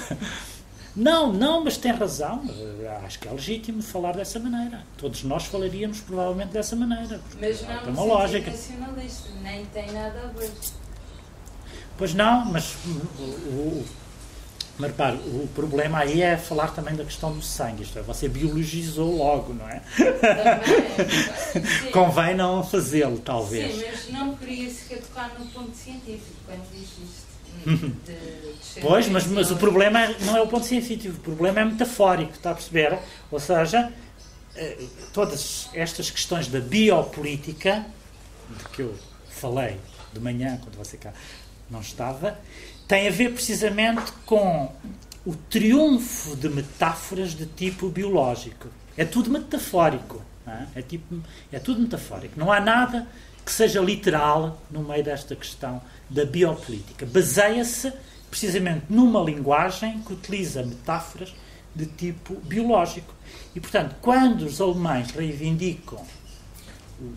[0.95, 2.43] Não, não, mas tem razão.
[2.87, 4.81] Ah, Acho que é legítimo falar dessa maneira.
[4.95, 7.19] Todos nós falaríamos provavelmente dessa maneira.
[7.41, 8.51] Mas não uma no lógica.
[8.51, 10.51] nacionalista, nem tem nada a ver.
[11.97, 13.85] Pois não, mas o, o,
[14.77, 17.83] mas repare, o problema aí é falar também da questão do sangue.
[17.83, 19.81] Isto é, você biologizou logo, não é?
[19.97, 21.91] Também.
[21.93, 23.75] Convém não fazê-lo, talvez.
[23.75, 27.23] Sim, mas não queria sequer tocar no ponto científico quando diz isto.
[28.05, 31.61] de- de Pois, mas, mas o problema é- não é o ponto científico, o problema
[31.61, 32.97] é metafórico, está a perceber?
[33.31, 33.93] Ou seja,
[34.55, 34.77] eh,
[35.13, 37.85] todas estas questões da biopolítica,
[38.49, 38.95] de que eu
[39.29, 39.77] falei
[40.11, 41.13] de manhã, quando você cá
[41.69, 42.37] não estava,
[42.87, 44.71] têm a ver precisamente com
[45.25, 48.67] o triunfo de metáforas de tipo biológico.
[48.97, 50.21] É tudo metafórico.
[50.45, 50.79] é?
[50.79, 52.39] É, tipo, é tudo metafórico.
[52.39, 53.07] Não há nada
[53.45, 57.05] que seja literal no meio desta questão da biopolítica.
[57.05, 57.91] Baseia-se
[58.29, 61.33] precisamente numa linguagem que utiliza metáforas
[61.75, 63.13] de tipo biológico.
[63.55, 66.03] E, portanto, quando os alemães reivindicam
[66.99, 67.13] o,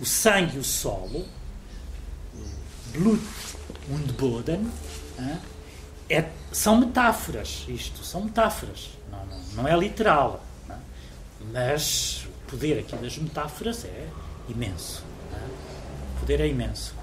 [0.00, 1.26] o sangue e o solo,
[2.92, 3.22] Blut
[3.90, 4.70] und Boden,
[6.08, 7.64] é, são metáforas.
[7.68, 8.90] Isto são metáforas.
[9.10, 10.44] Não, não, não é literal.
[10.68, 10.74] hã.
[11.52, 14.08] Mas o poder aqui das metáforas é
[14.48, 15.02] imenso.
[15.32, 15.36] hã.
[16.16, 16.94] O poder é imenso.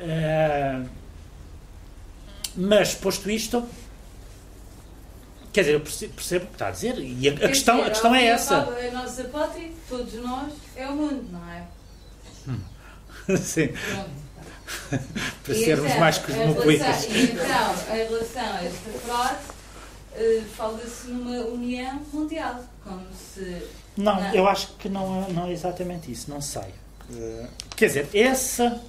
[0.00, 0.84] Ah,
[2.56, 3.66] mas, posto isto,
[5.52, 7.86] quer dizer, eu perce- percebo o que está a dizer, e a, a questão, dizer,
[7.86, 8.56] a questão é essa.
[8.58, 11.64] A nossa pátria, todos nós, é o mundo, não é?
[13.36, 14.25] Sim, Pronto.
[15.44, 17.04] para E sermos então, mais cosmopolitas.
[17.04, 19.38] relação- então, em relação a esta frase,
[20.16, 23.02] eh, fala-se numa união mundial, como
[23.34, 23.62] se.
[23.96, 24.34] Não, Não.
[24.34, 26.74] eu acho que não é, não é exatamente isso, não sei.
[27.14, 28.80] Eh, Quer dizer, essa.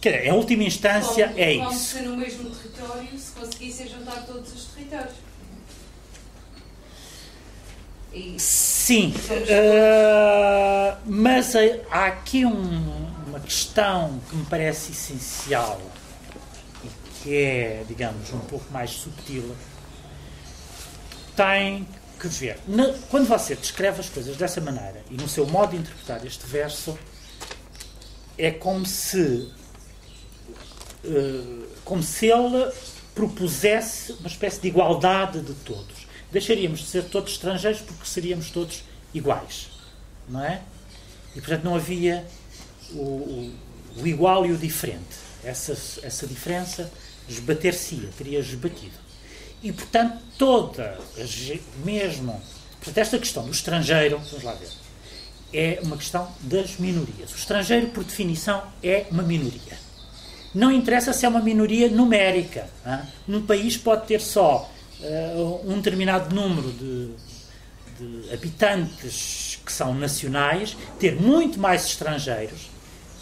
[0.00, 1.84] Quer dizer, em última instância, como, é como isso.
[1.96, 5.14] se no mesmo território se conseguisse juntar todos os territórios.
[8.12, 9.12] E Sim,
[9.48, 11.54] eh, mas
[11.90, 13.06] há aqui um-
[13.36, 15.80] uma questão que me parece essencial
[16.82, 16.88] e
[17.22, 19.54] que é, digamos, um pouco mais subtil.
[21.36, 21.86] Tem
[22.18, 22.58] que ver.
[22.66, 26.46] Na- quando você descreve as coisas dessa maneira e no seu modo de interpretar este
[26.46, 26.98] verso,
[28.38, 29.52] é como se
[31.04, 32.72] eh, como se ele
[33.14, 36.06] propusesse uma espécie de igualdade de todos.
[36.32, 38.82] Deixaríamos de ser todos estrangeiros porque seríamos todos
[39.14, 39.68] iguais,
[40.28, 40.62] não é?
[41.34, 42.26] E portanto não havia
[42.92, 43.52] o,
[43.96, 45.26] o, igual e o diferente.
[45.44, 45.72] Essa,
[46.02, 46.90] essa diferença
[47.28, 48.94] esbater-se-ia, teria esbatido.
[49.62, 50.98] E portanto toda,
[51.84, 52.40] mesmo,
[52.78, 54.68] portanto esta questão do estrangeiro, vamos lá ver,
[55.52, 57.32] é uma questão das minorias.
[57.32, 59.78] O estrangeiro, por definição, é uma minoria.
[60.54, 62.68] Não interessa se é uma minoria numérica.
[62.84, 63.00] Hein?
[63.26, 67.10] Num país pode ter só uh, um determinado número de,
[67.98, 72.70] de habitantes que são nacionais, ter muito mais estrangeiros.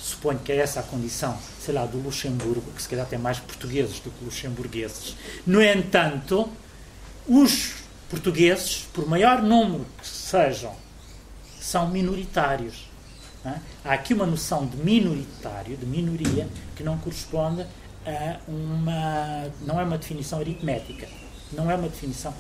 [0.05, 3.39] Suponho que é essa a condição, sei lá, do Luxemburgo, que se calhar tem mais
[3.39, 5.17] portugueses do que luxemburgueses.
[5.47, 6.47] No entanto,
[7.27, 7.77] os
[8.11, 10.77] portugueses, por maior número que sejam
[11.59, 12.87] são minoritários.
[13.47, 13.55] É?
[13.83, 17.67] Há aqui uma noção de minoritário, de minoria, que não corresponde
[18.07, 19.51] a uma.
[19.63, 21.09] não é uma definição aritmética.
[21.51, 22.35] Não é uma definição.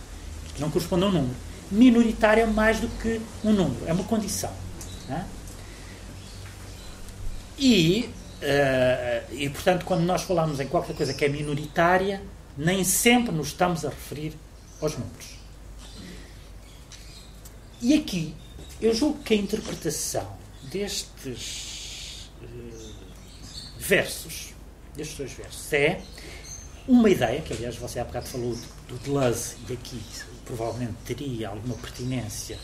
[0.58, 1.36] não corresponde a um número.
[1.70, 4.52] Minoritário é mais do que um número, é uma condição.
[5.08, 5.24] É?
[7.58, 8.10] E,
[8.42, 12.22] uh, e, portanto, quando nós falamos em qualquer coisa que é minoritária,
[12.56, 14.34] nem sempre nos estamos a referir
[14.80, 15.38] aos números.
[17.80, 18.34] E aqui
[18.80, 22.94] eu julgo que a interpretação destes uh,
[23.78, 24.54] versos,
[24.96, 26.00] destes dois versos, é
[26.86, 28.56] uma ideia, que aliás você há bocado falou
[28.88, 30.00] do, Deleuze, e aqui
[30.44, 32.58] provavelmente teria alguma pertinência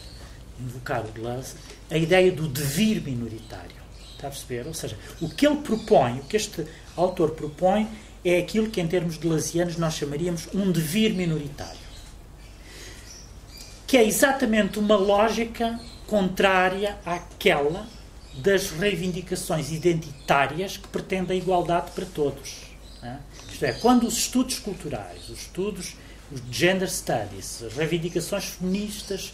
[0.59, 1.55] invocar o Deleuze,
[1.91, 3.81] a ideia do devir minoritário.
[4.21, 4.67] Está a perceber?
[4.67, 7.89] Ou seja, o que ele propõe, o que este autor propõe,
[8.23, 11.81] é aquilo que em termos deleuzianos nós chamaríamos um devir minoritário.
[13.87, 17.87] Que é exatamente uma lógica contrária àquela
[18.35, 22.57] das reivindicações identitárias que pretendem a igualdade para todos.
[23.03, 23.17] É?
[23.51, 25.97] Isto é, quando os estudos culturais, os estudos,
[26.31, 29.33] os gender studies, as reivindicações feministas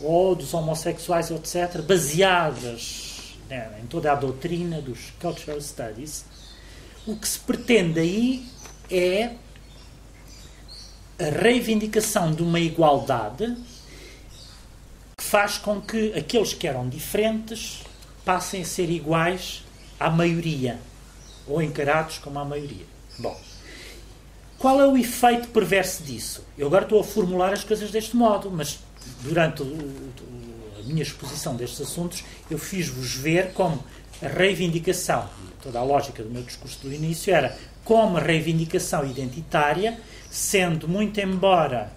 [0.00, 3.13] ou dos homossexuais, etc., baseadas
[3.48, 6.24] né, em toda a doutrina dos cultural studies,
[7.06, 8.46] o que se pretende aí
[8.90, 9.34] é
[11.18, 13.56] a reivindicação de uma igualdade
[15.18, 17.82] faz com que aqueles que eram diferentes
[18.24, 19.64] passem a ser iguais
[19.98, 20.78] à maioria,
[21.46, 22.86] ou encarados como a maioria.
[23.18, 23.38] Bom,
[24.58, 26.44] qual é o efeito perverso disso?
[26.56, 28.78] Eu agora estou a formular as coisas deste modo, mas
[29.22, 30.53] durante o, o,
[30.84, 33.82] minha exposição destes assuntos eu fiz-vos ver como
[34.22, 35.28] a reivindicação,
[35.62, 39.98] toda a lógica do meu discurso do início era como a reivindicação identitária,
[40.30, 41.92] sendo muito embora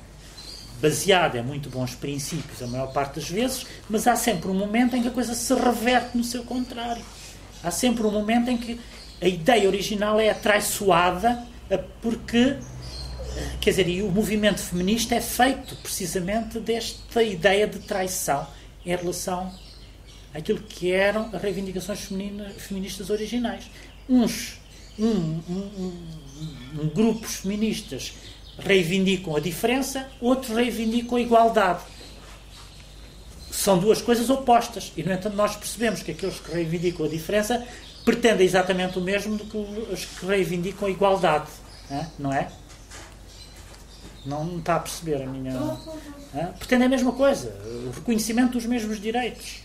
[0.81, 4.95] baseada em muito bons princípios a maior parte das vezes, mas há sempre um momento
[4.95, 7.03] em que a coisa se reverte no seu contrário.
[7.63, 8.79] Há sempre um momento em que
[9.21, 11.43] a ideia original é atraiçoada
[12.01, 12.55] porque,
[13.59, 18.47] quer dizer, e o movimento feminista é feito precisamente desta ideia de traição
[18.87, 19.53] em relação
[20.33, 22.07] àquilo que eram as reivindicações
[22.57, 23.69] feministas originais.
[24.09, 24.59] Uns,
[24.97, 25.93] um, um,
[26.79, 28.13] um, grupos feministas
[28.57, 31.83] reivindicam a diferença, outros reivindicam a igualdade.
[33.51, 34.93] São duas coisas opostas.
[34.95, 37.67] E, no entanto, nós percebemos que aqueles que reivindicam a diferença
[38.05, 41.47] pretendem exatamente o mesmo do que os que reivindicam a igualdade.
[42.17, 42.49] Não é?
[44.25, 45.53] Não está a perceber a minha.
[46.37, 46.45] É?
[46.59, 47.51] Pretendem a mesma coisa,
[47.87, 49.63] o reconhecimento dos mesmos direitos.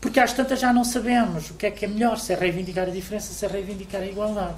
[0.00, 2.86] Porque às tantas já não sabemos o que é que é melhor, se é reivindicar
[2.86, 4.54] a diferença, se é reivindicar a igualdade.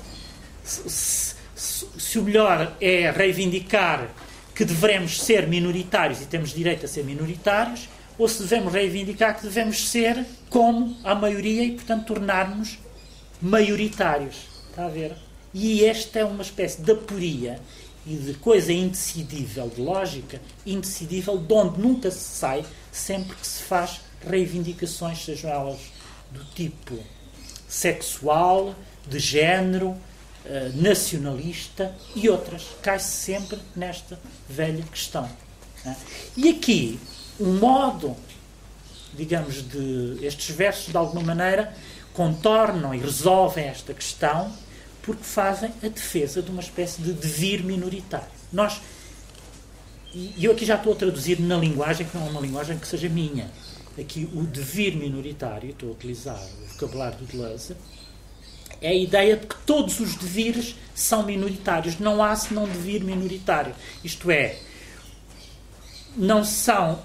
[0.62, 4.08] Se, se, se o melhor é reivindicar
[4.54, 9.42] que devemos ser minoritários e temos direito a ser minoritários, ou se devemos reivindicar que
[9.42, 12.78] devemos ser como a maioria e, portanto, tornar-nos
[13.40, 14.36] maioritários.
[14.68, 15.16] Está a ver?
[15.54, 17.58] E esta é uma espécie de aporia
[18.06, 23.62] e de coisa indecidível, de lógica indecidível, de onde nunca se sai, sempre que se
[23.62, 25.80] faz reivindicações, sejam elas
[26.30, 26.98] do tipo
[27.68, 28.74] sexual,
[29.06, 29.96] de género,
[30.44, 32.66] eh, nacionalista e outras.
[32.82, 34.18] Cai-se sempre nesta
[34.48, 35.28] velha questão.
[35.84, 35.96] Né?
[36.36, 36.98] E aqui,
[37.38, 38.16] um modo,
[39.14, 40.18] digamos, de.
[40.24, 41.74] Estes versos, de alguma maneira,
[42.12, 44.52] contornam e resolvem esta questão
[45.02, 48.28] porque fazem a defesa de uma espécie de devir minoritário.
[48.52, 48.80] Nós.
[50.12, 52.86] E eu aqui já estou a traduzir na linguagem que não é uma linguagem que
[52.86, 53.50] seja minha.
[53.98, 57.76] Aqui, o devir minoritário, estou a utilizar o vocabulário do Deleuze,
[58.80, 61.98] é a ideia de que todos os devires são minoritários.
[61.98, 63.74] Não há senão devir minoritário.
[64.02, 64.56] Isto é,
[66.16, 67.02] não são.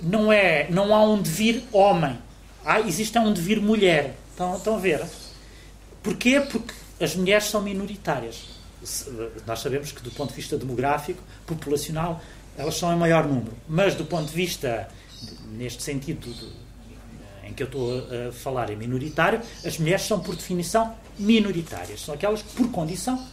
[0.00, 2.18] Não, é, não há um devir homem.
[2.64, 4.16] Há, existe um devir mulher.
[4.30, 5.06] Estão, estão a ver?
[6.02, 6.40] Porquê?
[6.40, 8.44] Porque as mulheres são minoritárias.
[9.46, 12.20] Nós sabemos que, do ponto de vista demográfico, populacional,
[12.56, 13.52] elas são em maior número.
[13.68, 14.88] Mas, do ponto de vista,
[15.52, 16.34] neste sentido
[17.44, 17.92] em que eu estou
[18.28, 22.00] a falar em minoritário, as mulheres são, por definição, minoritárias.
[22.00, 23.26] São aquelas que, por condição,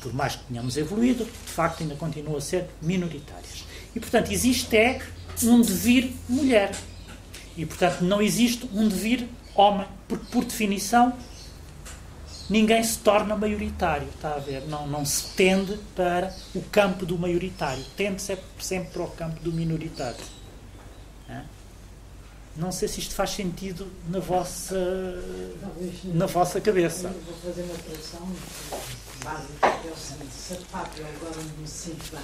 [0.00, 3.64] por mais que tenhamos evoluído, de facto ainda continuam a ser minoritárias.
[3.94, 5.00] E, portanto, existe é
[5.42, 6.72] um devir mulher.
[7.56, 11.12] E, portanto, não existe um devir homem, porque, por definição,
[12.50, 14.66] ninguém se torna maioritário, está a ver?
[14.66, 19.40] Não, não se tende para o campo do maioritário, tende -se sempre para o campo
[19.40, 20.40] do minoritário.
[22.56, 24.76] Não sei se isto faz sentido na vossa,
[26.04, 27.06] na vossa cabeça.
[27.06, 28.28] Eu vou fazer uma operação
[29.24, 32.20] básica, que é o seguinte, se pátria agora me sinto bem,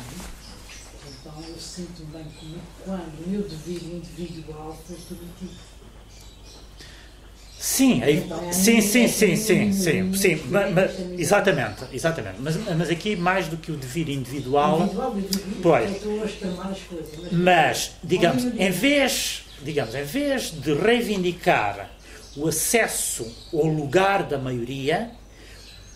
[1.08, 5.75] então eu sinto-me bem comigo quando o meu dever individual foi prometido.
[7.66, 12.36] Sim, então, é sim, sim, sim, sim, sim, sim, mas, exatamente, exatamente.
[12.38, 15.16] Mas, mas aqui mais do que o dever individual, individual
[15.60, 15.90] pois,
[17.32, 21.90] mas digamos, em vez, digamos, em vez de reivindicar
[22.36, 25.10] o acesso ao lugar da maioria,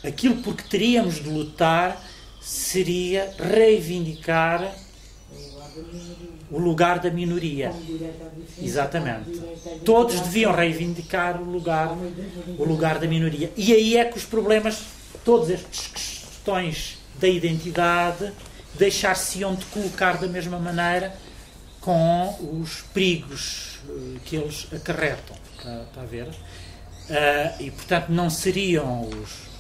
[0.03, 2.05] aquilo por que teríamos de lutar
[2.41, 4.75] seria reivindicar
[6.51, 7.73] o lugar da minoria.
[8.61, 9.41] Exatamente.
[9.85, 11.97] Todos deviam reivindicar o lugar,
[12.59, 13.53] o lugar da minoria.
[13.57, 14.83] E aí é que os problemas,
[15.25, 18.33] todas estas questões da identidade,
[18.79, 21.15] deixar-se-iam de colocar da mesma maneira
[21.81, 25.37] com os perigos eh, que eles acarretam.
[25.57, 26.27] Está, está a ver?
[26.27, 29.51] Uh, e, portanto, não seriam os,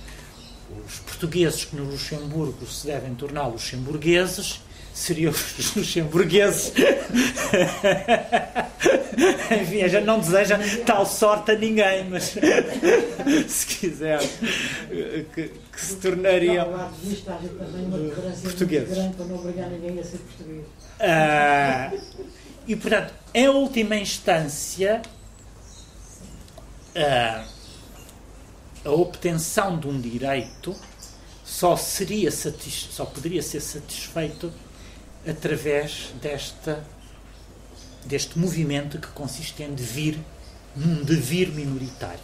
[0.87, 4.61] os portugueses que no Luxemburgo se devem tornar luxemburgueses,
[5.01, 6.72] seriam os luxemburgueses.
[9.62, 12.35] Enfim, a gente não deseja tal sorte a ninguém, mas
[13.48, 14.20] se quiser,
[15.35, 16.90] que, que se tornariam
[18.43, 18.97] portugueses.
[21.01, 22.01] Uh,
[22.66, 25.02] e, portanto, em última instância,
[26.94, 27.44] uh,
[28.85, 30.77] a obtenção de um direito
[31.44, 34.52] só seria só poderia ser satisfeito
[35.28, 36.82] através desta,
[38.05, 40.18] deste movimento que consiste em devir,
[40.74, 42.20] num devir minoritário.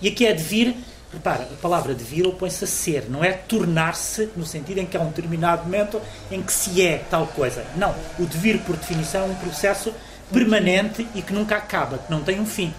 [0.00, 0.76] E aqui é devir,
[1.12, 5.00] repara, a palavra devir opõe-se a ser, não é tornar-se, no sentido em que há
[5.00, 6.00] um determinado momento
[6.30, 7.64] em que se é tal coisa.
[7.76, 9.92] Não, o devir, por definição, é um processo
[10.32, 12.72] permanente e que nunca acaba, que não tem um fim.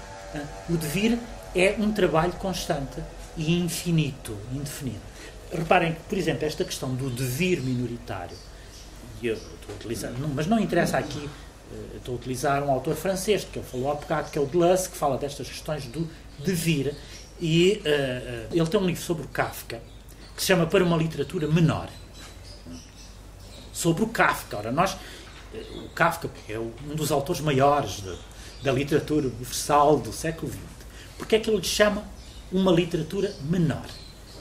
[0.69, 1.17] O devir
[1.55, 3.01] é um trabalho constante
[3.35, 4.99] e infinito, indefinido.
[5.51, 8.35] Reparem que, por exemplo, esta questão do devir minoritário
[9.21, 11.29] e eu estou a utilizar, não, mas não interessa aqui,
[11.71, 14.45] eh, estou a utilizar um autor francês que eu falou há bocado, que é o
[14.45, 16.07] Deleuze, que fala destas questões do
[16.43, 16.95] devir,
[17.39, 19.81] e uh, ele tem um livro sobre o Kafka,
[20.35, 21.87] que se chama Para uma Literatura Menor.
[23.71, 24.57] Sobre o Kafka.
[24.57, 24.97] Ora, nós,
[25.85, 28.17] o Kafka é um dos autores maiores de,
[28.63, 30.61] da literatura universal do século XX.
[31.17, 32.03] Porque é que ele lhe chama
[32.51, 33.85] uma literatura menor?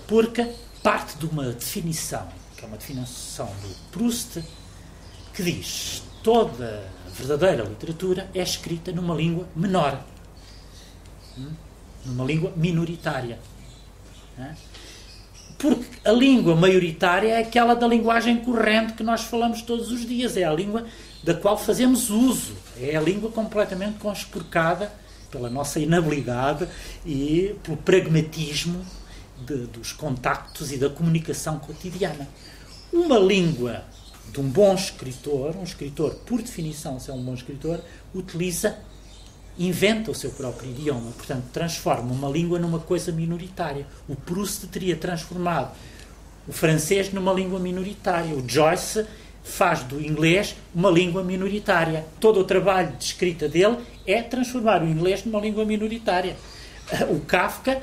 [0.06, 0.46] Porque
[0.82, 4.42] parte de uma definição, que é uma definição do Proust,
[5.36, 6.82] que diz toda
[7.12, 10.02] verdadeira literatura é escrita numa língua menor,
[11.36, 11.52] hum?
[12.06, 13.38] numa língua minoritária.
[15.58, 20.38] Porque a língua maioritária é aquela da linguagem corrente que nós falamos todos os dias,
[20.38, 20.86] é a língua
[21.22, 24.90] da qual fazemos uso, é a língua completamente conspurcada
[25.30, 26.66] pela nossa inabilidade
[27.04, 28.84] e pelo pragmatismo
[29.46, 32.26] de, dos contactos e da comunicação cotidiana.
[32.92, 33.84] Uma língua
[34.32, 37.80] de um bom escritor, um escritor, por definição, se é um bom escritor,
[38.14, 38.76] utiliza,
[39.58, 43.86] inventa o seu próprio idioma, portanto, transforma uma língua numa coisa minoritária.
[44.08, 45.74] O Proust teria transformado
[46.46, 48.34] o francês numa língua minoritária.
[48.34, 49.06] O Joyce
[49.42, 52.04] faz do inglês uma língua minoritária.
[52.20, 56.36] Todo o trabalho de escrita dele é transformar o inglês numa língua minoritária.
[57.10, 57.82] O Kafka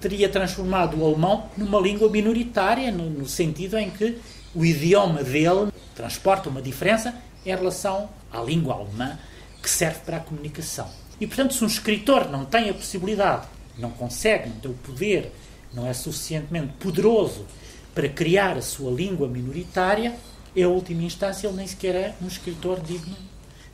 [0.00, 4.18] teria transformado o alemão numa língua minoritária, no, no sentido em que
[4.54, 7.14] o idioma dele transporta uma diferença
[7.44, 9.18] em relação à língua alemã
[9.62, 10.88] que serve para a comunicação.
[11.20, 13.46] E, portanto, se um escritor não tem a possibilidade,
[13.78, 15.32] não consegue, não tem o poder,
[15.72, 17.46] não é suficientemente poderoso
[17.94, 20.16] para criar a sua língua minoritária,
[20.54, 23.16] em última instância, ele nem sequer é um escritor digno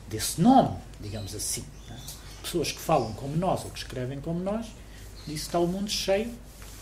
[0.07, 1.63] desse nome, digamos assim.
[1.89, 1.93] É?
[2.41, 4.65] Pessoas que falam como nós ou que escrevem como nós,
[5.27, 6.31] disso está o mundo cheio.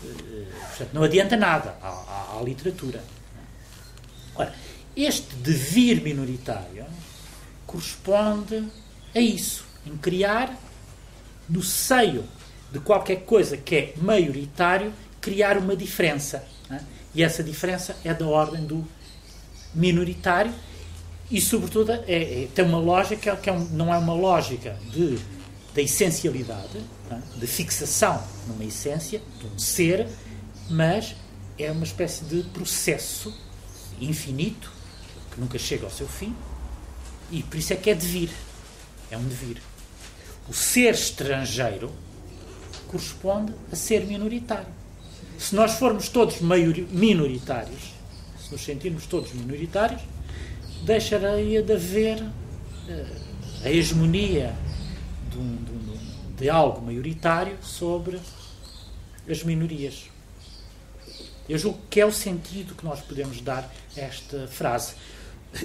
[0.04, 3.02] Eh, portanto, não adianta nada à, à, à literatura.
[4.38, 4.54] Ora,
[4.96, 6.86] este devir minoritário
[7.66, 8.64] corresponde
[9.14, 10.56] a isso, em criar
[11.48, 12.24] no seio
[12.72, 16.44] de qualquer coisa que é maioritário, criar uma diferença.
[16.70, 16.84] né?
[17.14, 18.86] E essa diferença é da ordem do
[19.74, 20.52] minoritário
[21.30, 25.18] e, sobretudo, é, é- tem uma lógica que é um- não é uma lógica de,
[25.74, 26.78] da essencialidade,
[27.10, 27.22] né?
[27.36, 30.06] de fixação numa essência, de um ser,
[30.70, 31.14] mas
[31.58, 33.34] é uma espécie de processo
[34.04, 34.70] infinito
[35.32, 36.34] que nunca chega ao seu fim
[37.30, 38.30] e por isso é que é devir.
[39.10, 39.60] É um devir.
[40.48, 41.90] O ser estrangeiro
[42.86, 44.68] corresponde a ser minoritário.
[45.38, 47.92] Se nós formos todos minoritários,
[48.42, 50.00] se nos sentirmos todos minoritários,
[50.84, 52.24] deixaria de haver
[52.88, 53.06] eh,
[53.64, 54.54] a hegemonia
[55.30, 58.18] de, um- de um- de algo maioritário sobre
[59.28, 60.04] as minorias.
[61.48, 64.92] Eu julgo que é o sentido que nós podemos dar a esta frase.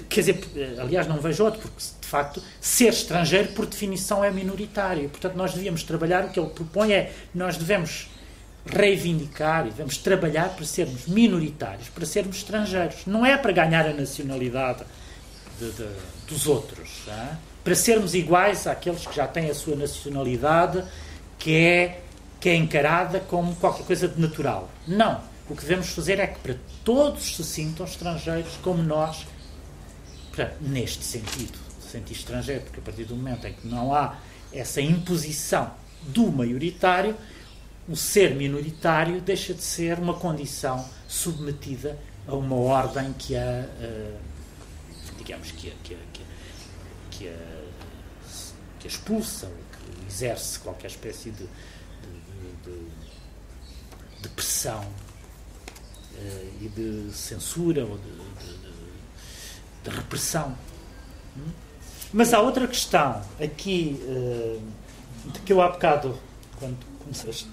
[0.08, 4.30] Quer dizer, eh, aliás, não vejo outro, porque de facto ser estrangeiro, por definição, é
[4.30, 5.08] minoritário.
[5.10, 8.08] Portanto, nós devíamos trabalhar, o que ele propõe é nós devemos
[8.64, 13.04] reivindicar e devemos trabalhar para sermos minoritários, para sermos estrangeiros.
[13.06, 14.84] Não é para ganhar a nacionalidade
[15.60, 15.88] de- de-
[16.26, 17.36] dos outros, ah?
[17.62, 20.82] para sermos iguais àqueles que já têm a sua nacionalidade,
[21.38, 22.00] que é,
[22.40, 24.70] que é encarada como qualquer coisa de natural.
[24.88, 25.20] Não.
[25.48, 29.26] O que devemos fazer é que para todos se sintam estrangeiros como nós,
[30.28, 34.18] Portanto, neste sentido, sentir estrangeiro, porque a partir do momento em que não há
[34.52, 35.72] essa imposição
[36.08, 37.16] do maioritário,
[37.88, 41.96] o ser minoritário deixa de ser uma condição submetida
[42.26, 44.16] a uma ordem que a, eh,
[45.18, 46.26] digamos, que a, que a, que a,
[47.12, 51.48] que a, a expulsa, que exerce qualquer espécie de, de,
[52.64, 52.88] de-
[54.22, 54.84] de- pressão
[56.60, 60.56] e de censura ou de, de- de- de repressão.
[61.36, 61.42] Hum?
[62.12, 64.58] Mas há outra questão aqui eh,
[65.32, 66.18] de que eu há bocado,
[66.58, 67.48] quando comecei este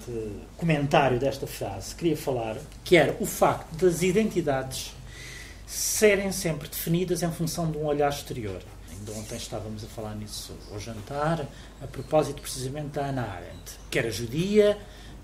[0.56, 4.92] comentário desta frase, queria falar, que era o facto das identidades
[5.66, 8.62] serem sempre definidas em função de um olhar exterior.
[8.90, 11.46] Ainda ontem estávamos a falar nisso ao jantar,
[11.82, 14.78] a propósito precisamente da Hannah Arendt, que era judia,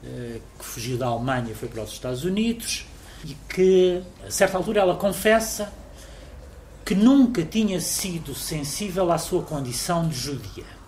[0.05, 2.87] eh, que fugiu da Alemanha e foi para os Estados Unidos,
[3.25, 5.73] e que, a certa altura, ela confessa
[6.85, 10.79] que nunca tinha sido sensível à sua condição de judia.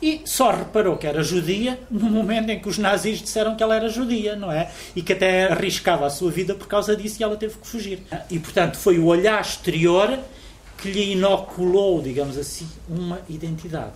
[0.00, 3.74] E só reparou que era judia no momento em que os nazis disseram que ela
[3.74, 4.70] era judia, não é?
[4.94, 8.02] E que até arriscava a sua vida por causa disso e ela teve que fugir.
[8.30, 10.18] E, portanto, foi o olhar exterior
[10.78, 13.94] que lhe inoculou, digamos assim, uma identidade.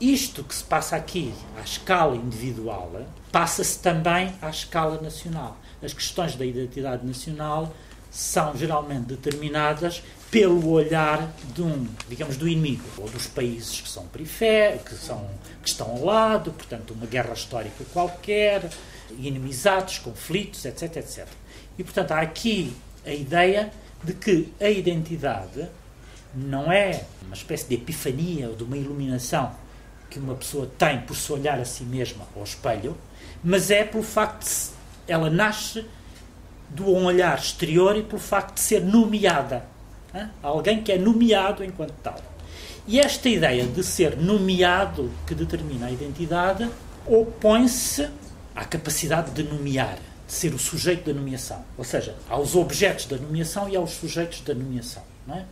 [0.00, 2.90] Isto que se passa aqui à escala individual
[3.30, 5.56] passa-se também à escala nacional.
[5.82, 7.74] As questões da identidade nacional
[8.10, 14.06] são geralmente determinadas pelo olhar de um, digamos, do inimigo, ou dos países que são
[14.06, 15.28] periféricos, que, são,
[15.62, 18.68] que estão ao lado, portanto, uma guerra histórica qualquer,
[19.18, 21.26] inimizades, conflitos, etc, etc.
[21.78, 23.72] E, portanto, há aqui a ideia
[24.04, 25.66] de que a identidade
[26.34, 29.52] não é uma espécie de epifania ou de uma iluminação
[30.08, 32.96] que uma pessoa tem por se olhar a si mesma ao espelho,
[33.42, 34.79] mas é pelo facto de
[35.10, 35.84] ela nasce
[36.68, 39.64] do um olhar exterior e pelo facto de ser nomeada.
[40.14, 40.30] Hã?
[40.42, 42.20] Alguém que é nomeado enquanto tal.
[42.86, 46.68] E esta ideia de ser nomeado que determina a identidade
[47.06, 48.08] opõe-se
[48.54, 51.64] à capacidade de nomear, de ser o sujeito da nomeação.
[51.76, 55.02] Ou seja, aos objetos da nomeação e aos sujeitos da nomeação.
[55.26, 55.44] Não é?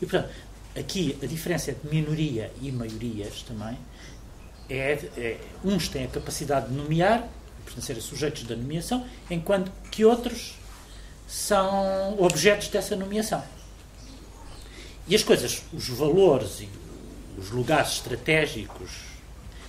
[0.00, 0.30] E, portanto,
[0.76, 3.76] aqui a diferença entre minoria e maiorias também
[4.68, 7.26] é, é- uns têm a capacidade de nomear,
[7.68, 10.54] portanto, serem sujeitos da nomeação, enquanto que outros
[11.26, 13.42] são objetos dessa nomeação.
[15.06, 16.68] E as coisas, os valores e
[17.38, 18.90] os lugares estratégicos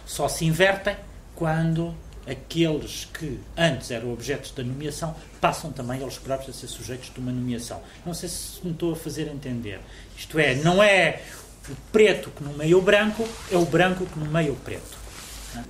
[0.05, 0.95] só se invertem
[1.35, 1.95] quando
[2.27, 7.19] aqueles que antes eram objetos da nomeação passam também eles próprios a ser sujeitos de
[7.19, 7.81] uma nomeação.
[8.05, 9.79] Não sei se me estou a fazer entender.
[10.17, 11.21] Isto é, não é
[11.69, 14.98] o preto que nomeia o branco, é o branco que nomeia o preto.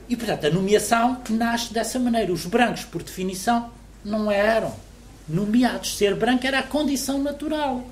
[0.08, 2.32] E, portanto, a nomeação nasce dessa maneira.
[2.32, 3.70] Os brancos, por definição,
[4.04, 4.76] não eram
[5.28, 5.98] nomeados.
[5.98, 7.84] Ser branco era a condição natural,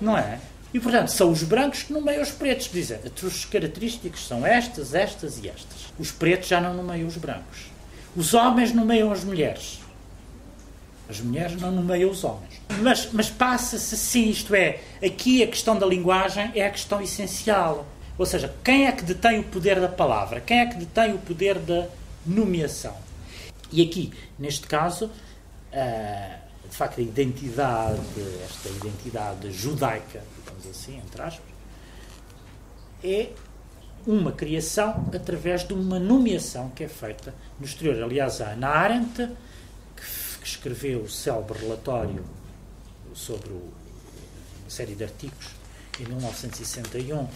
[0.00, 0.38] não é?
[0.72, 2.68] E, portanto, são os brancos que nomeiam os pretos.
[2.72, 5.92] Dizem, as suas características são estas, estas e estas.
[5.98, 7.66] Os pretos já não nomeiam os brancos.
[8.16, 9.80] Os homens nomeiam as mulheres.
[11.08, 12.60] As mulheres não nomeiam os homens.
[12.80, 17.86] Mas, mas passa-se assim, isto é, aqui a questão da linguagem é a questão essencial.
[18.16, 20.40] Ou seja, quem é que detém o poder da palavra?
[20.40, 21.88] Quem é que detém o poder da
[22.24, 22.96] nomeação?
[23.72, 25.10] E aqui, neste caso,
[25.72, 26.38] ah,
[26.68, 28.00] de facto, a identidade,
[28.44, 31.54] esta identidade judaica, digamos assim, entre aspas,
[33.02, 33.30] é
[34.06, 38.02] uma criação através de uma nomeação que é feita no exterior.
[38.02, 39.28] Aliás, a Ana Arendt,
[39.96, 42.22] que, escreveu o célebre relatório
[43.14, 45.46] sobre uma série de artigos
[45.98, 47.26] em 1961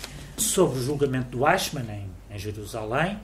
[0.42, 3.18] sobre o julgamento do Eichmann em, em Jerusalém.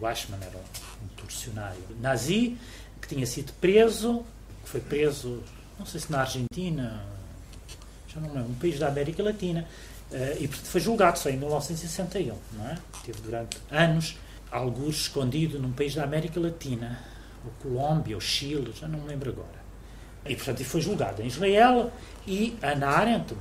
[0.00, 2.56] O Eichmann era um, torcionário nazi
[3.00, 4.24] que tinha sido preso,
[4.62, 5.42] que foi preso,
[5.78, 7.04] não sei se na Argentina,
[8.08, 9.66] já não lembro, um país da América Latina,
[10.10, 12.78] uh, e foi julgado só em 1961, não é?
[13.04, 14.16] Teve durante anos
[14.50, 17.00] alguns escondido num país da América Latina,
[17.44, 19.60] ou Colômbia, ou Chile, já não me lembro agora.
[20.26, 21.90] E, portanto, foi julgado em Israel
[22.26, 23.34] e Ana Arendt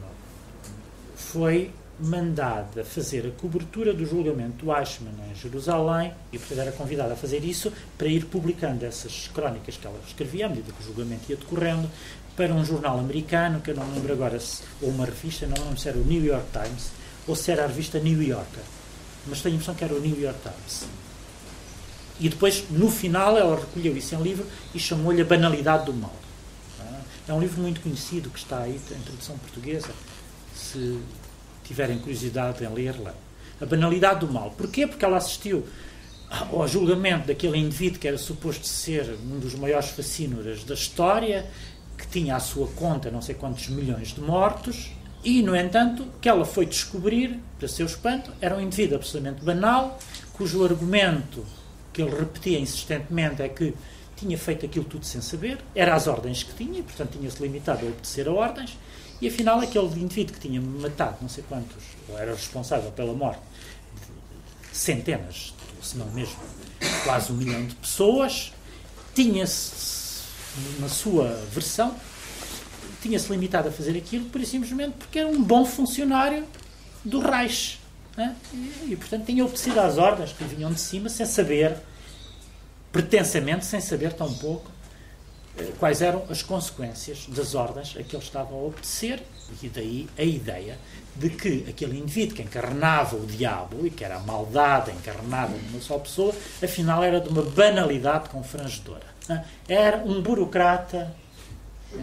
[1.15, 7.13] foi mandada fazer a cobertura do julgamento do Eichmann em Jerusalém e, portanto, era convidada
[7.13, 10.85] a fazer isso para ir publicando essas crónicas que ela escrevia à medida que o
[10.85, 11.89] julgamento ia decorrendo
[12.35, 15.55] para um jornal americano, que eu não me lembro agora, se, ou uma revista, não
[15.55, 16.91] me lembro se era o New York Times
[17.27, 18.63] ou se era a revista New Yorker,
[19.27, 20.85] mas tenho a impressão que era o New York Times.
[22.19, 26.13] E depois, no final, ela recolheu isso em livro e chamou-lhe A Banalidade do Mal.
[27.27, 29.91] É um livro muito conhecido que está aí em tradução portuguesa.
[30.55, 30.99] Se
[31.69, 32.95] tiverem curiosidade em leiam.
[33.61, 34.51] A banalidade do mal.
[34.57, 34.87] Porquê?
[34.87, 35.67] Porque ela assistiu
[36.51, 41.45] ao julgamento daquele indivíduo que era suposto ser um dos maiores fascínoras da história,
[41.95, 44.91] que tinha à sua conta não sei quantos milhões de mortos,
[45.23, 49.99] e, no entanto, que ela foi descobrir, para seu espanto, era um indivíduo absolutamente banal,
[50.33, 51.45] cujo argumento
[51.93, 53.75] que ele repetia insistentemente é que
[54.15, 57.85] tinha feito aquilo tudo sem saber, era as ordens que tinha, e, portanto, tinha-se limitado
[57.85, 58.77] a obedecer a ordens,
[59.21, 63.41] e afinal aquele indivíduo que tinha matado não sei quantos, ou era responsável pela morte
[64.71, 66.39] de centenas, se não mesmo
[67.03, 68.53] quase um milhão de pessoas,
[69.13, 70.23] tinha-se,
[70.79, 71.95] na sua versão,
[73.01, 76.45] tinha-se limitado a fazer aquilo, por simplesmente porque era um bom funcionário
[77.03, 77.79] do Reich.
[78.15, 78.35] Né?
[78.53, 81.77] E, e, portanto, tinha obedecido às ordens que vinham de cima, sem saber,
[82.91, 84.69] pretensamente, sem saber tão pouco,
[85.79, 89.21] quais eram as consequências das ordens a que ele estava a obedecer,
[89.61, 90.77] e daí a ideia
[91.15, 95.81] de que aquele indivíduo que encarnava o diabo e que era a maldade encarnada numa
[95.81, 96.33] só pessoa,
[96.63, 99.05] afinal era de uma banalidade confrangedora.
[99.67, 101.13] Era um burocrata,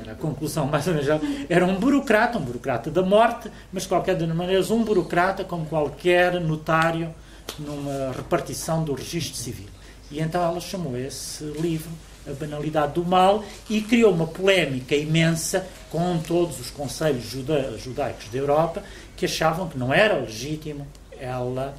[0.01, 1.09] era a conclusão mais ou menos,
[1.49, 6.41] era um burocrata, um burocrata da morte, mas de qualquer maneira um burocrata como qualquer
[6.41, 7.15] notário
[7.59, 9.69] numa repartição do registro civil.
[10.11, 11.91] E então ela chamou esse livro
[12.29, 18.29] a banalidade do mal e criou uma polémica imensa com todos os conselhos juda judaicos
[18.29, 18.83] da Europa
[19.17, 20.87] que achavam que não era legítimo
[21.19, 21.77] ela,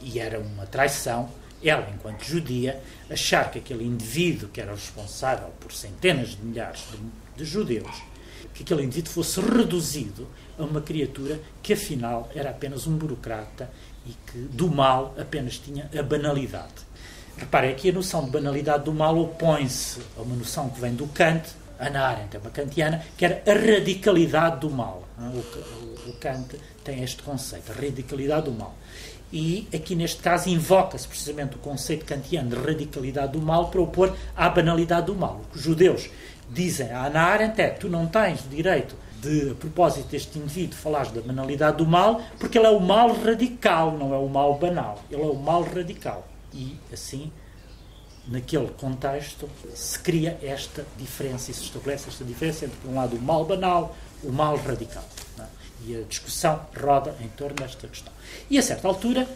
[0.00, 1.28] e era uma traição,
[1.62, 7.42] ela, enquanto judia, achar que aquele indivíduo que era responsável por centenas de milhares de,
[7.42, 8.02] de judeus,
[8.54, 10.28] que aquele indivíduo fosse reduzido
[10.58, 13.70] a uma criatura que afinal era apenas um burocrata
[14.06, 16.85] e que do mal apenas tinha a banalidade.
[17.38, 21.06] Reparem, aqui a noção de banalidade do mal opõe-se a uma noção que vem do
[21.08, 21.42] Kant,
[21.78, 25.06] Ana Arendt é uma kantiana, que era a radicalidade do mal.
[25.18, 28.74] O, o, o Kant tem este conceito, a radicalidade do mal.
[29.30, 34.16] E aqui neste caso invoca-se precisamente o conceito kantiano de radicalidade do mal para opor
[34.34, 35.42] à banalidade do mal.
[35.54, 36.08] Os judeus
[36.48, 40.78] dizem a Ana Arendt é tu não tens o direito de, a propósito deste indivíduo,
[40.78, 44.56] falares da banalidade do mal, porque ele é o mal radical, não é o mal
[44.58, 45.02] banal.
[45.10, 46.26] Ele é o mal radical
[46.56, 47.30] e assim
[48.26, 53.14] naquele contexto se cria esta diferença e se estabelece esta diferença entre por um lado
[53.14, 55.04] o mal banal o mal radical
[55.38, 55.44] é?
[55.86, 58.12] e a discussão roda em torno desta questão
[58.50, 59.28] e a certa altura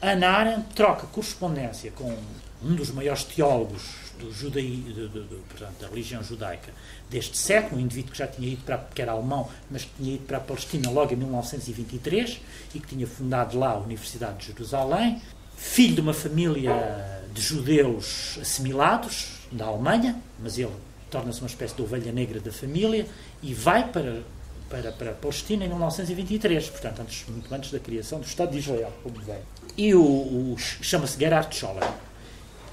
[0.00, 2.16] Ana Arendt troca correspondência com
[2.62, 3.82] um dos maiores teólogos
[4.18, 6.72] do judaí, do, do, do, portanto, da religião judaica
[7.08, 10.14] deste século, um indivíduo que já tinha ido para, que era alemão, mas que tinha
[10.14, 12.40] ido para a Palestina logo em 1923
[12.74, 15.22] e que tinha fundado lá a Universidade de Jerusalém,
[15.58, 20.72] filho de uma família de judeus assimilados da Alemanha, mas ele
[21.10, 23.06] torna-se uma espécie de ovelha negra da família
[23.42, 24.22] e vai para,
[24.70, 28.58] para, para a Palestina em 1923, portanto, antes, muito antes da criação do Estado de
[28.58, 29.38] Israel, como vem.
[29.76, 31.88] E o, o chama-se Gerhard Scholem.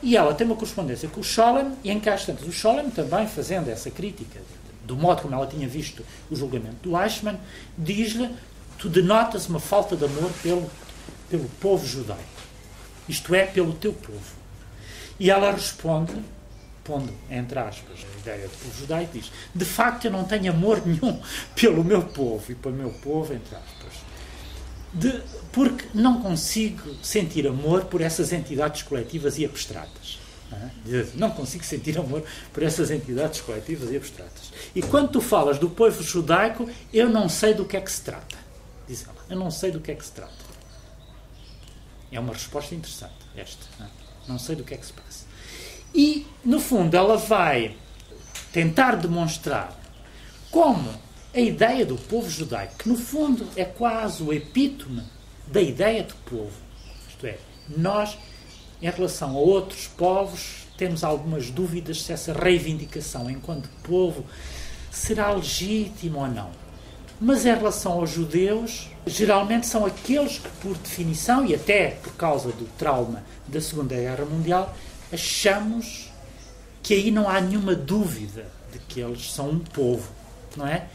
[0.03, 3.27] E ela tem uma correspondência com o Scholem, e em cá tantos, o Scholem também
[3.27, 4.39] fazendo essa crítica
[4.85, 7.39] do modo como ela tinha visto o julgamento do Eichmann,
[7.75, 8.29] diz-lhe:
[8.77, 10.69] Tu denotas uma falta de amor pelo,
[11.27, 12.34] pelo povo judaico
[13.07, 14.45] isto é, pelo teu povo.
[15.19, 16.13] E ela responde,
[16.83, 20.85] pondo entre aspas a ideia do povo judaico, diz: De facto, eu não tenho amor
[20.85, 21.19] nenhum
[21.55, 23.93] pelo meu povo e pelo meu povo, entre aspas.
[24.93, 25.21] De,
[25.51, 30.19] porque não consigo sentir amor por essas entidades coletivas e abstratas.
[31.15, 32.23] Não consigo sentir amor
[32.53, 34.53] por essas entidades coletivas e abstratas.
[34.73, 38.01] E quando tu falas do povo judaico, eu não sei do que é que se
[38.01, 38.37] trata.
[38.87, 40.44] Diz ela, eu não sei do que é que se trata.
[42.11, 43.65] É uma resposta interessante, esta.
[43.79, 43.89] Não, é?
[44.27, 45.25] não sei do que é que se passa.
[45.93, 47.75] E, no fundo, ela vai
[48.51, 49.77] tentar demonstrar
[50.51, 50.93] como
[51.33, 55.03] a ideia do povo judaico, que no fundo é quase o epítome
[55.47, 56.53] da ideia de povo,
[57.09, 57.37] isto é,
[57.77, 58.17] nós,
[58.81, 64.25] em relação a outros povos, temos algumas dúvidas se essa reivindicação enquanto povo
[64.91, 66.64] será legítima ou não.
[67.19, 72.49] Mas em relação aos judeus, geralmente são aqueles que, por definição, e até por causa
[72.49, 74.75] do trauma da Segunda Guerra Mundial,
[75.11, 76.11] achamos
[76.83, 80.09] que aí não há nenhuma dúvida de que eles são um povo,
[80.57, 80.87] não é?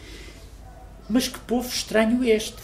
[1.09, 2.62] Mas que povo estranho este,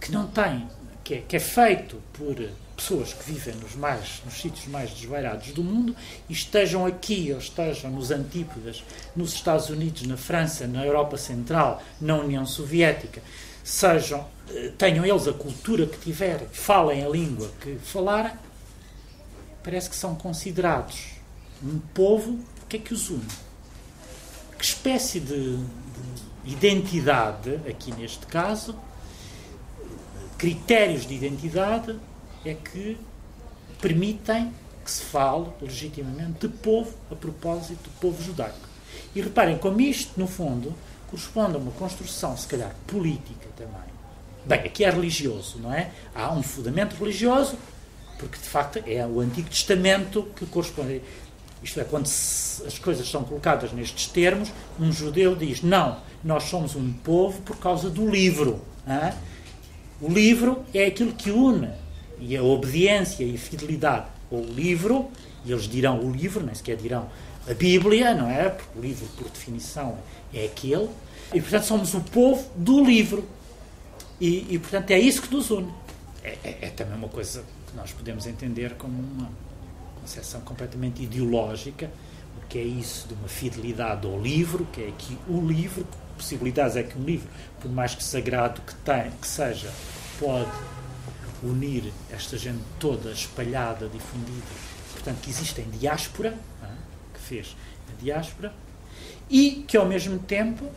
[0.00, 0.66] que não tem,
[1.04, 2.36] que é, que é feito por
[2.76, 5.94] pessoas que vivem nos, mais, nos sítios mais desvairados do mundo
[6.28, 8.82] e estejam aqui ou estejam nos Antípodas,
[9.14, 13.22] nos Estados Unidos, na França, na Europa Central, na União Soviética,
[13.62, 18.32] sejam, eh, tenham eles a cultura que tiverem, falem a língua que falarem,
[19.62, 21.12] parece que são considerados
[21.62, 22.32] um povo,
[22.62, 23.26] o que é que os une?
[24.58, 25.56] Que espécie de,
[26.44, 28.74] de identidade, aqui neste caso,
[30.36, 31.96] critérios de identidade
[32.44, 32.98] é que
[33.80, 34.52] permitem
[34.84, 38.68] que se fale legitimamente de povo a propósito do povo judaico.
[39.14, 40.74] E reparem como isto, no fundo,
[41.08, 43.92] corresponde a uma construção, se calhar, política também.
[44.44, 45.90] Bem, aqui é religioso, não é?
[46.14, 47.56] Há um fundamento religioso,
[48.18, 51.02] porque de facto é o Antigo Testamento que corresponde.
[51.62, 54.50] Isto é, quando as coisas são colocadas nestes termos,
[54.80, 58.60] um judeu diz: Não, nós somos um povo por causa do livro.
[58.86, 59.12] Hein?
[60.00, 61.70] O livro é aquilo que une
[62.24, 65.10] e a obediência e fidelidade ao livro,
[65.44, 67.08] e eles dirão o livro, nem sequer dirão
[67.48, 68.48] a Bíblia, não é?
[68.48, 69.98] Porque o livro, por definição,
[70.32, 70.88] é aquele.
[71.34, 73.28] E, portanto, somos o povo do livro.
[74.20, 75.72] E, e portanto, é isso que nos une.
[76.22, 79.28] É, é, é, também uma coisa que nós podemos entender como uma
[80.00, 81.90] concepção completamente ideológica.
[82.40, 85.84] O que é isso de uma fidelidade ao livro, que é que o livro,
[86.16, 87.28] possibilidades é que um livro,
[87.60, 89.72] por mais que sagrado que, tem, que seja,
[90.20, 90.50] pode
[91.42, 94.46] unir esta gente toda espalhada, difundida,
[94.92, 96.68] portanto, que existe em diáspora, é?
[97.14, 97.56] que fez
[97.90, 98.52] a diáspora,
[99.28, 100.70] e que ao mesmo tempo,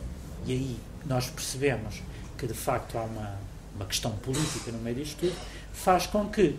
[0.44, 2.02] e aí nós percebemos
[2.36, 3.38] que de facto há uma,
[3.74, 5.36] uma questão política no meio disto tudo,
[5.72, 6.58] faz com que,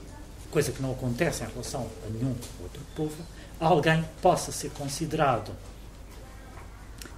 [0.50, 3.24] coisa que não acontece em relação a nenhum outro povo,
[3.60, 5.52] alguém possa ser considerado,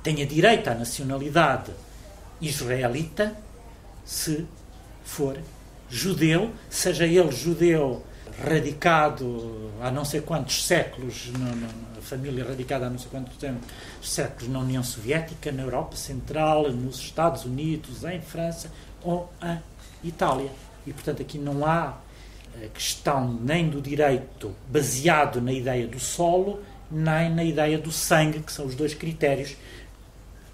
[0.01, 1.73] tenha direito à nacionalidade
[2.41, 3.35] israelita,
[4.05, 4.47] se
[5.03, 5.37] for
[5.89, 8.03] judeu, seja ele judeu
[8.43, 11.31] radicado há não sei quantos séculos,
[11.97, 13.37] a família radicada há não sei quantos
[14.01, 18.71] séculos na União Soviética, na Europa Central, nos Estados Unidos, em França
[19.03, 19.59] ou em
[20.07, 20.49] Itália.
[20.87, 21.97] E, portanto, aqui não há
[22.61, 28.39] eh, questão nem do direito baseado na ideia do solo, nem na ideia do sangue,
[28.39, 29.55] que são os dois critérios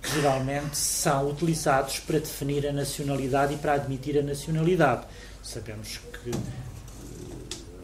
[0.02, 5.03] que geralmente são utilizados para definir a nacionalidade e para admitir a nacionalidade.
[5.46, 6.32] Sabemos que,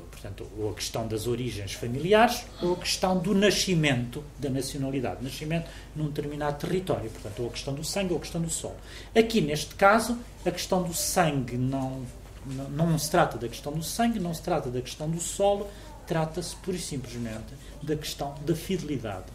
[0.10, 5.70] portanto, ou a questão das origens familiares ou a questão do nascimento da nacionalidade, nascimento
[5.96, 8.78] num determinado território, portanto, ou a questão do sangue ou a questão do solo.
[9.16, 12.04] Aqui, neste caso, a questão do sangue não,
[12.48, 15.70] não, não se trata da questão do sangue, não se trata da questão do solo,
[16.08, 19.28] trata-se pura e simplesmente da questão da fidelidade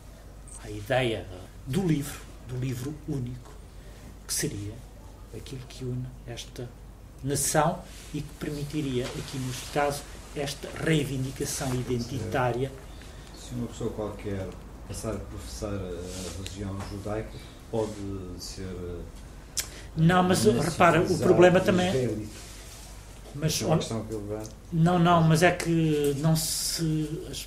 [0.65, 1.24] à ideia
[1.65, 3.53] do livro, do livro único,
[4.27, 4.74] que seria
[5.32, 6.69] aquilo que une esta
[7.22, 7.78] nação
[8.14, 10.02] e que permitiria, aqui neste caso,
[10.34, 12.70] esta reivindicação identitária.
[13.38, 14.47] Se uma pessoa qualquer
[14.86, 17.30] passar a professar a religião judaica,
[17.70, 17.93] pode
[18.38, 18.66] ser.
[19.97, 21.88] Não, mas repara, o problema também.
[21.88, 22.26] É-
[23.34, 23.66] mas, é
[24.72, 27.47] não, não, mas é que não se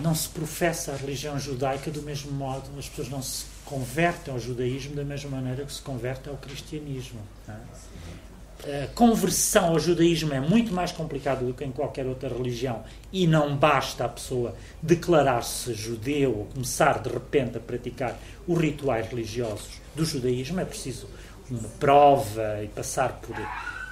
[0.00, 4.38] não se professa a religião judaica do mesmo modo, as pessoas não se convertem ao
[4.38, 7.20] judaísmo da mesma maneira que se convertem ao cristianismo.
[7.48, 7.52] É?
[8.64, 13.26] A conversão ao judaísmo é muito mais complicado do que em qualquer outra religião e
[13.26, 19.80] não basta a pessoa declarar-se judeu ou começar de repente a praticar os rituais religiosos
[19.94, 20.60] do judaísmo.
[20.60, 21.08] É preciso
[21.50, 23.36] uma prova e passar por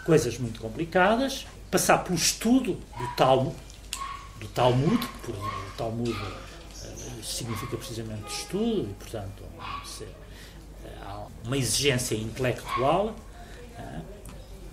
[0.05, 3.57] coisas muito complicadas, passar pelo estudo do Talmud,
[4.41, 9.43] do Talmud, o Talmud uh, significa precisamente estudo e, portanto,
[11.03, 13.15] há uma exigência intelectual.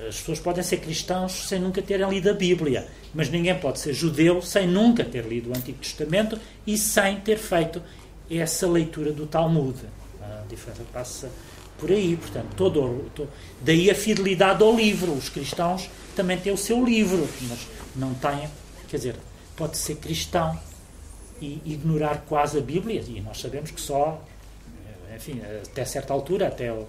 [0.07, 3.93] As pessoas podem ser cristãos sem nunca terem lido a Bíblia, mas ninguém pode ser
[3.93, 7.81] judeu sem nunca ter lido o Antigo Testamento e sem ter feito
[8.29, 9.77] essa leitura do Talmud.
[10.21, 11.29] A diferença passa
[11.77, 13.29] por aí, portanto, todo, todo,
[13.61, 15.13] daí a fidelidade ao livro.
[15.13, 18.49] Os cristãos também têm o seu livro, mas não têm,
[18.87, 19.15] quer dizer,
[19.55, 20.57] pode ser cristão
[21.39, 24.23] e ignorar quase a Bíblia, e nós sabemos que só
[25.15, 26.87] enfim, até certa altura, até o,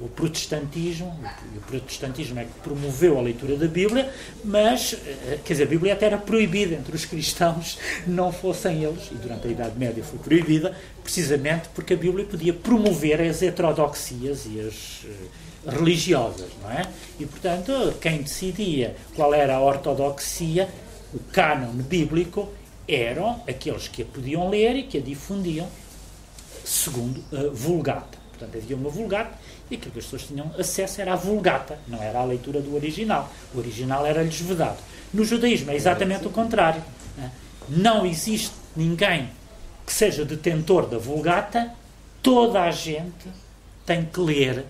[0.00, 1.16] o protestantismo,
[1.56, 4.12] o protestantismo é que promoveu a leitura da Bíblia,
[4.44, 9.10] mas, eh, quer dizer, a Bíblia até era proibida entre os cristãos, não fossem eles,
[9.12, 14.46] e durante a Idade Média foi proibida, precisamente porque a Bíblia podia promover as heterodoxias
[14.46, 16.82] e as uh, religiosas, não é?
[17.20, 20.68] E, portanto, quem decidia qual era a ortodoxia,
[21.14, 22.52] o cânon bíblico,
[22.88, 25.68] eram aqueles que a podiam ler e que a difundiam
[26.64, 28.18] segundo a Vulgata.
[28.30, 29.38] Portanto, havia uma Vulgata
[29.72, 32.74] e aquilo que as pessoas tinham acesso era a Vulgata, não era a leitura do
[32.74, 33.32] original.
[33.54, 34.78] O original era-lhes vedado.
[35.12, 36.82] No judaísmo é exatamente o contrário.
[37.16, 37.30] Né?
[37.68, 39.30] Não existe ninguém
[39.86, 41.72] que seja detentor da Vulgata,
[42.22, 43.28] toda a gente
[43.86, 44.64] tem que ler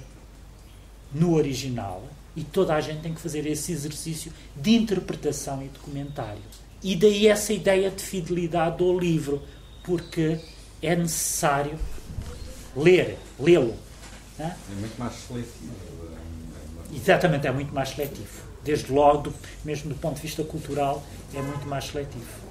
[1.13, 2.05] no original
[2.35, 6.41] e toda a gente tem que fazer esse exercício de interpretação e de comentário.
[6.83, 9.43] E daí essa ideia de fidelidade ao livro,
[9.85, 10.39] porque
[10.81, 11.79] é necessário
[12.77, 13.75] ler, lê-lo.
[14.39, 15.75] É muito mais seletivo.
[16.95, 18.43] Exatamente, é muito mais seletivo.
[18.63, 19.33] Desde logo,
[19.65, 21.03] mesmo do ponto de vista cultural,
[21.35, 22.43] é muito mais seletivo.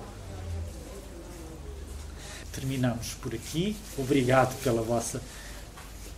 [2.51, 3.75] Terminamos por aqui.
[3.97, 5.21] Obrigado pela vossa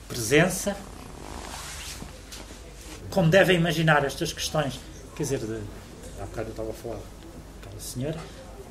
[0.07, 0.76] presença.
[3.10, 4.80] Como devem imaginar estas questões,
[5.15, 5.61] quer dizer, de,
[6.19, 8.19] há bocado eu estava a falar com aquela senhora,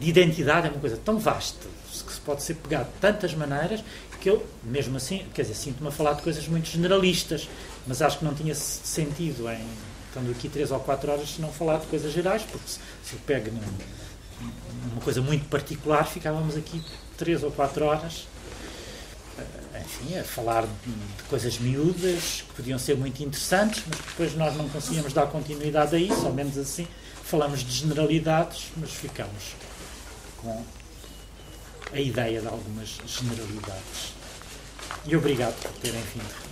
[0.01, 3.85] de identidade é uma coisa tão vasta, que se pode ser pegado de tantas maneiras,
[4.23, 7.49] que eu, mesmo assim, quer dizer, sinto-me a falar de coisas muito generalistas,
[7.87, 9.67] mas acho que não tinha sentido em,
[10.07, 13.15] estando aqui três ou quatro horas, se não falar de coisas gerais, porque se, se
[13.15, 16.81] eu pego numa coisa muito particular, ficávamos aqui
[17.19, 18.29] três ou quatro horas
[19.37, 24.57] eh, enfim, a falar de, coisas miúdas que podiam ser muito interessantes, mas depois nós
[24.57, 26.87] não conseguíamos dar continuidade a isso, ao menos assim
[27.25, 29.57] falamos de generalidades, mas ficamos
[30.37, 30.63] com
[31.93, 34.15] a ideia de algumas generalidades.
[35.07, 36.52] E obrigado por terem vindo.